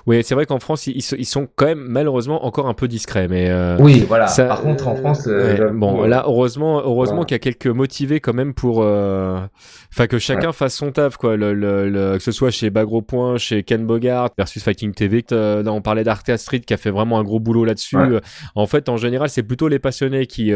[0.07, 3.29] Oui, c'est vrai qu'en France, ils, ils sont quand même malheureusement encore un peu discrets,
[3.29, 3.49] mais.
[3.51, 4.27] euh, Oui, voilà.
[4.27, 7.27] Ça, Par contre, en euh, France, euh, ouais, bon, là, heureusement, heureusement voilà.
[7.27, 11.37] qu'il y a quelques motivés quand même pour, enfin, que chacun fasse son taf, quoi.
[11.37, 15.25] Le, le, le- que ce soit chez Bagro Point, chez Ken Bogart versus Fighting TV.
[15.31, 17.97] Là, on parlait d'Artea Street qui a fait vraiment un gros boulot là-dessus.
[17.97, 18.21] Ouais.
[18.55, 20.53] En fait, en général, c'est plutôt les passionnés qui,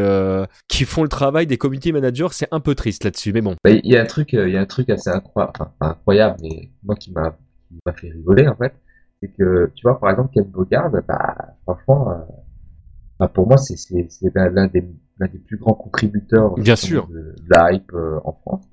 [0.67, 2.27] qui font le travail des community managers.
[2.31, 3.55] C'est un peu triste là-dessus, mais bon.
[3.63, 5.09] Bah, Il y a un truc, il y a un truc assez
[5.79, 8.73] incroyable, mais moi qui m'a, qui m'a fait rigoler en fait,
[9.21, 12.17] c'est que tu vois par exemple Ken Bogard, bah franchement, euh,
[13.19, 14.83] bah, pour moi c'est c'est c'est l'un des
[15.19, 17.13] l'un des plus grands contributeurs Bien justement, sûr.
[17.13, 18.63] de, de la hype euh, en France,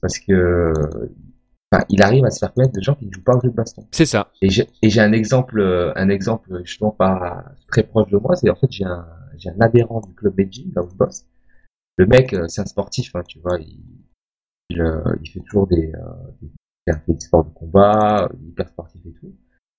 [0.00, 0.72] parce que
[1.72, 3.50] enfin, il arrive à se faire connaître de gens qui ne jouent pas au jeu
[3.50, 3.86] de baston.
[3.90, 4.30] C'est ça.
[4.42, 8.36] Et j'ai et j'ai un exemple, euh, un exemple justement pas très proche de moi,
[8.36, 11.24] c'est en fait j'ai un j'ai un adhérent du club Beijing là où je bosse.
[11.96, 13.80] Le mec, euh, c'est un sportif, hein, tu vois, il,
[14.70, 16.48] il, euh, il fait toujours des, euh, des,
[16.88, 19.34] il a fait des sports de combat, euh, il est hyper sportif et tout.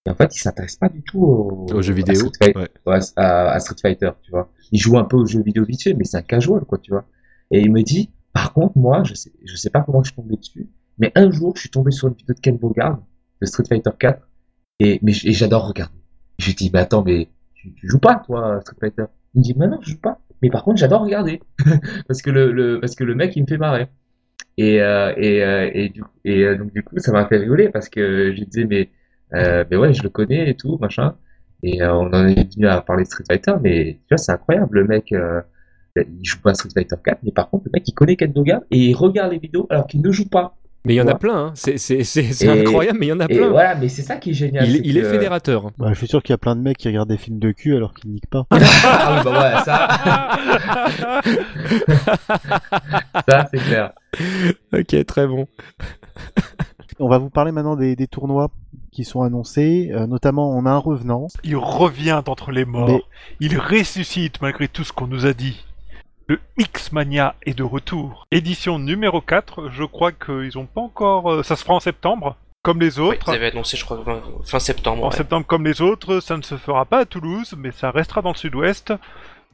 [0.05, 2.15] Et en fait, il s'intéresse pas du tout au, Aux jeux à vidéo.
[2.15, 2.99] Street Fighter, Ouais.
[3.17, 4.49] à, à Street Fighter, tu vois.
[4.71, 6.91] Il joue un peu aux jeux vidéo vite fait, mais c'est un casual, quoi, tu
[6.91, 7.05] vois.
[7.51, 10.15] Et il me dit, par contre, moi, je sais, je sais pas comment je suis
[10.15, 12.99] tombé dessus, mais un jour, je suis tombé sur une vidéo de Ken Bogard,
[13.41, 14.27] de Street Fighter 4,
[14.79, 15.95] et, mais, j- et j'adore regarder.
[16.37, 19.05] Je lui dis, mais attends, mais tu, tu joues pas, toi, à Street Fighter?
[19.35, 20.19] Il me dit, mais non, je joue pas.
[20.41, 21.41] Mais par contre, j'adore regarder.
[22.07, 23.89] parce que le, le, parce que le mec, il me fait marrer.
[24.59, 27.69] Et, euh, et, euh, et, du, et euh, donc, du coup, ça m'a fait rigoler
[27.69, 28.91] parce que je disais, mais,
[29.33, 31.17] euh, mais ouais, je le connais et tout, machin.
[31.63, 34.33] Et euh, on en est venu à parler de Street Fighter, mais tu vois, c'est
[34.33, 34.79] incroyable.
[34.81, 35.41] Le mec, euh,
[35.97, 38.33] il joue pas à Street Fighter 4, mais par contre, le mec, il connaît Ken
[38.33, 40.57] Doga et il regarde les vidéos alors qu'il ne joue pas.
[40.85, 41.51] Mais il y en a plein, hein.
[41.55, 43.49] c'est incroyable, mais il y en a Et plein.
[43.49, 44.65] voilà, mais c'est ça qui est génial.
[44.67, 45.71] Il, est fédérateur.
[45.77, 47.51] Bah, je suis sûr qu'il y a plein de mecs qui regardent des films de
[47.51, 48.45] cul alors qu'ils niquent pas.
[48.51, 49.87] ah oui, bah ouais, ça,
[53.27, 53.91] ça c'est clair.
[54.73, 55.47] Ok, très bon.
[56.99, 58.49] On va vous parler maintenant des, des tournois
[58.91, 59.91] qui sont annoncés.
[59.93, 61.27] Euh, notamment, on a un revenant.
[61.43, 62.89] Il revient d'entre les morts.
[62.89, 63.01] Mais-
[63.39, 65.65] Il ressuscite malgré tout ce qu'on nous a dit.
[66.29, 68.27] Le X-Mania est de retour.
[68.29, 69.69] Édition numéro 4.
[69.71, 71.31] Je crois qu'ils ont pas encore.
[71.31, 73.25] euh, Ça se fera en septembre, comme les Oui, autres.
[73.25, 74.03] vous avez annoncé, je crois,
[74.45, 75.03] fin- septembre.
[75.05, 75.15] En ouais.
[75.15, 78.29] septembre, comme les autres, ça ne se fera pas à Toulouse, mais ça restera dans
[78.31, 78.93] le sud-ouest.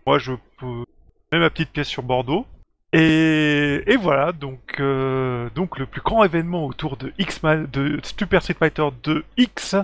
[0.06, 0.84] Moi, je peux
[1.32, 2.46] mets ma petite pièce sur Bordeaux.
[2.92, 8.42] Et, et voilà, donc, euh, donc le plus grand événement autour de, X de Super
[8.42, 9.84] Street Fighter 2X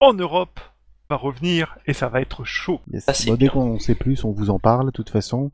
[0.00, 0.60] en Europe
[1.08, 2.80] va revenir et ça va être chaud.
[2.92, 3.26] Yes.
[3.26, 4.86] Bon, dès qu'on sait plus, on vous en parle.
[4.86, 5.50] De toute façon,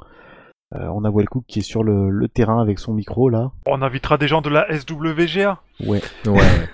[0.74, 3.52] Euh, on a Wellcook qui est sur le, le terrain avec son micro là.
[3.66, 5.60] On invitera des gens de la SWGA.
[5.80, 6.02] Ouais.
[6.26, 6.40] Ouais.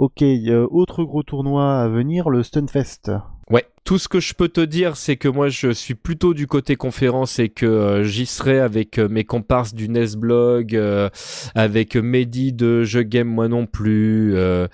[0.00, 3.10] Ok, euh, autre gros tournoi à venir, le Stunfest.
[3.50, 6.46] Ouais, tout ce que je peux te dire, c'est que moi je suis plutôt du
[6.46, 11.08] côté conférence et que euh, j'y serai avec euh, mes comparses du Nesblog, euh,
[11.54, 14.66] avec Mehdi de Je Game Moi Non Plus, euh,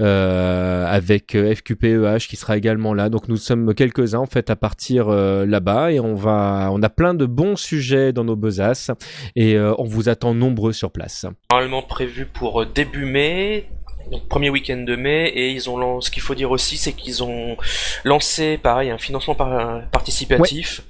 [0.00, 3.10] euh, avec euh, FQPEH qui sera également là.
[3.10, 6.88] Donc nous sommes quelques-uns en fait à partir euh, là-bas et on va, on a
[6.88, 8.90] plein de bons sujets dans nos besaces
[9.36, 11.26] et euh, on vous attend nombreux sur place.
[11.52, 13.68] Normalement prévu pour euh, début mai.
[14.10, 16.92] Donc premier week-end de mai et ils ont lancé, ce qu'il faut dire aussi c'est
[16.92, 17.56] qu'ils ont
[18.04, 20.82] lancé pareil un financement par- participatif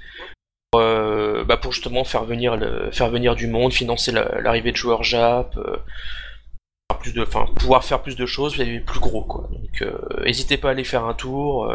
[0.71, 4.71] pour, euh, bah, pour justement faire venir le, faire venir du monde, financer la- l'arrivée
[4.71, 5.77] de joueurs Jap, euh,
[6.91, 9.49] faire plus de, enfin pouvoir faire plus de choses et plus gros quoi.
[9.51, 11.71] Donc euh, n'hésitez pas à aller faire un tour.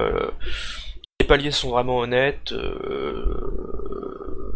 [1.20, 2.52] les paliers sont vraiment honnêtes.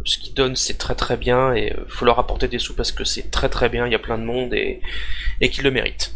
[0.05, 2.93] ce qu'ils donnent c'est très très bien et euh, faut leur apporter des sous parce
[2.93, 3.87] que c'est très très bien.
[3.87, 4.81] Il y a plein de monde et
[5.41, 6.15] et qu'ils le méritent.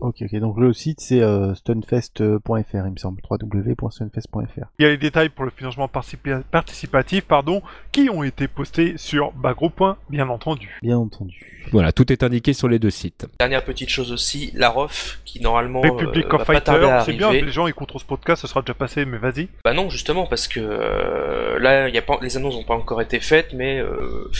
[0.00, 0.34] Ok, ok.
[0.40, 3.20] Donc le site c'est euh, stunfest.fr, il me semble.
[3.30, 4.64] www.stunfest.fr.
[4.78, 8.94] Il y a les détails pour le financement participa- participatif pardon, qui ont été postés
[8.96, 9.70] sur Bagro.
[10.08, 10.78] bien entendu.
[10.82, 11.46] Bien entendu.
[11.72, 13.26] Voilà, tout est indiqué sur les deux sites.
[13.38, 16.92] Dernière petite chose aussi, la ROF qui normalement Republic euh, of va pas tarder Fighter,
[16.96, 17.46] à c'est bien, arriver.
[17.46, 19.48] les gens ils trop ce podcast, ça sera déjà passé, mais vas-y.
[19.64, 22.74] Bah non, justement, parce que euh, là, il y a pas, les annonces n'ont pas
[22.74, 24.30] encore été faites, mais euh,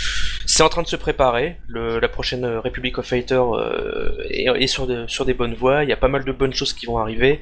[0.60, 1.56] c'est en train de se préparer.
[1.68, 5.84] Le, la prochaine Republic of Fighter euh, est, est sur, de- sur des bonnes voies.
[5.84, 7.40] Il y a pas mal de bonnes choses qui vont arriver.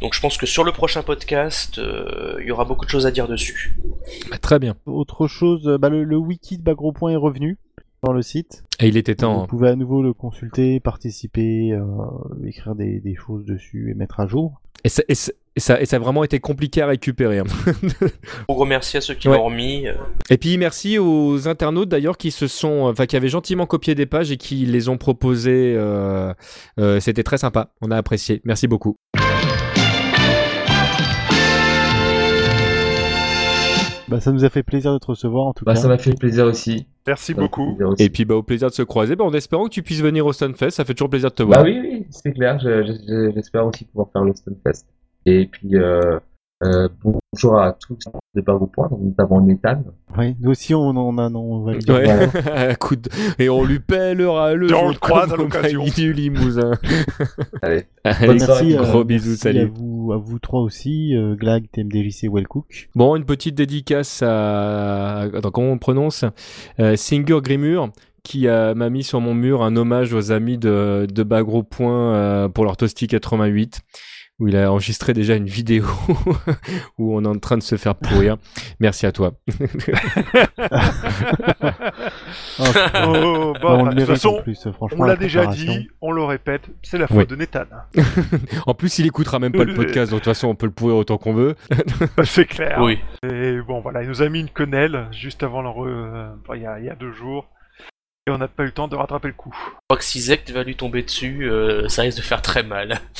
[0.00, 3.06] Donc je pense que sur le prochain podcast, euh, il y aura beaucoup de choses
[3.06, 3.76] à dire dessus.
[4.30, 4.76] Bah, très bien.
[4.86, 7.58] Autre chose, euh, bah, le, le wiki de Bagro Point est revenu
[8.02, 8.64] dans le site.
[8.80, 9.42] Et il était Vous temps.
[9.42, 9.46] hein.
[9.48, 11.84] pouvez à nouveau le consulter, participer, euh,
[12.46, 14.60] écrire des, des choses dessus et mettre à jour.
[14.84, 17.40] Et ça, et ça- et ça- et ça a vraiment été compliqué à récupérer.
[17.40, 17.44] hein.
[18.48, 19.36] Un gros merci à ceux qui Ouais.
[19.36, 19.86] l'ont remis.
[19.88, 19.92] euh,
[20.30, 24.06] Et puis merci aux internautes d'ailleurs qui se sont, enfin qui avaient gentiment copié des
[24.06, 25.74] pages et qui les ont proposées.
[25.76, 26.32] euh,
[26.78, 27.72] euh, C'était très sympa.
[27.82, 28.40] On a apprécié.
[28.44, 28.96] Merci beaucoup.
[34.08, 35.80] Bah, ça nous a fait plaisir de te recevoir en tout Bah, cas.
[35.80, 36.86] ça m'a fait plaisir aussi.
[37.06, 37.76] Merci Ça beaucoup.
[37.98, 39.16] Et puis bah au plaisir de se croiser.
[39.16, 40.70] Bah, en espérant que tu puisses venir au Stunfest.
[40.70, 41.62] Ça fait toujours plaisir de te voir.
[41.62, 42.58] Bah oui, oui, c'est clair.
[42.58, 44.86] je- je- J'espère aussi pouvoir faire le Stunfest.
[45.26, 46.18] Et puis, euh,
[46.62, 47.98] euh, bonjour à tous
[48.34, 49.82] de Barreau Point, donc notamment Nathan.
[50.18, 51.94] Oui, nous aussi on en a, on va dire.
[51.94, 52.76] Ouais.
[52.80, 52.96] Coup
[53.38, 55.84] Et on lui pèlera le Et on le croise à l'occasion.
[55.84, 56.72] du Limousin.
[57.62, 57.84] Allez.
[58.04, 58.34] Allez.
[58.38, 59.72] Merci, euh, gros bisous, merci salut.
[60.16, 62.88] Vous, trois aussi, euh, Glag, TMDJC, Wellcook.
[62.94, 65.22] Bon, une petite dédicace à.
[65.22, 66.24] Attends, comment on prononce?
[66.78, 67.90] Euh, Singer Grimur,
[68.22, 72.48] qui m'a mis sur mon mur un hommage aux amis de, de Bagro Point euh,
[72.48, 73.80] pour leur Toasty 88,
[74.40, 75.84] où il a enregistré déjà une vidéo
[76.98, 78.36] où on est en train de se faire pourrir.
[78.80, 79.32] Merci à toi.
[82.58, 82.64] Oh,
[83.06, 84.98] Oh, bah, on de toute façon, en plus, franchement.
[85.00, 87.26] on la déjà dit, on le répète, c'est la faute Oui.
[87.26, 87.64] de Nathan.
[88.66, 90.72] en plus, il écoutera même pas le podcast, donc de toute façon, on peut le
[90.72, 91.54] pourrir autant qu'on veut.
[92.24, 92.78] c'est clair.
[92.80, 92.98] Oui.
[93.24, 95.68] Et bon, voilà, il nous a mis une quenelle juste avant le.
[95.68, 97.46] re- enfin, il, il y a deux jours.
[98.30, 99.52] Et on n'a pas eu le temps de rattraper le coup.
[99.56, 102.62] Je crois que si Zect va lui tomber dessus, euh, ça risque de faire très
[102.62, 103.00] mal.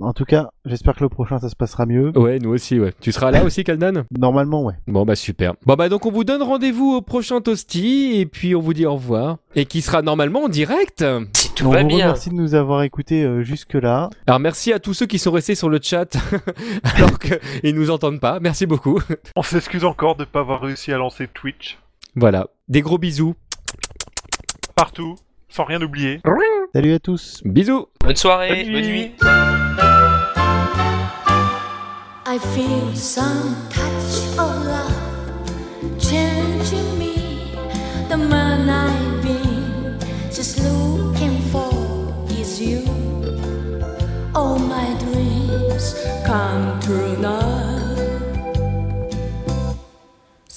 [0.00, 2.16] En tout cas, j'espère que le prochain ça se passera mieux.
[2.16, 2.92] Ouais, nous aussi, ouais.
[3.00, 4.04] Tu seras là aussi, Kaldan?
[4.16, 4.74] Normalement, ouais.
[4.86, 5.54] Bon bah super.
[5.66, 8.86] Bon bah donc on vous donne rendez-vous au prochain Toasty et puis on vous dit
[8.86, 9.38] au revoir.
[9.56, 11.04] Et qui sera normalement en direct.
[11.32, 12.04] Si tout on va vous bien.
[12.06, 14.08] remercie de nous avoir écoutés euh, jusque-là.
[14.28, 16.16] Alors merci à tous ceux qui sont restés sur le chat
[16.94, 18.38] alors qu'ils nous entendent pas.
[18.38, 19.00] Merci beaucoup.
[19.34, 21.76] On s'excuse encore de ne pas avoir réussi à lancer Twitch
[22.14, 22.46] Voilà.
[22.68, 23.34] Des gros bisous.
[24.78, 25.16] Partout,
[25.48, 26.20] sans rien oublier.
[26.72, 27.42] Salut à tous.
[27.44, 27.88] Bisous.
[28.00, 29.12] Bonne soirée, Bonne bonne nuit.
[32.24, 37.56] I feel some touch of love changing me.
[38.08, 39.98] The man I've been
[40.30, 41.72] just looking for
[42.30, 42.84] is you.
[44.36, 47.58] All my dreams come true now.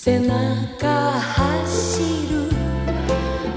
[0.04, 1.51] 背中